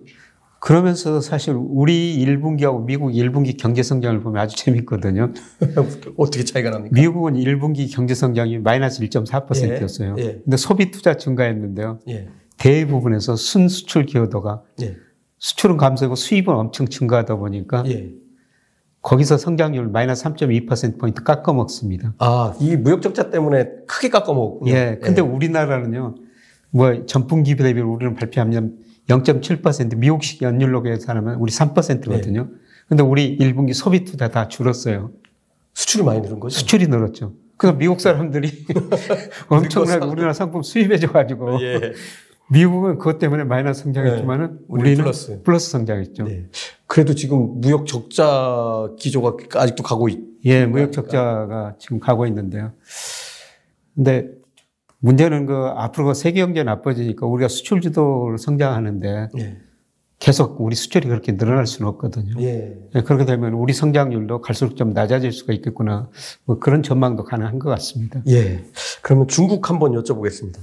그러면서 0.64 1.20
사실 1.20 1.55
우리 1.57 2.26
1분기하고 2.26 2.86
미국 2.86 3.09
1분기 3.09 3.57
경제 3.57 3.84
성장을 3.84 4.22
보면 4.22 4.41
아주 4.41 4.55
재밌거든요. 4.55 5.34
어떻게 6.16 6.45
차이가 6.45 6.70
납니까? 6.70 6.93
미국은 6.93 7.34
1분기 7.34 7.93
경제 7.93 8.16
성장이 8.16 8.59
마이너스 8.59 9.01
1.4%였어요. 9.01 10.16
예, 10.20 10.24
예. 10.24 10.41
근데 10.41 10.55
소비 10.55 10.89
투자 10.89 11.18
증가했는데요. 11.18 11.99
예. 12.07 12.30
대부분에서 12.55 13.36
순수출 13.36 14.05
기여도가 14.05 14.61
예. 14.84 14.95
수출은 15.38 15.76
감소하고 15.76 16.16
수입은 16.16 16.55
엄청 16.55 16.88
증가하다 16.88 17.36
보니까 17.36 17.84
예. 17.88 18.14
거기서 19.01 19.38
성장률 19.38 19.89
마이너스 19.89 20.24
3.2%포인트 20.24 21.24
깎아 21.24 21.51
먹습니다. 21.51 22.14
아, 22.20 22.55
이 22.61 22.78
무역 22.78 23.01
적자 23.01 23.30
때문에 23.30 23.68
크게 23.86 24.07
깎아 24.07 24.32
먹었군요. 24.32 24.72
예. 24.72 24.97
근데 25.03 25.22
예. 25.22 25.26
우리나라는요, 25.26 26.16
뭐 26.70 27.05
전분기 27.05 27.57
대비 27.57 27.82
우리는 27.82 28.16
발표하면 28.16 28.78
0.7% 29.10 29.97
미국식 29.97 30.41
연율로 30.41 30.82
계산하면 30.82 31.36
우리 31.36 31.51
3%거든요. 31.51 32.43
네. 32.43 32.49
근데 32.88 33.04
우리 33.04 33.38
1분기 33.38 33.74
소비 33.74 34.04
투자 34.04 34.30
다 34.30 34.47
줄었어요. 34.47 35.12
수출이 35.74 36.04
많이 36.04 36.22
늘은 36.22 36.39
거죠? 36.39 36.58
수출이 36.58 36.88
늘었죠. 36.88 37.34
그래서 37.58 37.78
미국 37.78 38.01
사람들이 38.01 38.66
엄청나게 39.49 40.06
우리나라 40.06 40.34
상품 40.34 40.64
수입해줘가지고 40.64 41.62
예. 41.62 41.93
미국은 42.51 42.97
그것 42.97 43.20
때문에 43.20 43.45
마이너스 43.45 43.84
성장했지만은 43.84 44.51
네. 44.51 44.58
우리는 44.68 45.04
플러스. 45.04 45.41
플러스 45.43 45.72
성장했죠. 45.72 46.26
네. 46.26 46.47
그래도 46.88 47.16
지금 47.16 47.62
무역 47.62 47.88
적자 47.88 48.89
기조가 48.99 49.60
아직도 49.60 49.84
가고 49.84 50.10
있. 50.10 50.20
예, 50.45 50.66
무역 50.66 50.91
적자가 50.91 51.76
지금 51.80 51.99
가고 51.99 52.28
있는데요. 52.28 52.74
근데 53.95 54.28
문제는 55.04 55.45
그 55.45 55.54
앞으로 55.76 56.08
그 56.08 56.14
세계 56.14 56.39
경제 56.39 56.64
나빠지니까 56.64 57.26
우리가 57.26 57.49
수출 57.49 57.82
주도를 57.82 58.38
성장하는데 58.38 59.28
예. 59.38 59.58
계속 60.18 60.62
우리 60.62 60.76
수출이 60.76 61.10
그렇게 61.10 61.36
늘어날 61.36 61.68
수는 61.68 61.89
없거든요. 61.89 62.36
예. 62.39 62.80
예. 62.95 63.01
그렇게 63.01 63.26
되면 63.26 63.54
우리 63.54 63.74
성장률도 63.74 64.39
갈수록 64.39 64.78
좀 64.78 64.91
낮아질 64.91 65.34
수가 65.34 65.51
있겠구나. 65.51 66.10
뭐 66.45 66.58
그런 66.58 66.84
전망도 66.84 67.26
가능한 67.26 67.60
것 67.60 67.70
같습니다. 67.72 68.22
예. 68.30 68.64
그러면 69.01 69.28
중국 69.28 69.70
한번 69.70 69.91
여쭤보겠습니다. 69.91 70.60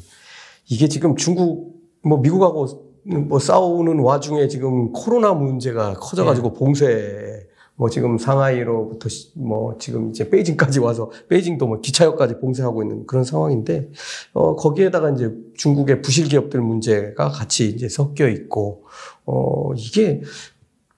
이게 0.70 0.88
지금 0.88 1.16
중국 1.16 1.74
뭐 2.02 2.18
미국하고 2.20 2.66
뭐 3.04 3.38
싸우는 3.38 3.98
와중에 3.98 4.48
지금 4.48 4.92
코로나 4.92 5.34
문제가 5.34 5.92
커져가지고 5.92 6.52
예. 6.54 6.58
봉쇄 6.58 7.46
뭐 7.80 7.88
지금 7.88 8.18
상하이로부터 8.18 9.08
뭐 9.36 9.78
지금 9.78 10.10
이제 10.10 10.28
베이징까지 10.28 10.80
와서 10.80 11.10
베이징도 11.30 11.66
뭐 11.66 11.80
기차역까지 11.80 12.38
봉쇄하고 12.38 12.82
있는 12.82 13.06
그런 13.06 13.24
상황인데 13.24 13.88
어 14.34 14.54
거기에다가 14.54 15.08
이제 15.12 15.32
중국의 15.56 16.02
부실 16.02 16.28
기업들 16.28 16.60
문제가 16.60 17.30
같이 17.30 17.70
이제 17.70 17.88
섞여 17.88 18.28
있고 18.28 18.84
어 19.24 19.72
이게 19.78 20.20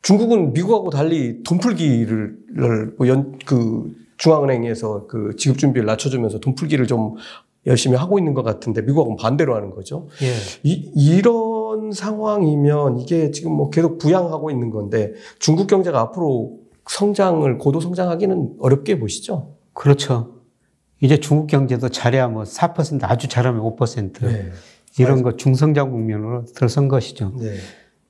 중국은 0.02 0.54
미국하고 0.54 0.90
달리 0.90 1.44
돈풀기를 1.44 2.94
뭐연그 2.98 3.94
중앙은행에서 4.16 5.06
그 5.06 5.36
지급 5.38 5.58
준비를 5.58 5.86
낮춰주면서 5.86 6.40
돈풀기를 6.40 6.88
좀 6.88 7.14
열심히 7.64 7.96
하고 7.96 8.18
있는 8.18 8.34
것 8.34 8.42
같은데 8.42 8.82
미국하고는 8.82 9.18
반대로 9.18 9.54
하는 9.54 9.70
거죠. 9.70 10.08
예. 10.20 10.32
이, 10.64 10.90
이런 10.96 11.92
상황이면 11.92 12.98
이게 12.98 13.30
지금 13.30 13.52
뭐 13.52 13.70
계속 13.70 13.98
부양하고 13.98 14.50
있는 14.50 14.70
건데 14.70 15.12
중국 15.38 15.68
경제가 15.68 16.00
앞으로 16.00 16.61
성장을 16.86 17.58
고도 17.58 17.80
성장하기는 17.80 18.56
어렵게 18.58 18.98
보시죠? 18.98 19.56
그렇죠. 19.72 20.40
이제 21.00 21.18
중국 21.18 21.46
경제도 21.46 21.88
잘해야 21.88 22.28
뭐 22.28 22.44
4% 22.44 23.00
아주 23.02 23.28
잘하면 23.28 23.62
5% 23.62 24.20
네. 24.20 24.52
이런 24.98 25.22
거 25.22 25.36
중성장 25.36 25.90
국면으로 25.90 26.44
들어선 26.44 26.88
것이죠. 26.88 27.32
네. 27.38 27.54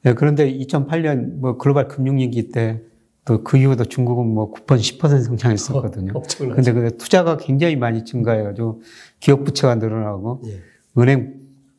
네, 0.02 0.14
그런데 0.14 0.52
2008년 0.52 1.38
뭐 1.38 1.56
글로벌 1.56 1.88
금융위기 1.88 2.50
때 2.50 2.82
또 3.24 3.44
그 3.44 3.56
이후도 3.56 3.84
중국은 3.84 4.34
뭐9% 4.34 4.66
10% 4.66 5.22
성장했었거든요. 5.22 6.12
어, 6.14 6.22
근데 6.38 6.72
그 6.72 6.96
투자가 6.96 7.36
굉장히 7.36 7.76
많이 7.76 8.04
증가해가지고 8.04 8.82
기업 9.20 9.44
부채가 9.44 9.76
늘어나고 9.76 10.42
예. 10.46 10.60
은행 11.00 11.34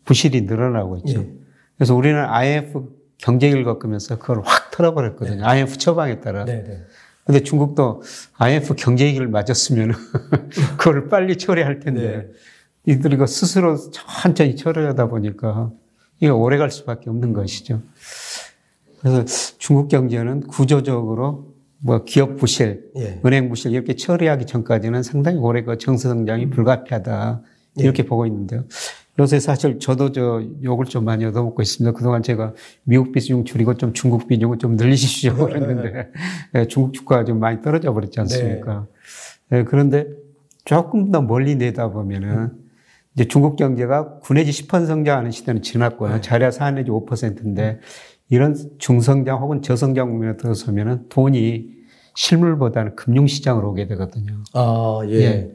부실이 0.06 0.42
늘어나고 0.44 0.98
있죠. 0.98 1.20
예. 1.20 1.34
그래서 1.76 1.96
우리는 1.96 2.18
IF 2.18 2.90
경제기를 3.18 3.66
겪으면서 3.66 4.20
그걸 4.20 4.42
확 4.46 4.63
털어버렸거든요. 4.74 5.38
네. 5.38 5.44
IMF 5.44 5.78
처방에 5.78 6.20
따라. 6.20 6.46
네, 6.46 6.64
네. 6.64 6.84
근데 7.26 7.42
중국도 7.42 8.02
IMF 8.38 8.74
경제 8.76 9.06
위기를 9.06 9.28
맞았으면 9.28 9.94
그걸 10.78 11.08
빨리 11.08 11.38
처리할 11.38 11.80
텐데 11.80 12.02
네. 12.02 12.94
이들이 12.94 13.16
그 13.16 13.28
스스로 13.28 13.78
천천히 13.78 14.56
처리하다 14.56 15.08
보니까 15.08 15.72
이게 16.20 16.30
오래 16.30 16.58
갈 16.58 16.70
수밖에 16.70 17.10
없는 17.10 17.34
것이죠. 17.34 17.82
그래서 19.00 19.24
중국 19.58 19.88
경제는 19.88 20.42
구조적으로 20.42 21.54
뭐 21.80 22.04
기업 22.06 22.38
부실, 22.38 22.90
예. 22.98 23.20
은행 23.26 23.50
부실 23.50 23.72
이렇게 23.74 23.96
처리하기 23.96 24.46
전까지는 24.46 25.04
상당히 25.04 25.38
오래 25.38 25.64
그 25.64 25.78
정서 25.78 26.10
성장이 26.10 26.46
음. 26.46 26.50
불가피하다 26.50 27.42
이렇게 27.76 28.04
예. 28.04 28.08
보고 28.08 28.26
있는데요. 28.26 28.64
요새 29.20 29.40
사실 29.40 29.80
저도 29.80 30.12
저 30.12 30.44
욕을 30.64 30.86
좀 30.86 31.06
많이 31.06 31.24
얻어먹고 31.26 31.62
있습니다. 31.62 31.96
그동안 31.96 32.24
제가 32.24 32.54
미국 32.84 33.12
비중 33.12 33.46
줄이고 33.46 33.76
좀 33.76 33.94
중국 33.94 34.28
비중을 34.28 34.58
좀 34.58 34.76
늘리시려고 34.76 35.46
그랬는데 35.46 36.12
네, 36.54 36.68
중국 36.68 36.94
주가가 36.94 37.24
좀 37.24 37.40
많이 37.40 37.62
떨어져 37.62 37.94
버렸지 37.94 38.20
않습니까? 38.22 38.88
네. 39.50 39.58
네, 39.58 39.64
그런데 39.66 40.08
조금 40.66 41.12
더 41.12 41.22
멀리 41.22 41.56
내다보면은 41.56 42.54
이제 43.14 43.26
중국 43.26 43.56
경제가 43.56 44.20
9 44.20 44.34
내지 44.34 44.52
10% 44.52 44.88
성장하는 44.88 45.30
시대는 45.30 45.62
지났고요. 45.62 46.16
네. 46.16 46.22
자리야 46.22 46.50
4 46.50 46.72
내지 46.72 46.90
5%인데 46.90 47.80
이런 48.30 48.56
중성장 48.80 49.40
혹은 49.42 49.62
저성장 49.62 50.10
국면에 50.10 50.38
들어서면은 50.38 51.08
돈이 51.10 51.70
실물보다는 52.16 52.96
금융시장으로 52.96 53.70
오게 53.70 53.88
되거든요. 53.90 54.44
아, 54.54 55.02
예. 55.08 55.14
예. 55.14 55.52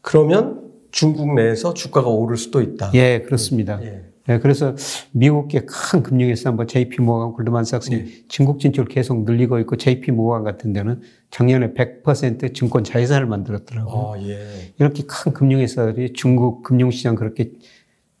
그러면 0.00 0.63
중국 0.94 1.34
내에서 1.34 1.74
주가가 1.74 2.08
오를 2.08 2.36
수도 2.36 2.62
있다. 2.62 2.92
예, 2.94 3.20
그렇습니다. 3.22 3.82
예. 3.82 4.04
예 4.28 4.38
그래서 4.38 4.76
미국의 5.10 5.66
큰 5.66 6.04
금융회사 6.04 6.52
뭐 6.52 6.66
JP 6.66 7.02
모건, 7.02 7.32
골드만삭스 7.32 7.92
예. 7.92 8.06
중국 8.28 8.60
진출 8.60 8.84
계속 8.84 9.24
늘리고 9.24 9.58
있고 9.58 9.76
JP 9.76 10.12
모건 10.12 10.44
같은 10.44 10.72
데는 10.72 11.00
작년에 11.32 11.74
100% 11.74 12.54
증권 12.54 12.84
자회사를 12.84 13.26
만들었더라고요. 13.26 14.12
아, 14.14 14.22
예. 14.22 14.72
이렇게 14.78 15.02
큰 15.02 15.32
금융회사들이 15.32 16.12
중국 16.12 16.62
금융시장 16.62 17.16
그렇게 17.16 17.50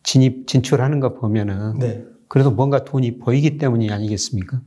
진입 0.02 0.48
진출하는 0.48 0.98
거 0.98 1.14
보면은 1.14 1.78
네. 1.78 2.04
그래도 2.26 2.50
뭔가 2.50 2.84
돈이 2.84 3.18
보이기 3.18 3.56
때문이 3.56 3.88
아니겠습니까? 3.92 4.60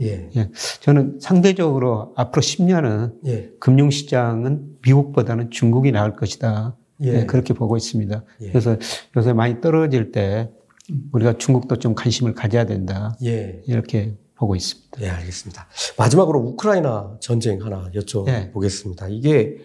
예. 0.00 0.30
예. 0.36 0.48
저는 0.80 1.18
상대적으로 1.20 2.12
앞으로 2.14 2.40
10년은 2.40 3.14
예. 3.26 3.50
금융시장은 3.58 4.76
미국보다는 4.86 5.50
중국이 5.50 5.90
나을 5.90 6.14
것이다. 6.14 6.76
예. 7.02 7.12
네, 7.12 7.26
그렇게 7.26 7.54
보고 7.54 7.76
있습니다. 7.76 8.24
예. 8.42 8.48
그래서 8.48 8.76
요새 9.16 9.32
많이 9.32 9.60
떨어질 9.60 10.12
때 10.12 10.50
우리가 11.12 11.38
중국도 11.38 11.78
좀 11.78 11.94
관심을 11.94 12.34
가져야 12.34 12.66
된다. 12.66 13.16
예. 13.24 13.62
이렇게 13.66 14.16
보고 14.34 14.56
있습니다. 14.56 15.00
네, 15.00 15.08
알겠습니다. 15.08 15.68
마지막으로 15.96 16.40
우크라이나 16.40 17.16
전쟁 17.20 17.62
하나 17.62 17.90
여쭤보겠습니다. 17.94 19.08
네. 19.08 19.14
이게 19.14 19.56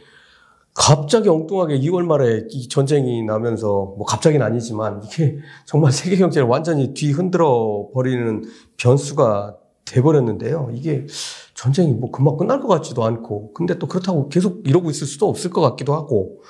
갑자기 0.74 1.28
엉뚱하게 1.28 1.80
2월 1.80 2.06
말에 2.06 2.46
이 2.52 2.70
전쟁이 2.70 3.24
나면서 3.24 3.96
뭐 3.98 4.06
갑자기는 4.06 4.46
아니지만 4.46 5.02
이게 5.04 5.40
정말 5.66 5.92
세계 5.92 6.18
경제를 6.18 6.48
완전히 6.48 6.94
뒤 6.94 7.12
흔들어 7.12 7.90
버리는 7.96 8.44
변수가 8.78 9.58
돼 9.86 10.02
버렸는데요. 10.04 10.70
이게 10.74 11.08
전쟁이 11.56 11.94
뭐 11.94 12.12
금방 12.12 12.38
끝날 12.38 12.60
것 12.60 12.68
같지도 12.68 13.04
않고 13.04 13.54
근데 13.54 13.80
또 13.80 13.88
그렇다고 13.88 14.30
계속 14.30 14.62
이러고 14.68 14.92
있을 14.92 15.08
수도 15.08 15.28
없을 15.28 15.50
것 15.50 15.62
같기도 15.62 15.96
하고 15.96 16.42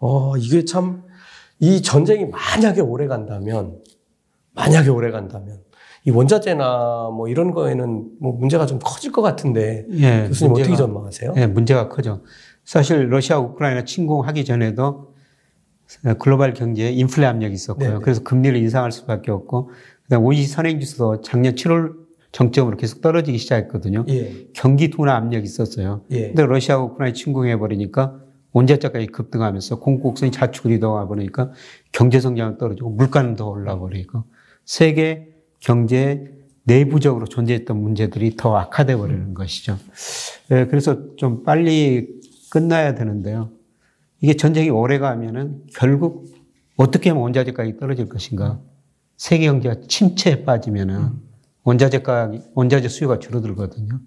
어, 0.00 0.36
이게 0.36 0.64
참, 0.64 1.02
이 1.58 1.82
전쟁이 1.82 2.26
만약에 2.26 2.80
오래 2.80 3.06
간다면, 3.06 3.78
만약에 4.54 4.88
오래 4.88 5.10
간다면, 5.10 5.60
이 6.04 6.10
원자재나 6.10 7.10
뭐 7.14 7.28
이런 7.28 7.50
거에는 7.50 8.10
뭐 8.20 8.32
문제가 8.32 8.66
좀 8.66 8.78
커질 8.82 9.12
것 9.12 9.22
같은데, 9.22 9.86
예, 9.92 10.24
교수님 10.28 10.52
문제가, 10.52 10.72
어떻게 10.72 10.76
전망하세요? 10.76 11.34
예, 11.36 11.46
문제가 11.46 11.88
크죠. 11.88 12.22
사실 12.64 13.10
러시아 13.10 13.38
우크라이나 13.38 13.84
침공하기 13.84 14.44
전에도 14.44 15.14
글로벌 16.18 16.54
경제에 16.54 16.90
인플레 16.92 17.26
압력이 17.26 17.52
있었고요. 17.52 17.88
네네. 17.88 18.00
그래서 18.02 18.22
금리를 18.22 18.56
인상할 18.56 18.92
수밖에 18.92 19.30
없고, 19.30 19.70
그다음 20.04 20.24
오이 20.24 20.44
선행지수도 20.44 21.20
작년 21.20 21.54
7월 21.54 21.92
정점으로 22.32 22.76
계속 22.76 23.00
떨어지기 23.00 23.36
시작했거든요. 23.38 24.04
예. 24.08 24.46
경기 24.54 24.88
둔화 24.88 25.16
압력이 25.16 25.44
있었어요. 25.44 26.04
예. 26.12 26.28
근데 26.28 26.46
러시아 26.46 26.78
우크라이나 26.78 27.12
침공해 27.12 27.58
버리니까 27.58 28.20
원자재가격이 28.52 29.08
급등하면서 29.08 29.78
공급성이 29.78 30.32
자축이 30.32 30.80
되어 30.80 31.06
버리니까 31.06 31.52
경제 31.92 32.20
성장은 32.20 32.58
떨어지고 32.58 32.90
물가는 32.90 33.36
더 33.36 33.48
올라 33.48 33.78
버리고 33.78 34.24
세계 34.64 35.28
경제 35.60 36.32
내부적으로 36.64 37.26
존재했던 37.26 37.80
문제들이 37.80 38.36
더 38.36 38.56
악화돼 38.56 38.96
버리는 38.96 39.34
것이죠. 39.34 39.78
예, 40.50 40.66
그래서 40.66 41.16
좀 41.16 41.42
빨리 41.42 42.20
끝나야 42.50 42.94
되는데요. 42.94 43.50
이게 44.20 44.34
전쟁이 44.34 44.70
오래 44.70 44.98
가면은 44.98 45.62
결국 45.74 46.26
어떻게 46.76 47.10
하면 47.10 47.22
원자재 47.22 47.52
가격이 47.52 47.78
떨어질 47.78 48.08
것인가? 48.08 48.60
세계 49.16 49.46
경제가 49.46 49.82
침체에 49.86 50.44
빠지면은 50.44 51.10
원자재 51.62 52.02
가격, 52.02 52.42
원자재 52.54 52.88
수요가 52.88 53.18
줄어들거든요. 53.18 54.00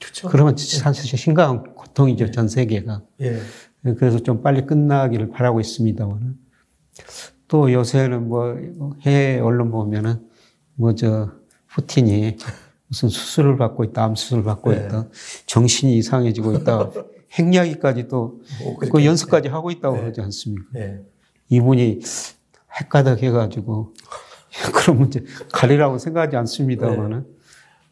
그렇죠. 0.00 0.28
그러면 0.28 0.56
사실 0.56 1.18
심각한 1.18 1.64
고통이죠, 1.98 2.26
예. 2.26 2.30
전 2.30 2.48
세계가. 2.48 3.02
예. 3.22 3.40
그래서 3.96 4.20
좀 4.20 4.42
빨리 4.42 4.64
끝나기를 4.66 5.30
바라고 5.30 5.60
있습니다만. 5.60 6.36
또 7.48 7.72
요새는 7.72 8.28
뭐 8.28 8.56
해외 9.02 9.40
언론 9.40 9.70
보면은 9.70 10.26
뭐 10.74 10.94
저 10.94 11.32
푸틴이 11.68 12.36
무슨 12.86 13.08
수술을 13.08 13.56
받고 13.56 13.84
있다, 13.84 14.04
암 14.04 14.14
수술을 14.14 14.44
받고 14.44 14.72
네. 14.72 14.84
있다, 14.84 15.08
정신이 15.46 15.96
이상해지고 15.98 16.52
있다, 16.54 16.90
핵 17.32 17.52
이야기까지 17.52 18.08
또, 18.08 18.40
뭐그 18.62 19.04
연습까지 19.04 19.48
네. 19.48 19.52
하고 19.52 19.70
있다고 19.70 19.96
네. 19.96 20.02
그러지 20.02 20.20
않습니까? 20.22 20.66
네. 20.72 21.02
이분이 21.50 22.00
핵가닥 22.80 23.22
해가지고 23.22 23.94
그런 24.74 24.98
문제 24.98 25.24
가리라고 25.52 25.98
생각하지 25.98 26.36
않습니다만은 26.36 27.18
네. 27.20 27.26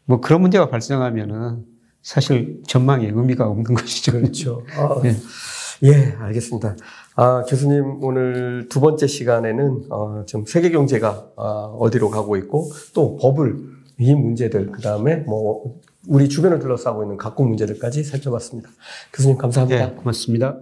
뭐 0.05 0.21
그런 0.21 0.41
문제가 0.41 0.69
발생하면은 0.69 1.76
사실 2.07 2.61
전망에 2.65 3.07
의미가 3.07 3.49
없는 3.49 3.65
것이죠. 3.75 4.13
그렇죠. 4.13 4.63
아, 4.77 5.01
네. 5.03 5.13
예, 5.83 6.15
알겠습니다. 6.17 6.77
아, 7.17 7.43
교수님 7.43 8.01
오늘 8.01 8.69
두 8.69 8.79
번째 8.79 9.07
시간에는 9.07 9.87
어, 9.89 10.23
좀 10.25 10.45
세계 10.45 10.71
경제가 10.71 11.31
어, 11.35 11.77
어디로 11.81 12.09
가고 12.09 12.37
있고 12.37 12.71
또 12.93 13.17
버블 13.17 13.57
이 13.99 14.15
문제들 14.15 14.71
그 14.71 14.81
다음에 14.81 15.17
뭐 15.17 15.81
우리 16.07 16.29
주변을 16.29 16.59
둘러싸고 16.59 17.03
있는 17.03 17.17
각국 17.17 17.45
문제들까지 17.45 18.05
살펴봤습니다. 18.05 18.69
교수님 19.11 19.37
감사합니다. 19.37 19.87
네, 19.87 19.95
고맙습니다. 19.95 20.59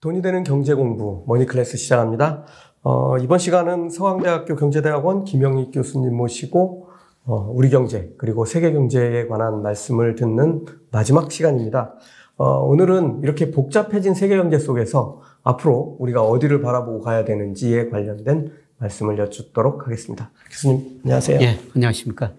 돈이 0.00 0.22
되는 0.22 0.44
경제 0.44 0.72
공부 0.72 1.24
Money 1.26 1.51
Class 1.51 1.76
시작합니다. 1.78 2.46
어, 2.84 3.18
이번 3.18 3.40
시간은 3.40 3.90
서강대학교 3.90 4.54
경제대학원 4.54 5.24
김영익 5.24 5.72
교수님 5.72 6.16
모시고 6.16 6.84
어, 6.84 6.87
우리 7.36 7.68
경제 7.68 8.14
그리고 8.16 8.44
세계 8.46 8.72
경제에 8.72 9.26
관한 9.26 9.62
말씀을 9.62 10.14
듣는 10.14 10.64
마지막 10.90 11.30
시간입니다. 11.30 11.94
어, 12.36 12.60
오늘은 12.64 13.20
이렇게 13.22 13.50
복잡해진 13.50 14.14
세계 14.14 14.36
경제 14.36 14.58
속에서 14.58 15.20
앞으로 15.42 15.96
우리가 15.98 16.22
어디를 16.22 16.62
바라보고 16.62 17.00
가야 17.00 17.24
되는지에 17.24 17.90
관련된 17.90 18.52
말씀을 18.78 19.18
여쭙도록 19.18 19.86
하겠습니다. 19.86 20.30
교수님 20.50 21.00
안녕하세요. 21.04 21.40
예, 21.40 21.58
안녕하십니까. 21.74 22.32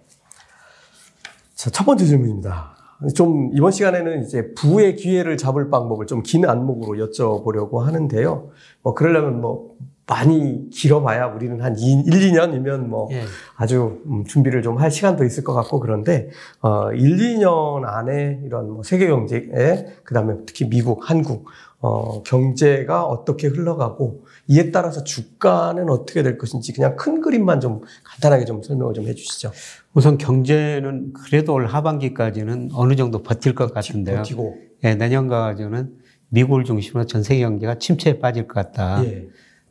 자, 1.54 1.70
첫 1.70 1.84
번째 1.86 2.06
질문입니다. 2.06 2.78
좀 3.16 3.52
이번 3.54 3.72
시간에는 3.72 4.24
이제 4.24 4.54
부의 4.56 4.96
기회를 4.96 5.38
잡을 5.38 5.70
방법을 5.70 6.06
좀 6.06 6.22
긴 6.24 6.46
안목으로 6.46 7.06
여쭤보려고 7.08 7.80
하는데요. 7.80 8.50
뭐 8.82 8.94
그러려면 8.94 9.40
뭐 9.42 9.76
많이 10.10 10.70
길어봐야 10.72 11.28
우리는 11.28 11.62
한 11.62 11.78
1, 11.78 12.04
2년이면 12.06 12.88
뭐 12.88 13.10
예. 13.12 13.22
아주 13.56 14.02
음, 14.08 14.26
준비를 14.26 14.64
좀 14.64 14.80
할 14.80 14.92
시간도 14.92 15.24
있을 15.26 15.44
것 15.44 15.54
같고 15.54 15.80
그런데 15.80 16.30
어 16.62 16.92
1, 16.92 17.18
2년 17.18 17.84
안에 17.86 18.40
이런 18.46 18.72
뭐 18.72 18.84
세계 18.84 19.08
경제에 19.08 19.86
그다음에 20.04 20.36
특히 20.46 20.68
미국, 20.70 21.10
한국 21.10 21.46
어 21.82 22.24
경제가 22.24 23.06
어떻게 23.06 23.48
흘러가고 23.48 24.26
이에 24.48 24.72
따라서 24.72 25.04
주가는 25.04 25.90
어떻게 25.90 26.24
될 26.24 26.38
것인지 26.38 26.74
그냥 26.74 26.96
큰 26.96 27.22
그림만 27.22 27.60
좀 27.60 27.82
간단하게 28.04 28.46
좀 28.46 28.64
설명을 28.64 28.94
좀 28.94 29.06
해주시죠. 29.08 29.52
우선 29.94 30.18
경제는 30.18 31.14
그래도 31.14 31.54
올 31.54 31.68
하반기까지는 31.68 32.70
어느 32.74 32.96
정도 32.96 33.22
버틸 33.22 33.54
것 33.54 33.74
같은데요. 33.74 34.18
버티고. 34.18 34.58
예, 34.86 34.96
내년까지는 34.96 35.94
미국을 36.30 36.64
중심으로 36.64 37.06
전 37.06 37.22
세계 37.24 37.42
경제가 37.42 37.76
침체에 37.80 38.20
빠질 38.20 38.48
것 38.48 38.54
같다. 38.54 39.04
예. 39.06 39.28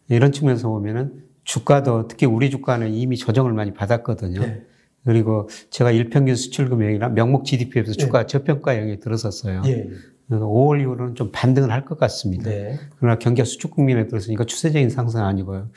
이런 0.09 0.33
측면에서 0.33 0.69
보면은 0.69 1.25
주가도 1.45 2.09
특히 2.09 2.27
우리 2.27 2.51
주가는 2.51 2.93
이미 2.95 3.17
조정을 3.17 3.53
많이 3.53 3.73
받았거든요. 3.73 4.41
네. 4.41 4.63
그리고 5.05 5.49
제가 5.71 5.91
일평균 5.91 6.35
수출 6.35 6.69
금액이나 6.69 7.09
명목 7.11 7.45
GDP에 7.45 7.83
비해서 7.83 7.93
네. 7.99 8.05
주가 8.05 8.27
저평가 8.27 8.77
영역에 8.77 8.99
들어섰어요. 9.01 9.63
예. 9.67 9.89
5월 10.31 10.81
이후로는 10.83 11.15
좀 11.15 11.31
반등을 11.33 11.71
할 11.71 11.87
것 11.87 11.99
같습니다. 11.99 12.51
네. 12.51 12.79
그러나 12.99 13.19
경기가 13.19 13.47
수축 13.47 13.71
국면에 13.71 14.07
들어서니까 14.07 14.45
추세적인 14.45 14.91
상승은 14.91 15.25
아니고요. 15.25 15.71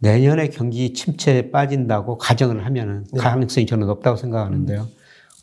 내년에 0.00 0.48
경기 0.48 0.92
침체에 0.92 1.50
빠진다고 1.50 2.18
가정을 2.18 2.64
하면은 2.66 3.04
네. 3.12 3.20
가능성이 3.20 3.66
저는 3.66 3.86
높다고 3.86 4.16
생각하는데요. 4.16 4.82
음. 4.82 4.86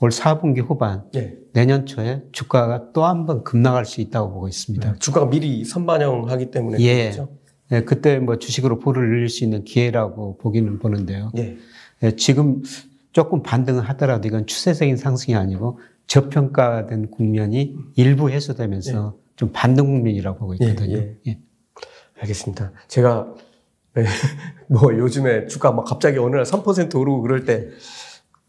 올 0.01 0.09
4분기 0.11 0.61
후반 0.63 1.03
네. 1.13 1.36
내년 1.53 1.86
초에 1.86 2.21
주가가 2.31 2.91
또 2.93 3.05
한 3.05 3.25
번 3.25 3.43
급락할 3.43 3.86
수 3.86 4.01
있다고 4.01 4.31
보고 4.33 4.47
있습니다. 4.47 4.91
네. 4.93 4.99
주가가 4.99 5.29
미리 5.29 5.63
선반영하기 5.65 6.51
때문에 6.51 6.79
예. 6.81 7.03
그렇죠? 7.11 7.29
예, 7.72 7.82
그때 7.82 8.20
뭐 8.20 8.38
주식으로 8.38 8.80
불을 8.80 9.09
늘릴 9.09 9.30
수 9.30 9.43
있는 9.43 9.63
기회라고 9.63 10.38
보기는 10.38 10.80
보는데요. 10.80 11.32
예. 11.38 11.57
예, 12.03 12.16
지금 12.16 12.61
조금 13.11 13.41
반등을 13.41 13.82
하더라도 13.89 14.28
이건 14.28 14.45
추세적인 14.45 14.97
상승이 14.97 15.36
아니고 15.36 15.80
저평가된 16.07 17.11
국면이 17.11 17.76
일부 17.95 18.30
해소되면서 18.30 19.16
예. 19.18 19.26
좀 19.36 19.51
반등 19.51 19.86
국면이라고 19.86 20.38
보고 20.38 20.53
있거든요. 20.55 20.97
예, 20.97 21.18
예. 21.28 21.39
알겠습니다. 22.20 22.72
제가 22.88 23.34
뭐 24.68 24.93
요즘에 24.93 25.47
주가 25.47 25.72
막 25.72 25.86
갑자기 25.86 26.18
어느 26.18 26.36
날 26.36 26.43
3% 26.43 26.95
오르고 26.95 27.22
그럴 27.22 27.45
때 27.45 27.70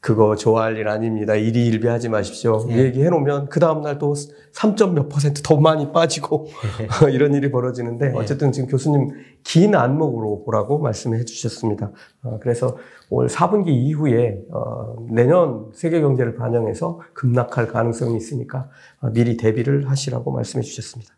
그거 0.07 0.37
좋아할 0.37 0.77
일 0.77 0.87
아닙니다. 0.87 1.35
일이 1.35 1.67
일비하지 1.67 2.11
마십시오. 2.11 2.65
예. 2.71 2.77
얘기해 2.77 3.11
놓으면 3.11 3.49
그 3.49 3.59
다음 3.59 3.83
날 3.83 3.99
또 3.99 4.15
3점 4.55 4.93
몇 4.93 5.09
퍼센트 5.09 5.43
더 5.43 5.57
많이 5.59 5.91
빠지고 5.91 6.47
예. 6.81 6.87
이런 7.13 7.35
일이 7.35 7.51
벌어지는데 7.51 8.13
예. 8.13 8.17
어쨌든 8.17 8.53
지금 8.53 8.69
교수님 8.69 9.09
긴 9.43 9.75
안목으로 9.75 10.45
보라고 10.45 10.79
말씀해 10.79 11.25
주셨습니다. 11.25 11.91
어, 12.23 12.39
그래서 12.41 12.77
올 13.11 13.27
4분기 13.27 13.71
이후에 13.71 14.39
어, 14.53 14.95
내년 15.11 15.73
세계 15.75 16.01
경제를 16.01 16.37
반영해서 16.37 17.01
급락할 17.13 17.67
가능성이 17.67 18.17
있으니까 18.17 18.69
어, 19.01 19.11
미리 19.11 19.37
대비를 19.37 19.91
하시라고 19.91 20.31
말씀해 20.31 20.63
주셨습니다. 20.63 21.16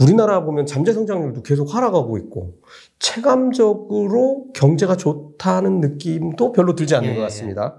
우리나라 0.00 0.44
보면 0.44 0.66
잠재 0.66 0.92
성장률도 0.92 1.42
계속 1.42 1.74
하락하고 1.74 2.18
있고 2.18 2.54
체감적으로 2.98 4.46
경제가 4.54 4.96
좋다는 4.96 5.80
느낌도 5.80 6.52
별로 6.52 6.74
들지 6.74 6.94
않는 6.94 7.10
예. 7.10 7.14
것 7.16 7.22
같습니다. 7.22 7.76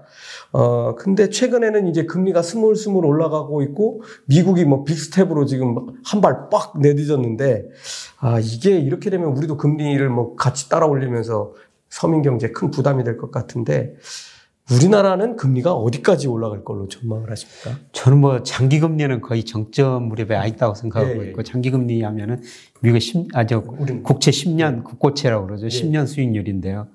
어, 0.52 0.94
근데 0.96 1.30
최근에는 1.30 1.86
이제 1.88 2.04
금리가 2.04 2.42
스물스물 2.42 3.06
올라가고 3.06 3.62
있고, 3.62 4.02
미국이 4.26 4.64
뭐 4.64 4.84
big 4.84 5.01
step으로 5.01 5.46
지금 5.46 5.76
한 6.04 6.20
발 6.20 6.50
빡 6.50 6.78
내딛었는데, 6.78 7.64
아, 8.18 8.38
이게 8.40 8.78
이렇게 8.78 9.10
되면 9.10 9.28
우리도 9.36 9.56
금리를 9.56 10.06
뭐 10.10 10.34
같이 10.36 10.68
따라 10.68 10.86
올리면서 10.86 11.54
서민 11.88 12.22
경제에 12.22 12.50
큰 12.50 12.70
부담이 12.70 13.04
될 13.04 13.16
것 13.16 13.30
같은데, 13.30 13.94
우리나라는 14.74 15.36
금리가 15.36 15.72
어디까지 15.72 16.28
올라갈 16.28 16.64
걸로 16.64 16.88
전망을 16.88 17.30
하십니까? 17.30 17.78
저는 17.92 18.18
뭐 18.18 18.42
장기 18.42 18.80
금리는 18.80 19.20
거의 19.20 19.44
정점 19.44 20.08
무렵에 20.08 20.36
아 20.36 20.46
있다고 20.46 20.74
생각하고 20.74 21.24
예, 21.24 21.28
있고 21.28 21.42
장기 21.42 21.70
금리 21.70 22.02
하면은 22.02 22.42
미국의 22.80 23.00
10, 23.00 23.28
아, 23.34 23.46
저, 23.46 23.60
국채 23.60 24.30
10년 24.30 24.84
국고채라고 24.84 25.46
그러죠. 25.46 25.66
예. 25.66 25.68
10년 25.68 26.06
수익률인데요. 26.06 26.88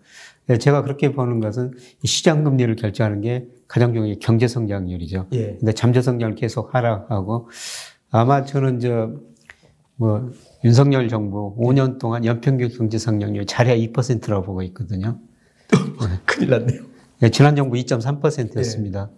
네, 0.48 0.58
제가 0.58 0.82
그렇게 0.82 1.12
보는 1.12 1.40
것은 1.40 1.74
시장 2.04 2.44
금리를 2.44 2.74
결정하는 2.78 3.22
게 3.22 3.48
가장 3.68 3.92
중요한 3.94 4.14
게 4.14 4.20
경제 4.20 4.48
성장률이죠. 4.48 5.28
예. 5.34 5.58
근데 5.60 5.74
잠재 5.74 6.02
성장을 6.02 6.36
계속 6.36 6.74
하락하고 6.74 7.50
아마 8.12 8.44
저는 8.44 8.80
저 8.80 9.38
뭐 9.98 10.32
윤석열 10.64 11.10
정부 11.10 11.56
5년 11.58 12.00
동안 12.00 12.24
연평균 12.24 12.70
경제 12.70 12.98
성장률 12.98 13.46
잘해야 13.48 13.76
2%라고 13.76 14.46
보고 14.46 14.62
있거든요. 14.64 15.20
큰일 16.26 16.52
났네요. 16.52 16.82
네, 17.20 17.30
지난 17.30 17.56
정부 17.56 17.76
2.3%였습니다. 17.76 19.10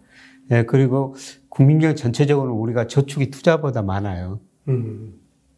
예. 0.51 0.55
네, 0.55 0.63
그리고 0.65 1.15
국민경 1.49 1.95
전체적으로 1.95 2.55
우리가 2.55 2.87
저축이 2.87 3.29
투자보다 3.29 3.81
많아요. 3.81 4.39
음. 4.67 5.13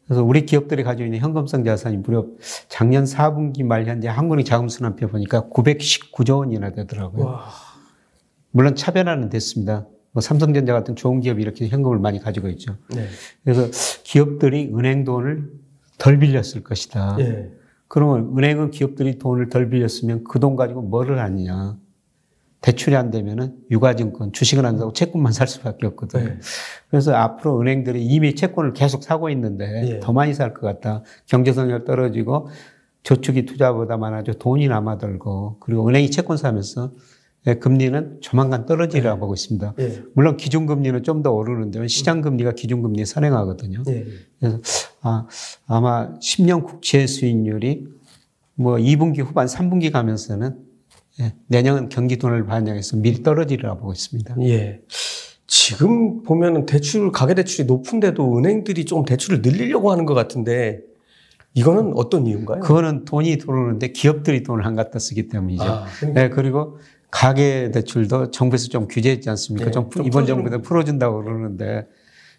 그래서 0.05 0.23
우리 0.23 0.45
기업들이 0.45 0.83
가지고 0.83 1.05
있는 1.05 1.19
현금성 1.19 1.63
자산이 1.63 1.97
무려 1.97 2.25
작년 2.67 3.05
4분기 3.05 3.63
말 3.63 3.85
현재 3.85 4.07
한국은행 4.09 4.43
자금순환표 4.43 5.07
보니까 5.07 5.47
919조 5.49 6.39
원이나 6.39 6.71
되더라고요. 6.71 7.25
와. 7.25 7.45
물론 8.51 8.75
차변화는 8.75 9.29
됐습니다. 9.29 9.87
뭐 10.11 10.19
삼성전자 10.19 10.73
같은 10.73 10.97
좋은 10.97 11.21
기업이 11.21 11.41
이렇게 11.41 11.67
현금을 11.69 11.99
많이 11.99 12.19
가지고 12.19 12.49
있죠. 12.49 12.75
네. 12.93 13.07
그래서 13.45 13.69
기업들이 14.03 14.69
은행 14.75 15.05
돈을 15.05 15.49
덜 15.97 16.19
빌렸을 16.19 16.63
것이다. 16.63 17.15
네. 17.15 17.49
그러면 17.87 18.37
은행은 18.37 18.71
기업들이 18.71 19.17
돈을 19.17 19.47
덜 19.49 19.69
빌렸으면 19.69 20.25
그 20.25 20.39
돈 20.39 20.57
가지고 20.57 20.81
뭐를 20.81 21.19
하느냐. 21.19 21.77
대출이 22.61 22.95
안 22.95 23.09
되면은 23.09 23.55
유가증권, 23.71 24.33
주식은 24.33 24.65
안 24.65 24.77
사고 24.77 24.93
채권만 24.93 25.33
살 25.33 25.47
수밖에 25.47 25.87
없거든요. 25.87 26.23
네. 26.25 26.39
그래서 26.89 27.13
앞으로 27.15 27.59
은행들이 27.59 28.03
이미 28.05 28.35
채권을 28.35 28.73
계속 28.73 29.03
사고 29.03 29.29
있는데 29.31 29.67
네. 29.67 29.99
더 29.99 30.13
많이 30.13 30.33
살 30.33 30.53
것 30.53 30.61
같다. 30.61 31.03
경제 31.25 31.53
성장 31.53 31.83
떨어지고 31.85 32.49
저축이 33.03 33.45
투자보다 33.45 33.97
많아져 33.97 34.33
돈이 34.33 34.67
남아들고 34.67 35.57
그리고 35.59 35.87
은행이 35.87 36.11
채권 36.11 36.37
사면서 36.37 36.91
예, 37.47 37.55
금리는 37.55 38.19
조만간 38.21 38.67
떨어지리라고 38.67 39.15
네. 39.15 39.19
보고 39.19 39.33
있습니다. 39.33 39.73
네. 39.75 40.03
물론 40.13 40.37
기준금리는 40.37 41.01
좀 41.01 41.23
더 41.23 41.31
오르는데 41.31 41.87
시장금리가 41.87 42.51
기준금리에 42.51 43.05
선행하거든요. 43.05 43.81
네. 43.87 44.05
그래서 44.39 44.59
아, 45.01 45.25
아마 45.65 46.13
10년 46.19 46.63
국채 46.63 47.07
수익률이 47.07 47.87
뭐 48.53 48.75
2분기 48.75 49.23
후반 49.25 49.47
3분기 49.47 49.91
가면서는 49.91 50.49
예, 50.51 50.70
내년은 51.47 51.89
경기 51.89 52.17
돈을 52.17 52.45
반영해서 52.45 52.97
미리 52.97 53.23
떨어지리라 53.23 53.75
보고 53.75 53.91
있습니다. 53.91 54.35
예. 54.43 54.81
지금 55.47 56.23
보면은 56.23 56.65
대출 56.65 57.11
가계 57.11 57.33
대출이 57.33 57.65
높은데도 57.67 58.37
은행들이 58.37 58.85
좀 58.85 59.03
대출을 59.03 59.41
늘리려고 59.41 59.91
하는 59.91 60.05
것 60.05 60.13
같은데 60.13 60.79
이거는 61.53 61.93
어떤 61.95 62.25
이유인가요? 62.25 62.61
그거는 62.61 63.03
돈이 63.03 63.37
들어오는데 63.37 63.91
기업들이 63.91 64.43
돈을 64.43 64.65
안 64.65 64.75
갖다 64.75 64.99
쓰기 64.99 65.27
때문이죠. 65.27 65.63
아, 65.63 65.85
그러니까. 65.99 66.21
네, 66.21 66.29
그리고 66.29 66.77
가계 67.11 67.71
대출도 67.71 68.31
정부에서 68.31 68.69
좀 68.69 68.87
규제했지 68.87 69.29
않습니까? 69.29 69.65
네, 69.65 69.71
좀, 69.71 69.89
좀 69.89 70.05
이번 70.07 70.25
정부에서 70.25 70.61
풀어준다고 70.61 71.21
그러는데 71.21 71.87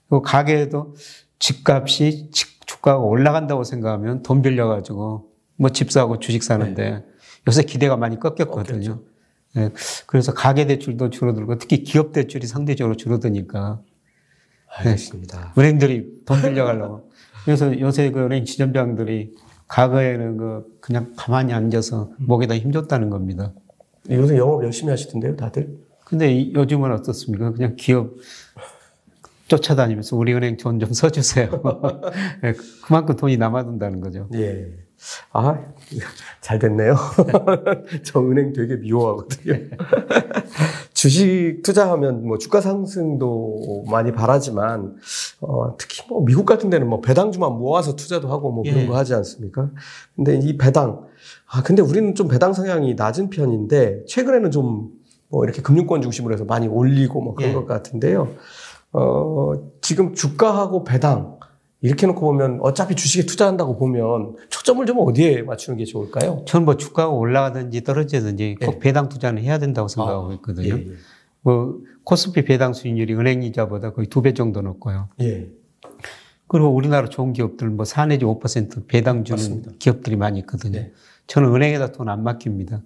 그 0.08 0.22
가계도 0.22 0.94
집값이 1.38 2.30
주가가 2.64 2.98
올라간다고 2.98 3.64
생각하면 3.64 4.22
돈 4.22 4.40
빌려가지고 4.40 5.28
뭐 5.56 5.68
집 5.70 5.90
사고 5.92 6.18
주식 6.18 6.42
사는데 6.42 6.90
네. 6.90 7.04
요새 7.48 7.62
기대가 7.62 7.96
많이 7.96 8.18
꺾였거든요. 8.18 9.00
네. 9.54 9.70
그래서 10.06 10.32
가계 10.32 10.66
대출도 10.66 11.10
줄어들고 11.10 11.58
특히 11.58 11.82
기업 11.82 12.12
대출이 12.12 12.46
상대적으로 12.46 12.96
줄어드니까. 12.96 13.80
알겠습니다. 14.68 15.52
네. 15.54 15.60
은행들이 15.60 16.22
돈 16.24 16.40
빌려가려고. 16.40 17.10
그래서 17.44 17.78
요새 17.80 18.10
그 18.10 18.20
은행 18.24 18.44
지점장들이 18.44 19.34
과거에는 19.68 20.36
그 20.36 20.76
그냥 20.80 21.12
가만히 21.16 21.52
앉아서 21.52 22.10
목에다 22.18 22.56
힘줬다는 22.56 23.10
겁니다. 23.10 23.52
요새 24.10 24.36
영업 24.38 24.64
열심히 24.64 24.90
하시던데요, 24.90 25.36
다들? 25.36 25.78
근데 26.04 26.52
요즘은 26.52 26.92
어떻습니까? 26.92 27.52
그냥 27.52 27.74
기업 27.76 28.14
쫓아다니면서 29.48 30.16
우리 30.16 30.32
은행 30.34 30.56
돈 30.56 30.78
좀 30.78 30.92
써주세요. 30.94 31.62
네, 32.42 32.54
그만큼 32.84 33.16
돈이 33.16 33.36
남아든다는 33.36 34.00
거죠. 34.00 34.28
예. 34.34 34.68
아, 35.32 35.58
잘 36.40 36.58
됐네요. 36.58 36.96
저 38.04 38.20
은행 38.20 38.52
되게 38.52 38.76
미워하거든요. 38.76 39.54
주식 40.94 41.62
투자하면 41.62 42.26
뭐 42.26 42.38
주가 42.38 42.60
상승도 42.60 43.84
많이 43.90 44.12
바라지만, 44.12 44.96
어, 45.40 45.76
특히 45.76 46.02
뭐 46.08 46.24
미국 46.24 46.46
같은 46.46 46.70
데는 46.70 46.88
뭐 46.88 47.00
배당주만 47.00 47.52
모아서 47.52 47.96
투자도 47.96 48.28
하고 48.28 48.52
뭐 48.52 48.62
그런 48.62 48.78
예. 48.78 48.86
거 48.86 48.96
하지 48.96 49.14
않습니까? 49.14 49.70
근데 50.14 50.38
이 50.38 50.56
배당, 50.56 51.06
아, 51.46 51.62
근데 51.62 51.82
우리는 51.82 52.14
좀 52.14 52.28
배당 52.28 52.52
성향이 52.52 52.94
낮은 52.94 53.30
편인데, 53.30 54.04
최근에는 54.06 54.50
좀 54.50 55.02
뭐 55.32 55.44
이렇게 55.44 55.62
금융권 55.62 56.02
중심으로 56.02 56.34
해서 56.34 56.44
많이 56.44 56.68
올리고 56.68 57.22
뭐 57.22 57.34
그런 57.34 57.50
예. 57.50 57.54
것 57.54 57.66
같은데요. 57.66 58.28
어, 58.92 59.54
지금 59.80 60.14
주가하고 60.14 60.84
배당, 60.84 61.38
이렇게 61.82 62.06
놓고 62.06 62.20
보면 62.20 62.60
어차피 62.62 62.94
주식에 62.94 63.26
투자한다고 63.26 63.76
보면 63.76 64.36
초점을 64.50 64.86
좀 64.86 64.98
어디에 65.00 65.42
맞추는 65.42 65.76
게 65.78 65.84
좋을까요? 65.84 66.44
저는 66.46 66.64
뭐 66.64 66.76
주가가 66.76 67.10
올라가든지 67.10 67.82
떨어지든지 67.82 68.56
꼭 68.64 68.74
예. 68.76 68.78
배당 68.78 69.08
투자는 69.08 69.42
해야 69.42 69.58
된다고 69.58 69.88
생각하고 69.88 70.30
아, 70.30 70.34
있거든요. 70.34 70.74
예, 70.76 70.78
예. 70.78 70.86
뭐 71.42 71.78
코스피 72.04 72.44
배당 72.44 72.72
수익률이 72.72 73.14
은행 73.14 73.42
이자보다 73.42 73.92
거의 73.92 74.06
두 74.06 74.22
배 74.22 74.32
정도 74.32 74.62
높고요. 74.62 75.08
예. 75.20 75.50
그리고 76.46 76.68
우리나라 76.68 77.08
좋은 77.08 77.32
기업들 77.32 77.68
뭐 77.70 77.84
4 77.84 78.06
내지 78.06 78.24
5% 78.24 78.86
배당 78.86 79.24
주는 79.24 79.38
맞습니다. 79.38 79.72
기업들이 79.78 80.16
많이 80.16 80.38
있거든요. 80.40 80.78
네. 80.78 80.92
저는 81.26 81.52
은행에다 81.54 81.92
돈 81.92 82.08
안 82.08 82.22
맡깁니다. 82.22 82.82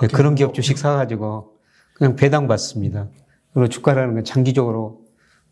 네, 0.00 0.06
그런 0.08 0.34
기업 0.34 0.52
주식 0.52 0.76
사가지고 0.76 1.52
그냥 1.94 2.16
배당 2.16 2.48
받습니다. 2.48 3.08
그리고 3.54 3.68
주가라는 3.68 4.14
건 4.14 4.24
장기적으로 4.24 5.05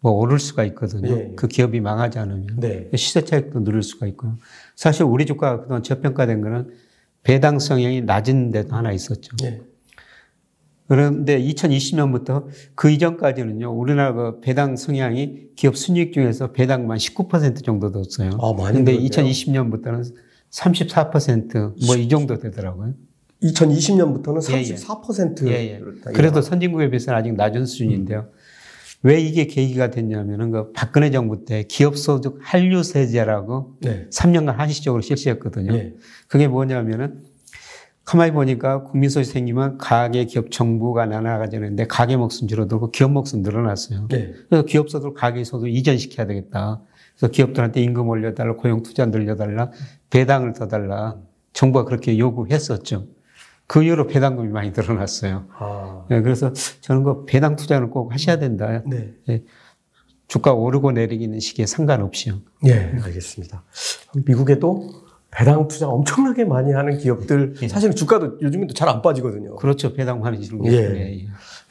뭐 0.05 0.13
오를 0.13 0.39
수가 0.39 0.65
있거든요. 0.65 1.17
네. 1.17 1.33
그 1.35 1.49
기업이 1.49 1.81
망하지 1.81 2.19
않으면 2.19 2.61
네. 2.61 2.91
시세 2.95 3.25
차익도 3.25 3.65
누릴 3.65 3.83
수가 3.83 4.07
있고요. 4.09 4.37
사실 4.77 5.05
우리 5.05 5.25
주가가 5.25 5.63
그동안 5.63 5.83
저평가된 5.83 6.43
거는 6.43 6.75
배당 7.23 7.59
성향이 7.59 8.03
낮은 8.03 8.51
데도 8.51 8.77
하나 8.77 8.93
있었죠. 8.93 9.35
네. 9.39 9.63
그런데 10.89 11.43
2020년부터 11.43 12.45
그 12.75 12.91
이전까지는요, 12.91 13.71
우리나라 13.73 14.13
그 14.13 14.41
배당 14.43 14.77
성향이 14.77 15.55
기업 15.57 15.75
순이익 15.75 16.13
중에서 16.13 16.53
배당만 16.53 16.99
19% 16.99 17.65
정도 17.65 17.91
뒀어요. 17.91 18.33
아, 18.43 18.53
많이 18.53 18.77
근데 18.77 18.95
2020년부터는 18.99 20.15
34%뭐 20.51 21.97
이 21.97 22.09
정도 22.11 22.39
되더라고요. 22.39 22.93
2020년부터는 23.43 24.43
34%. 24.43 25.47
예, 25.47 25.53
예. 25.53 25.81
예. 25.81 26.13
그래도 26.13 26.43
선진국에 26.43 26.91
비해서는 26.91 27.19
아직 27.19 27.33
낮은 27.33 27.65
수준인데요. 27.65 28.29
음. 28.31 28.34
왜 29.05 29.21
이게 29.21 29.47
계기가 29.47 29.91
됐냐면은 29.91 30.51
그 30.51 30.73
박근혜 30.73 31.11
정부 31.11 31.45
때 31.45 31.65
기업소득 31.65 32.39
한류 32.41 32.83
세제라고 32.83 33.77
네. 33.83 34.09
3년간 34.09 34.57
한시적으로 34.57 35.03
실시했거든요. 35.03 35.73
네. 35.73 35.95
그게 36.27 36.49
뭐냐면은 36.49 37.23
가만히 38.05 38.33
보니까 38.33 38.83
국민소득 38.83 39.31
생기면 39.31 39.77
가계, 39.77 40.25
기업, 40.25 40.51
정부가 40.51 41.05
나눠가지는데 41.05 41.87
가계 41.87 42.17
목숨 42.17 42.49
줄어들고 42.49 42.91
기업 42.93 43.13
목숨 43.13 43.43
늘어났어요. 43.43 44.09
네. 44.09 44.33
그래서 44.49 44.65
기업 44.65 44.89
소득 44.89 45.15
가계 45.15 45.45
소득 45.45 45.69
이전시켜야 45.69 46.27
되겠다. 46.27 46.81
그래서 47.17 47.31
기업들한테 47.31 47.83
임금 47.83 48.09
올려달라, 48.09 48.57
고용 48.57 48.83
투자 48.83 49.05
늘려달라, 49.05 49.71
배당을 50.09 50.55
더 50.55 50.67
달라. 50.67 51.17
정부가 51.53 51.85
그렇게 51.85 52.19
요구했었죠. 52.19 53.07
그 53.67 53.83
이후로 53.83 54.07
배당금이 54.07 54.49
많이 54.49 54.71
늘어났어요. 54.71 55.47
아. 55.59 56.05
네, 56.11 56.21
그래서 56.23 56.53
저는 56.81 57.03
그 57.03 57.25
배당 57.25 57.57
투자는 57.57 57.91
꼭 57.91 58.12
하셔야 58.12 58.39
된다. 58.39 58.83
네. 58.87 59.15
네. 59.27 59.43
주가 60.29 60.53
오르고 60.53 60.93
내리기는 60.93 61.39
시기에 61.41 61.67
상관없이요. 61.67 62.41
네, 62.62 62.93
알겠습니다. 63.03 63.62
미국에도 64.27 64.91
배당 65.31 65.67
투자 65.69 65.89
엄청나게 65.89 66.45
많이 66.45 66.73
하는 66.73 66.97
기업들 66.97 67.55
예. 67.61 67.69
사실은 67.69 67.95
주가도 67.95 68.39
요즘은 68.41 68.69
잘 68.75 68.89
안 68.89 69.03
빠지거든요. 69.03 69.57
그렇죠. 69.57 69.93
배당 69.93 70.21
많이 70.21 70.41
주는 70.41 70.62
게. 70.62 70.71
예. 70.71 71.21
예. 71.23 71.27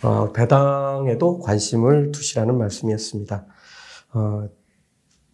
어, 0.06 0.32
배당에도 0.34 1.40
관심을 1.40 2.12
두시라는 2.12 2.58
말씀이었습니다. 2.58 3.46
어, 4.14 4.50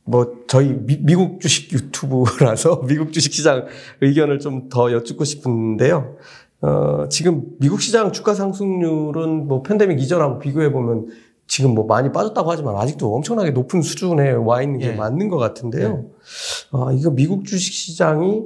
뭐 0.06 0.44
저희 0.48 0.74
미, 0.74 1.16
국 1.16 1.40
주식 1.42 1.72
유튜브라서 1.74 2.82
미국 2.88 3.12
주식 3.14 3.34
시장 3.34 3.66
의견을 4.02 4.40
좀 4.40 4.70
더 4.70 4.92
여쭙고 4.92 5.24
싶은데요. 5.24 6.16
어, 6.62 7.08
지금 7.10 7.56
미국 7.60 7.82
시장 7.82 8.12
주가 8.12 8.34
상승률은 8.34 9.48
뭐 9.48 9.62
팬데믹 9.62 10.00
이전하고 10.00 10.40
비교해 10.40 10.72
보면 10.72 11.08
지금 11.48 11.74
뭐 11.74 11.86
많이 11.86 12.12
빠졌다고 12.12 12.52
하지만 12.52 12.76
아직도 12.76 13.16
엄청나게 13.16 13.52
높은 13.52 13.82
수준에 13.82 14.32
와 14.32 14.62
있는 14.62 14.80
게 14.80 14.90
예. 14.90 14.94
맞는 14.94 15.30
것 15.30 15.38
같은데요. 15.38 16.06
예. 16.06 16.78
어, 16.78 16.92
이거 16.92 17.10
미국 17.12 17.46
주식 17.46 17.74
시장이 17.74 18.44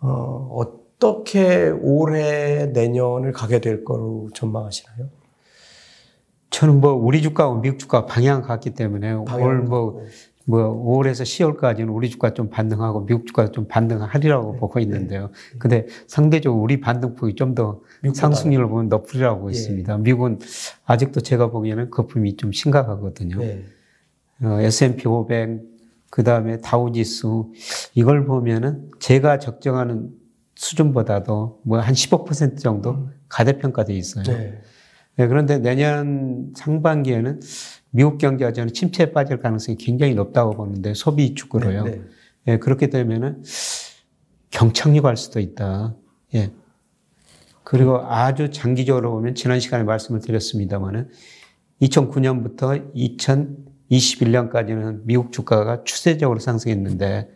어, 0.00 0.50
어떻게 0.52 1.68
올해 1.68 2.66
내년을 2.66 3.32
가게 3.32 3.60
될 3.60 3.84
거로 3.84 4.28
전망하시나요? 4.34 5.08
저는 6.50 6.80
뭐 6.80 6.92
우리 6.92 7.22
주가와 7.22 7.60
미국 7.60 7.78
주가 7.78 8.06
방향 8.06 8.42
같기 8.42 8.70
때문에 8.70 9.12
올뭐 9.12 10.02
뭐 10.50 10.98
5월에서 10.98 11.22
10월까지는 11.22 11.94
우리 11.94 12.10
주가 12.10 12.34
좀 12.34 12.50
반등하고 12.50 13.06
미국 13.06 13.26
주가 13.26 13.50
좀 13.50 13.68
반등하리라고 13.68 14.52
네. 14.54 14.58
보고 14.58 14.80
있는데요. 14.80 15.28
네. 15.28 15.58
근데 15.58 15.86
상대적으로 16.08 16.60
우리 16.60 16.80
반등폭이 16.80 17.36
좀 17.36 17.54
더 17.54 17.80
상승률을 18.14 18.68
보면 18.68 18.88
높으리라고 18.88 19.48
예. 19.48 19.52
있습니다. 19.52 19.98
미국은 19.98 20.38
아직도 20.84 21.20
제가 21.20 21.50
보기에는 21.50 21.90
거품이 21.90 22.36
좀 22.36 22.52
심각하거든요. 22.52 23.38
네. 23.38 23.64
어, 24.42 24.58
S&P 24.60 25.06
500, 25.06 25.60
그 26.10 26.22
다음에 26.24 26.58
다우지수 26.58 27.52
이걸 27.94 28.24
보면은 28.24 28.88
제가 28.98 29.38
적정하는 29.38 30.10
수준보다도 30.56 31.60
뭐 31.64 31.80
한 31.80 31.94
15% 31.94 32.58
정도 32.58 32.90
음. 32.92 33.10
가대평가돼 33.28 33.94
있어요. 33.94 34.24
네. 34.24 34.60
네, 35.16 35.26
그런데 35.26 35.58
내년 35.58 36.52
상반기에는 36.56 37.40
미국 37.90 38.18
경제가 38.18 38.52
저는 38.52 38.72
침체에 38.72 39.12
빠질 39.12 39.38
가능성이 39.40 39.76
굉장히 39.76 40.14
높다고 40.14 40.52
보는데 40.52 40.94
소비 40.94 41.34
축으로요. 41.34 41.84
네, 41.84 41.90
네. 41.90 42.02
예, 42.48 42.58
그렇게 42.58 42.88
되면은 42.88 43.42
경착륙 44.50 45.04
할 45.04 45.16
수도 45.16 45.40
있다. 45.40 45.94
예. 46.34 46.50
그리고 47.64 47.98
아주 47.98 48.50
장기적으로 48.50 49.12
보면 49.12 49.34
지난 49.34 49.60
시간에 49.60 49.84
말씀을 49.84 50.20
드렸습니다만은 50.20 51.08
2009년부터 51.82 52.92
2021년까지는 53.90 55.02
미국 55.04 55.32
주가가 55.32 55.84
추세적으로 55.84 56.40
상승했는데 56.40 57.28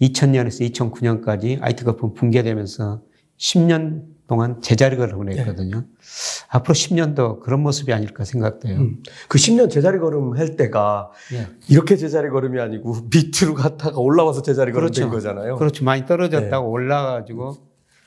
2000년에서 0.00 0.70
2009년까지 0.72 1.58
IT 1.62 1.84
거품 1.84 2.14
붕괴되면서 2.14 3.02
10년 3.38 4.15
동안 4.26 4.60
제자리 4.60 4.96
걸음을 4.96 5.32
했거든요. 5.38 5.80
네. 5.80 5.86
앞으로 6.48 6.74
10년 6.74 7.14
더 7.14 7.38
그런 7.38 7.60
모습이 7.60 7.92
아닐까 7.92 8.24
생각돼요. 8.24 8.76
음. 8.78 9.02
그 9.28 9.38
10년 9.38 9.70
제자리 9.70 9.98
걸음 9.98 10.36
할 10.36 10.56
때가 10.56 11.10
네. 11.30 11.46
이렇게 11.68 11.96
제자리 11.96 12.28
걸음이 12.28 12.60
아니고 12.60 13.08
밑으로 13.10 13.54
갔다가 13.54 13.98
올라와서 13.98 14.42
제자리 14.42 14.72
걸음 14.72 14.86
그렇죠. 14.86 15.02
된 15.02 15.10
거잖아요. 15.10 15.56
그렇죠. 15.56 15.84
많이 15.84 16.06
떨어졌다가 16.06 16.58
네. 16.58 16.64
올라가지고 16.64 17.56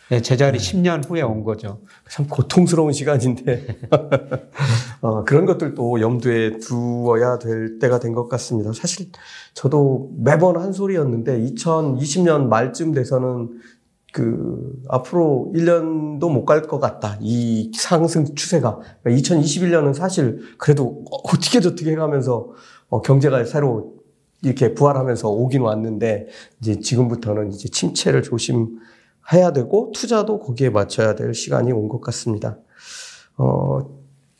네, 0.10 0.22
제자리 0.22 0.58
10년 0.58 1.08
후에 1.08 1.22
온 1.22 1.44
거죠. 1.44 1.82
참 2.10 2.28
고통스러운 2.28 2.94
시간인데 2.94 3.78
어, 5.02 5.24
그런 5.24 5.46
것들도 5.46 6.02
염두에 6.02 6.58
두어야 6.58 7.38
될 7.38 7.78
때가 7.80 8.00
된 8.00 8.14
것 8.14 8.28
같습니다. 8.28 8.74
사실 8.74 9.12
저도 9.54 10.10
매번 10.18 10.58
한 10.58 10.74
소리였는데 10.74 11.40
2020년 11.42 12.48
말쯤 12.48 12.94
돼서는 12.94 13.50
그 14.14 14.74
앞으로 14.90 15.52
1년도 15.56 16.32
못 16.32 16.46
갈 16.46 16.62
것 16.68 16.80
같다. 16.80 17.18
이 17.22 17.72
상승 17.76 18.34
추세가. 18.36 18.80
그러니까 19.04 19.22
2021년은 19.22 19.94
사실 19.94 20.40
그래도 20.58 21.04
어떻게 21.12 21.60
저떻게 21.60 21.92
해가면서 21.92 22.50
어, 22.90 23.02
경제가 23.02 23.44
새로 23.46 23.94
이렇게 24.42 24.74
부활하면서 24.74 25.30
오긴 25.30 25.62
왔는데 25.62 26.28
이제 26.62 26.80
지금부터는 26.80 27.52
이제 27.52 27.70
침체를 27.70 28.24
조심해야 28.24 29.54
되고 29.54 29.92
투자도 29.94 30.40
거기에 30.40 30.70
맞춰야 30.70 31.16
될 31.16 31.34
시간이 31.34 31.72
온 31.72 31.88
것 31.90 32.02
같습니다. 32.02 32.58
어, 33.38 33.82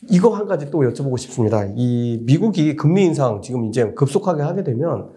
이거 0.10 0.30
한 0.30 0.48
가지 0.48 0.72
또 0.72 0.80
여쭤보고 0.80 1.18
싶습니다. 1.18 1.66
이 1.76 2.20
미국이 2.24 2.76
금리 2.76 3.04
인상 3.06 3.42
지금 3.42 3.66
이제 3.66 3.92
급속하게 3.94 4.42
하게 4.42 4.64
되면 4.64 5.10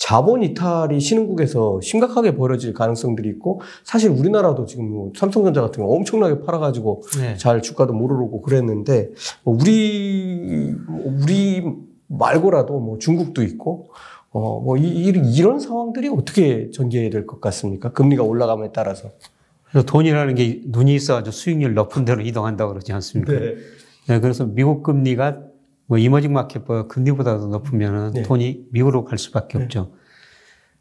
자본 0.00 0.42
이탈이 0.42 0.98
신흥국에서 0.98 1.80
심각하게 1.82 2.34
벌어질 2.34 2.72
가능성들이 2.72 3.28
있고 3.28 3.60
사실 3.84 4.08
우리나라도 4.10 4.64
지금 4.64 4.90
뭐 4.90 5.12
삼성전자 5.14 5.60
같은 5.60 5.84
거 5.84 5.90
엄청나게 5.90 6.40
팔아가지고 6.40 7.02
네. 7.18 7.36
잘 7.36 7.60
주가도 7.60 7.92
못 7.92 8.06
오르고 8.06 8.40
그랬는데 8.40 9.10
뭐 9.44 9.58
우리 9.60 10.74
우리 10.88 11.62
말고라도 12.06 12.80
뭐 12.80 12.98
중국도 12.98 13.42
있고 13.42 13.90
어 14.32 14.60
뭐 14.60 14.78
이런 14.78 15.58
상황들이 15.58 16.08
어떻게 16.08 16.70
전개될 16.70 17.22
해야것 17.22 17.40
같습니까? 17.42 17.92
금리가 17.92 18.22
올라감에 18.22 18.70
따라서. 18.72 19.10
그래서 19.68 19.84
돈이라는 19.84 20.34
게 20.34 20.62
눈이 20.66 20.94
있어가지고 20.94 21.32
수익률 21.32 21.74
높은 21.74 22.06
데로 22.06 22.22
이동한다고 22.22 22.72
그러지 22.72 22.92
않습니까? 22.94 23.32
네. 23.32 23.56
네 24.06 24.20
그래서 24.20 24.46
미국 24.46 24.82
금리가 24.82 25.49
뭐 25.90 25.98
이머징 25.98 26.32
마켓보다 26.32 26.86
금리보다도 26.86 27.48
높으면 27.48 28.12
네. 28.12 28.22
돈이 28.22 28.66
미국으로 28.70 29.04
갈 29.04 29.18
수밖에 29.18 29.58
네. 29.58 29.64
없죠. 29.64 29.92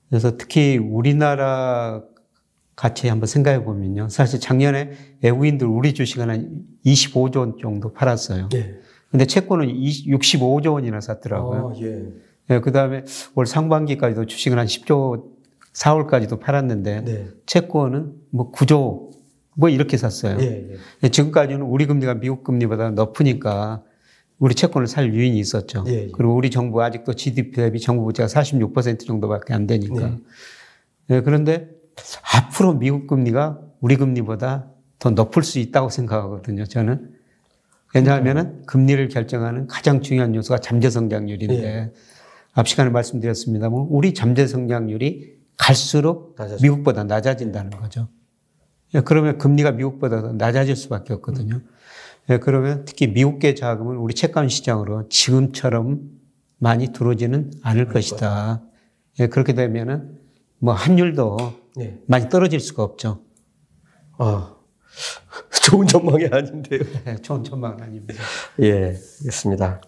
그래서 0.07 0.37
특히 0.37 0.77
우리나라 0.77 2.03
가치 2.75 3.07
한번 3.07 3.25
생각해 3.25 3.63
보면요. 3.63 4.09
사실 4.09 4.39
작년에 4.39 4.91
외국인들 5.23 5.65
우리 5.65 5.95
주식은 5.95 6.29
한 6.29 6.61
25조 6.85 7.37
원 7.37 7.55
정도 7.59 7.91
팔았어요. 7.91 8.49
네. 8.49 8.77
근데 9.09 9.25
채권은 9.25 9.67
65조 9.69 10.73
원이나 10.73 11.01
샀더라고요. 11.01 11.73
아, 11.75 11.81
예. 11.81 12.03
네, 12.47 12.59
그 12.59 12.71
다음에 12.71 13.03
올 13.33 13.47
상반기까지도 13.47 14.27
주식은 14.27 14.59
한 14.59 14.67
10조, 14.67 15.23
4월까지도 15.73 16.39
팔았는데 16.39 17.03
네. 17.05 17.27
채권은 17.47 18.13
뭐 18.29 18.51
9조 18.51 19.09
뭐 19.55 19.69
이렇게 19.69 19.97
샀어요. 19.97 20.37
예, 20.39 20.69
예. 21.03 21.09
지금까지는 21.09 21.63
우리 21.63 21.87
금리가 21.87 22.13
미국 22.19 22.43
금리보다 22.43 22.91
높으니까 22.91 23.81
우리 24.39 24.55
채권을 24.55 24.87
살 24.87 25.13
유인이 25.13 25.37
있었죠. 25.37 25.83
예, 25.87 25.91
예. 25.91 26.09
그리고 26.13 26.33
우리 26.33 26.49
정부 26.49 26.81
아직도 26.81 27.13
GDP 27.13 27.51
대비 27.51 27.79
정부 27.79 28.05
부채가 28.05 28.27
46% 28.27 29.05
정도밖에 29.05 29.53
안 29.53 29.67
되니까. 29.67 30.09
네. 30.09 30.17
네, 31.07 31.21
그런데 31.21 31.69
앞으로 32.33 32.73
미국 32.73 33.07
금리가 33.07 33.59
우리 33.81 33.97
금리보다 33.97 34.71
더 34.97 35.09
높을 35.11 35.43
수 35.43 35.59
있다고 35.59 35.89
생각하거든요. 35.89 36.65
저는. 36.65 37.11
왜냐하면은 37.95 38.63
금리를 38.65 39.07
결정하는 39.09 39.65
가장 39.67 40.01
중요한 40.01 40.35
요소가 40.35 40.59
잠재 40.59 40.89
성장률인데 40.89 41.61
네. 41.61 41.91
앞 42.53 42.67
시간에 42.67 42.91
말씀드렸습니다만 42.91 43.87
우리 43.89 44.13
잠재 44.13 44.45
성장률이 44.45 45.39
갈수록 45.57 46.35
낮아져. 46.37 46.61
미국보다 46.61 47.03
낮아진다는 47.03 47.71
거죠. 47.71 48.07
예, 48.93 49.01
그러면 49.01 49.37
금리가 49.37 49.71
미국보다 49.71 50.21
더 50.21 50.33
낮아질 50.33 50.75
수밖에 50.75 51.13
없거든요. 51.13 51.55
음. 51.55 51.67
예, 52.29 52.37
그러면 52.37 52.85
특히 52.85 53.07
미국계 53.07 53.55
자금은 53.55 53.97
우리 53.97 54.13
채권 54.13 54.49
시장으로 54.49 55.09
지금처럼 55.09 56.01
많이 56.57 56.91
들어오지는 56.93 57.51
않을 57.63 57.87
것이다. 57.87 58.61
예, 59.19 59.27
그렇게 59.27 59.53
되면은 59.53 60.19
뭐 60.59 60.73
환율도 60.73 61.37
네. 61.77 61.99
많이 62.07 62.29
떨어질 62.29 62.59
수가 62.59 62.83
없죠. 62.83 63.23
아, 64.17 64.55
좋은 65.63 65.87
전망이 65.87 66.27
아닌데요. 66.31 66.81
네, 67.05 67.15
좋은 67.17 67.43
전망은 67.43 67.81
아닙니다. 67.81 68.21
예, 68.59 68.73
알겠습니다. 68.73 69.81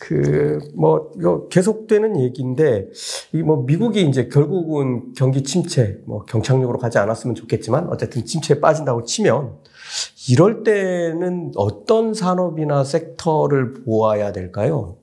그, 0.00 0.58
뭐, 0.74 1.12
이거 1.18 1.46
계속되는 1.48 2.18
얘기인데, 2.20 2.88
이 3.34 3.42
뭐, 3.42 3.64
미국이 3.64 4.02
이제 4.08 4.28
결국은 4.28 5.12
경기 5.14 5.42
침체, 5.42 6.00
뭐, 6.06 6.24
경착륙으로 6.24 6.78
가지 6.78 6.96
않았으면 6.96 7.34
좋겠지만, 7.34 7.86
어쨌든 7.90 8.24
침체에 8.24 8.60
빠진다고 8.60 9.04
치면, 9.04 9.58
이럴 10.30 10.62
때는 10.62 11.52
어떤 11.54 12.14
산업이나 12.14 12.82
섹터를 12.82 13.74
보아야 13.74 14.32
될까요? 14.32 14.96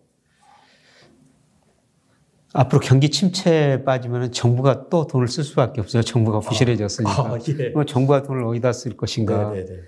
앞으로 2.54 2.80
경기 2.80 3.12
침체에 3.12 3.84
빠지면 3.84 4.32
정부가 4.32 4.90
또 4.90 5.06
돈을 5.06 5.28
쓸 5.28 5.44
수밖에 5.44 5.80
없어요. 5.80 6.02
정부가 6.02 6.40
부실해졌으니까. 6.40 7.12
아, 7.12 7.34
아, 7.36 7.40
예. 7.60 7.70
뭐 7.70 7.86
정부가 7.86 8.24
돈을 8.24 8.44
어디다 8.46 8.74
쓸 8.74 8.98
것인가. 8.98 9.52
네네네. 9.52 9.80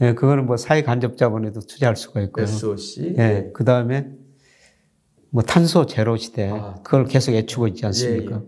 예, 0.00 0.14
그거는 0.14 0.46
뭐 0.46 0.56
사회 0.56 0.82
간접 0.82 1.16
자본에도 1.16 1.60
투자할 1.60 1.94
수가 1.94 2.20
있고요. 2.22 2.44
SOC. 2.44 3.02
예, 3.10 3.12
네. 3.12 3.50
그 3.54 3.64
다음에 3.64 4.10
뭐 5.30 5.42
탄소 5.42 5.86
제로 5.86 6.16
시대 6.16 6.50
아, 6.50 6.74
그걸 6.82 7.04
계속 7.06 7.32
애추고 7.32 7.68
있지 7.68 7.84
않습니까? 7.86 8.36
예, 8.36 8.40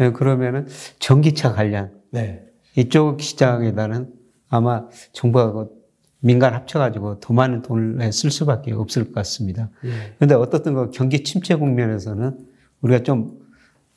예. 0.00 0.06
예, 0.06 0.10
그러면은 0.12 0.66
전기차 0.98 1.52
관련 1.52 1.92
네. 2.10 2.44
이쪽 2.76 3.20
시장에다는 3.20 4.12
아마 4.48 4.88
정부가 5.12 5.52
그 5.52 5.82
민간 6.20 6.54
합쳐가지고 6.54 7.20
더 7.20 7.34
많은 7.34 7.62
돈을 7.62 8.12
쓸 8.12 8.30
수밖에 8.30 8.72
없을 8.72 9.06
것 9.06 9.14
같습니다. 9.14 9.70
그런데 9.80 10.34
예. 10.34 10.38
어떻든 10.38 10.74
그 10.74 10.90
경기 10.90 11.24
침체 11.24 11.54
국면에서는 11.54 12.38
우리가 12.80 13.02
좀 13.02 13.40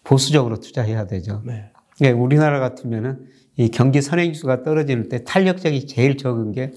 보수적으로 0.03 0.59
투자해야 0.59 1.07
되죠. 1.07 1.41
네. 1.45 1.71
예, 2.01 2.11
우리나라 2.11 2.59
같으면은 2.59 3.27
이 3.57 3.69
경기 3.69 4.01
선행수가 4.01 4.63
떨어질 4.63 5.07
때 5.07 5.23
탄력적이 5.23 5.87
제일 5.87 6.17
적은 6.17 6.51
게 6.51 6.71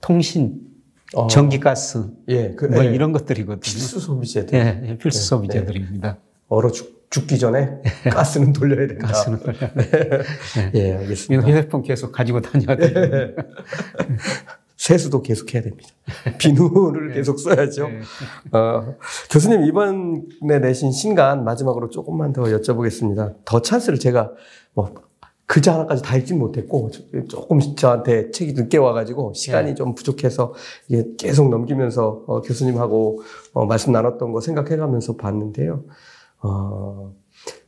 통신, 0.00 0.60
어. 1.14 1.26
전기가스, 1.26 2.04
예, 2.28 2.50
그, 2.54 2.66
뭐 2.66 2.84
예. 2.84 2.94
이런 2.94 3.12
것들이거든요. 3.12 3.60
필수 3.60 4.00
소비재들. 4.00 4.58
예, 4.58 4.82
예 4.88 4.98
필수 4.98 5.20
네. 5.20 5.24
소비재들입니다. 5.26 6.18
얼어 6.48 6.70
죽, 6.70 7.06
죽기 7.10 7.38
전에 7.38 7.80
가스는 8.10 8.52
돌려야 8.52 8.86
된다. 8.86 9.06
가스는 9.06 9.38
돌려야. 9.40 9.72
네. 9.74 10.70
예, 10.74 10.94
알겠습니다. 10.96 11.46
휴대폰 11.46 11.82
계속 11.82 12.12
가지고 12.12 12.40
다녀야 12.40 12.76
돼요. 12.76 13.34
세수도 14.76 15.22
계속 15.22 15.54
해야 15.54 15.62
됩니다. 15.62 15.88
비누를 16.38 17.08
네. 17.08 17.14
계속 17.14 17.38
써야죠. 17.38 17.88
네. 17.88 18.00
어, 18.52 18.96
교수님 19.30 19.64
이번에 19.64 20.58
내신 20.60 20.92
신간 20.92 21.44
마지막으로 21.44 21.88
조금만 21.88 22.32
더 22.32 22.42
여쭤보겠습니다. 22.42 23.36
더 23.44 23.62
찬스를 23.62 23.98
제가 23.98 24.32
뭐 24.74 24.92
글자 25.46 25.74
하나까지 25.74 26.02
다 26.02 26.16
읽진 26.16 26.38
못했고 26.38 26.90
조금 27.28 27.60
저한테 27.76 28.30
책이 28.30 28.54
늦게 28.54 28.78
와가지고 28.78 29.34
시간이 29.34 29.70
네. 29.70 29.74
좀 29.74 29.94
부족해서 29.94 30.54
계속 31.18 31.50
넘기면서 31.50 32.24
어, 32.26 32.40
교수님하고 32.40 33.20
어, 33.52 33.66
말씀 33.66 33.92
나눴던 33.92 34.32
거 34.32 34.40
생각해가면서 34.40 35.16
봤는데요. 35.16 35.84
어, 36.42 37.12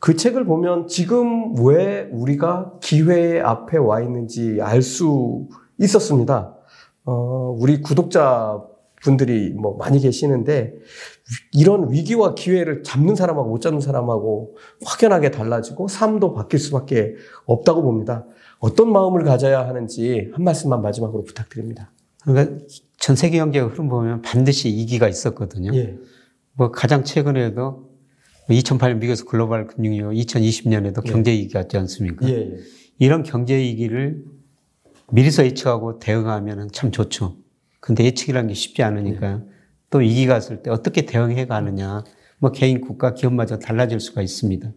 그 0.00 0.16
책을 0.16 0.46
보면 0.46 0.86
지금 0.86 1.54
왜 1.64 2.08
우리가 2.12 2.74
기회 2.80 3.40
앞에 3.40 3.76
와 3.76 4.00
있는지 4.00 4.58
알 4.62 4.80
수 4.80 5.48
있었습니다. 5.78 6.56
어, 7.04 7.54
우리 7.58 7.82
구독자 7.82 8.62
분들이 9.02 9.50
뭐 9.50 9.76
많이 9.76 10.00
계시는데 10.00 10.74
이런 11.52 11.90
위기와 11.90 12.34
기회를 12.34 12.82
잡는 12.82 13.16
사람하고 13.16 13.48
못 13.48 13.60
잡는 13.60 13.80
사람하고 13.80 14.56
확연하게 14.84 15.32
달라지고 15.32 15.88
삶도 15.88 16.34
바뀔 16.34 16.60
수밖에 16.60 17.14
없다고 17.46 17.82
봅니다. 17.82 18.26
어떤 18.58 18.92
마음을 18.92 19.24
가져야 19.24 19.66
하는지 19.66 20.30
한 20.32 20.44
말씀만 20.44 20.82
마지막으로 20.82 21.24
부탁드립니다. 21.24 21.92
그러니까 22.22 22.58
전 22.98 23.16
세계 23.16 23.38
경제 23.38 23.58
흐름 23.58 23.88
보면 23.88 24.22
반드시 24.22 24.68
이기가 24.68 25.08
있었거든요. 25.08 25.74
예. 25.74 25.98
뭐 26.52 26.70
가장 26.70 27.04
최근에도 27.04 27.90
2008년 28.48 28.98
미국에서 28.98 29.24
글로벌 29.24 29.66
금융위기 29.66 30.24
2020년에도 30.24 31.02
경제 31.04 31.32
위기가 31.32 31.62
있지 31.62 31.76
않습니까? 31.76 32.28
예, 32.28 32.34
예. 32.34 32.56
이런 32.98 33.24
경제 33.24 33.56
위기를 33.56 34.24
미리서 35.10 35.44
예측하고 35.44 35.98
대응하면 35.98 36.70
참 36.72 36.92
좋죠. 36.92 37.36
근데 37.80 38.04
예측이라는 38.04 38.48
게 38.48 38.54
쉽지 38.54 38.82
않으니까요. 38.82 39.55
네. 39.86 39.90
또 39.90 39.98
위기가 39.98 40.34
왔을 40.34 40.62
때 40.62 40.70
어떻게 40.70 41.06
대응해 41.06 41.46
가느냐. 41.46 42.04
뭐 42.38 42.52
개인, 42.52 42.80
국가, 42.80 43.14
기업마저 43.14 43.58
달라질 43.58 44.00
수가 44.00 44.22
있습니다. 44.22 44.70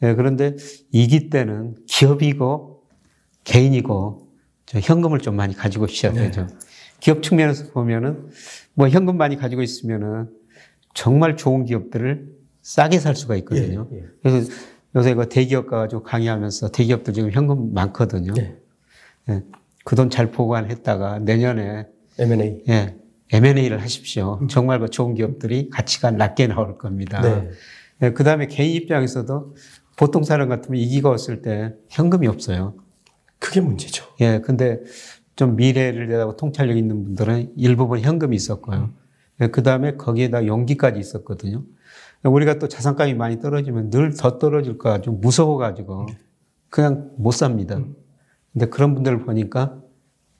네, 0.00 0.14
그런데 0.14 0.56
위기 0.92 1.28
때는 1.28 1.76
기업이고 1.86 2.82
개인이고 3.44 4.28
현금을 4.68 5.20
좀 5.20 5.36
많이 5.36 5.54
가지고 5.54 5.86
있어야 5.86 6.12
네. 6.12 6.26
되죠. 6.26 6.46
네. 6.46 6.54
기업 7.00 7.22
측면에서 7.22 7.72
보면은 7.72 8.30
뭐 8.74 8.88
현금 8.88 9.16
많이 9.16 9.36
가지고 9.36 9.62
있으면은 9.62 10.30
정말 10.94 11.36
좋은 11.36 11.64
기업들을 11.64 12.38
싸게 12.62 12.98
살 12.98 13.14
수가 13.14 13.36
있거든요. 13.36 13.88
예, 13.92 13.98
예. 13.98 14.04
그래서 14.22 14.50
요새 14.96 15.14
그 15.14 15.28
대기업 15.28 15.68
가지고 15.68 16.02
강의하면서 16.02 16.70
대기업들 16.70 17.14
지금 17.14 17.30
현금 17.30 17.72
많거든요. 17.72 18.34
예. 18.38 18.56
예. 19.30 19.42
그돈 19.84 20.10
잘 20.10 20.30
보관했다가 20.30 21.20
내년에 21.20 21.86
M&A. 22.18 22.62
예. 22.68 22.96
M&A를 23.32 23.82
하십시오. 23.82 24.38
음. 24.42 24.48
정말 24.48 24.80
그 24.80 24.88
좋은 24.88 25.14
기업들이 25.14 25.68
가치가 25.70 26.10
낮게 26.10 26.46
나올 26.46 26.78
겁니다. 26.78 27.20
네. 27.20 27.50
예, 28.02 28.12
그 28.12 28.24
다음에 28.24 28.46
개인 28.46 28.74
입장에서도 28.74 29.54
보통 29.96 30.22
사람 30.22 30.48
같으면 30.48 30.80
이기가 30.80 31.10
왔을 31.10 31.42
때 31.42 31.74
현금이 31.90 32.26
없어요. 32.28 32.74
그게 33.38 33.60
문제죠. 33.60 34.04
예. 34.20 34.40
근데 34.40 34.80
좀 35.36 35.56
미래를 35.56 36.08
내다고 36.08 36.36
통찰력 36.36 36.76
있는 36.76 37.04
분들은 37.04 37.52
일부분 37.56 38.00
현금이 38.00 38.34
있었고요. 38.34 38.90
예, 39.40 39.48
그 39.48 39.62
다음에 39.62 39.96
거기에다 39.96 40.46
용기까지 40.46 40.98
있었거든요. 40.98 41.64
우리가 42.24 42.58
또 42.58 42.66
자산감이 42.66 43.14
많이 43.14 43.40
떨어지면 43.40 43.90
늘 43.90 44.12
더 44.16 44.38
떨어질까 44.38 45.02
좀 45.02 45.20
무서워가지고 45.20 46.06
그냥 46.70 47.10
못 47.16 47.30
삽니다. 47.32 47.76
음. 47.76 47.94
근데 48.52 48.66
그런 48.66 48.94
분들을 48.94 49.20
보니까 49.24 49.80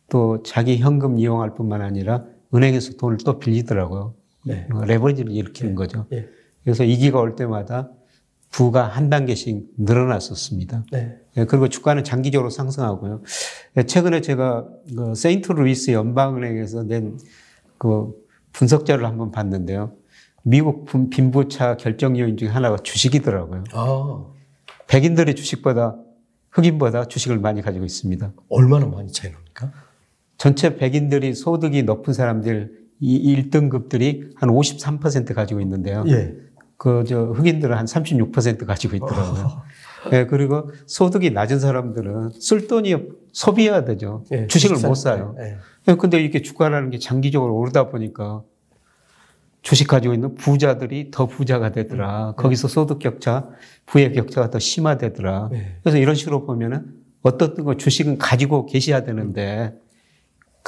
또 0.09 0.43
자기 0.43 0.79
현금 0.79 1.19
이용할 1.19 1.55
뿐만 1.55 1.83
아니라 1.83 2.25
은행에서 2.55 2.93
돈을 2.97 3.19
또 3.25 3.39
빌리더라고요. 3.39 4.15
네. 4.45 4.67
어, 4.73 4.85
레버리지를 4.85 5.31
일으키는 5.33 5.73
네. 5.73 5.75
거죠. 5.77 6.07
네. 6.11 6.27
그래서 6.65 6.85
위기가 6.85 7.21
올 7.21 7.37
때마다 7.37 7.91
부가 8.51 8.85
한 8.87 9.11
단계씩 9.11 9.67
늘어났었습니다. 9.77 10.85
네. 10.91 11.19
예, 11.37 11.45
그리고 11.45 11.69
주가는 11.69 12.03
장기적으로 12.05 12.49
상승하고요. 12.51 13.23
예, 13.77 13.83
최근에 13.83 14.23
제가 14.23 14.67
그 14.97 15.15
세인트 15.15 15.53
루이스 15.53 15.91
연방은행에서 15.91 16.85
낸 16.85 17.19
그 17.79 18.13
분석자를 18.53 19.07
한번 19.07 19.31
봤는데요. 19.31 19.93
미국 20.43 20.87
빈부차 21.11 21.77
결정 21.77 22.19
요인 22.19 22.37
중에 22.37 22.49
하나가 22.49 22.77
주식이더라고요. 22.77 23.65
아. 23.73 24.27
백인들의 24.89 25.35
주식보다 25.35 25.97
흑인보다 26.51 27.07
주식을 27.07 27.39
많이 27.39 27.63
가지고 27.63 27.85
있습니다. 27.85 28.33
얼마나 28.49 28.87
많이 28.87 29.13
차이 29.13 29.31
납니까? 29.31 29.73
전체 30.39 30.77
백인들이 30.77 31.35
소득이 31.35 31.83
높은 31.83 32.15
사람들 32.15 32.79
이 33.01 33.37
1등급들이 33.37 34.33
한 34.37 34.49
53% 34.49 35.35
가지고 35.35 35.61
있는데요. 35.61 36.05
예. 36.09 36.35
그, 36.77 37.05
저, 37.07 37.25
흑인들은 37.25 37.77
한 37.77 37.85
36% 37.85 38.65
가지고 38.65 38.97
있더라고요. 38.97 39.45
어. 39.45 39.63
예, 40.13 40.27
그리고 40.27 40.71
소득이 40.87 41.31
낮은 41.31 41.59
사람들은 41.59 42.31
쓸 42.41 42.69
돈이 42.69 42.97
소비해야 43.33 43.85
되죠. 43.85 44.25
예, 44.33 44.47
주식을 44.47 44.89
못 44.89 44.95
사요. 44.95 45.35
예. 45.41 45.59
예. 45.89 45.95
근데 45.97 46.21
이렇게 46.21 46.41
주가라는 46.41 46.91
게 46.91 46.99
장기적으로 46.99 47.57
오르다 47.57 47.89
보니까 47.89 48.43
주식 49.63 49.89
가지고 49.89 50.15
있는 50.15 50.37
부자들이 50.37 51.11
더 51.11 51.27
부자가 51.27 51.73
되더라. 51.73 52.31
음. 52.31 52.37
거기서 52.37 52.69
소득 52.69 53.01
격차, 53.01 53.49
부의 53.87 54.13
격차가 54.13 54.51
더 54.51 54.61
심화되더라. 54.61 55.49
네. 55.51 55.79
그래서 55.83 55.99
이런 55.99 56.15
식으로 56.15 56.47
보면은 56.47 56.87
어떤 57.23 57.55
거 57.65 57.77
주식은 57.77 58.19
가지고 58.19 58.67
계셔야 58.67 59.03
되는데 59.03 59.75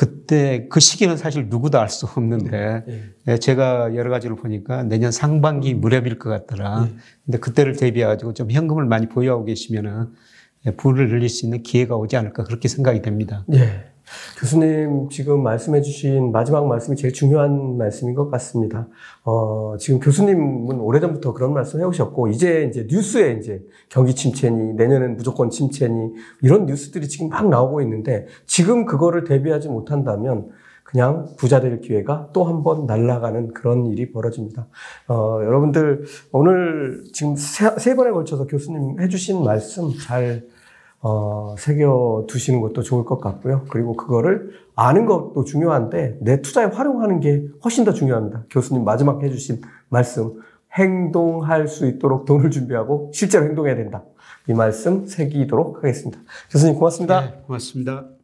그때 0.01 0.67
그 0.71 0.81
시기는 0.81 1.19
사실 1.19 1.49
누구도 1.51 1.79
알 1.79 1.91
수 1.91 2.07
없는데 2.07 2.85
네. 2.87 3.03
네. 3.27 3.39
제가 3.39 3.95
여러 3.97 4.09
가지를 4.09 4.35
보니까 4.35 4.83
내년 4.83 5.13
상반기 5.13 5.75
무렵일 5.75 6.19
것 6.19 6.31
같더라. 6.31 6.87
네. 6.87 6.95
근데 7.27 7.39
그때를 7.39 7.77
대비해 7.77 8.07
가지고 8.07 8.33
좀 8.33 8.51
현금을 8.51 8.87
많이 8.87 9.11
보유하고 9.11 9.45
계시면은 9.45 10.07
부를 10.79 11.09
늘릴 11.09 11.29
수 11.29 11.45
있는 11.45 11.63
기회가 11.63 11.97
오지 11.97 12.17
않을까 12.17 12.45
그렇게 12.45 12.67
생각이 12.67 13.03
됩니다. 13.03 13.45
네. 13.47 13.90
교수님 14.39 15.09
지금 15.11 15.43
말씀해 15.43 15.83
주신 15.83 16.33
마지막 16.33 16.67
말씀이 16.67 16.97
제일 16.97 17.13
중요한 17.13 17.77
말씀인 17.77 18.15
것 18.15 18.31
같습니다. 18.31 18.89
어, 19.25 19.77
지금 19.79 20.01
교수님은 20.01 20.81
오래전부터 20.81 21.33
그런 21.35 21.53
말씀 21.53 21.81
해오셨고, 21.81 22.29
이제 22.29 22.65
이제 22.65 22.87
뉴스에 22.89 23.33
이제 23.35 23.63
경기 23.89 24.15
침체니, 24.15 24.75
내년엔 24.75 25.17
무조건 25.17 25.51
침체니, 25.51 26.13
이런 26.43 26.67
뉴스들이 26.67 27.09
지금 27.09 27.29
막 27.29 27.49
나오고 27.49 27.81
있는데, 27.83 28.27
지금 28.47 28.87
그거를 28.87 29.25
대비하지 29.25 29.69
못한다면, 29.69 30.49
그냥 30.83 31.29
부자 31.37 31.61
될 31.61 31.81
기회가 31.81 32.31
또 32.33 32.45
한 32.45 32.65
번 32.65 32.87
날아가는 32.87 33.55
그런 33.55 33.87
일이 33.87 34.11
벌어집니다. 34.11 34.67
어, 35.07 35.39
여러분들, 35.45 36.05
오늘 36.33 37.05
지금 37.13 37.37
세, 37.37 37.71
세 37.79 37.95
번에 37.95 38.11
걸쳐서 38.11 38.47
교수님 38.49 39.01
해주신 39.01 39.45
말씀 39.45 39.91
잘 40.05 40.43
어, 41.03 41.55
새겨 41.59 42.27
두시는 42.29 42.61
것도 42.61 42.83
좋을 42.83 43.05
것 43.05 43.19
같고요. 43.19 43.65
그리고 43.71 43.97
그거를 43.97 44.51
아는 44.77 45.07
것도 45.07 45.45
중요한데 45.45 46.19
내 46.21 46.43
투자에 46.43 46.67
활용하는 46.67 47.21
게 47.21 47.43
훨씬 47.65 47.85
더 47.85 47.93
중요합니다. 47.93 48.45
교수님 48.51 48.85
마지막 48.85 49.23
해주신 49.23 49.63
말씀 49.89 50.41
행동할 50.75 51.69
수 51.69 51.87
있도록 51.87 52.27
돈을 52.27 52.51
준비하고 52.51 53.11
실제로 53.15 53.45
행동해야 53.47 53.77
된다. 53.77 54.05
이 54.49 54.55
말씀 54.55 55.07
새기도록 55.07 55.79
하겠습니다. 55.79 56.21
교수님 56.51 56.75
고맙습니다. 56.77 57.21
네, 57.21 57.43
고맙습니다. 57.47 58.20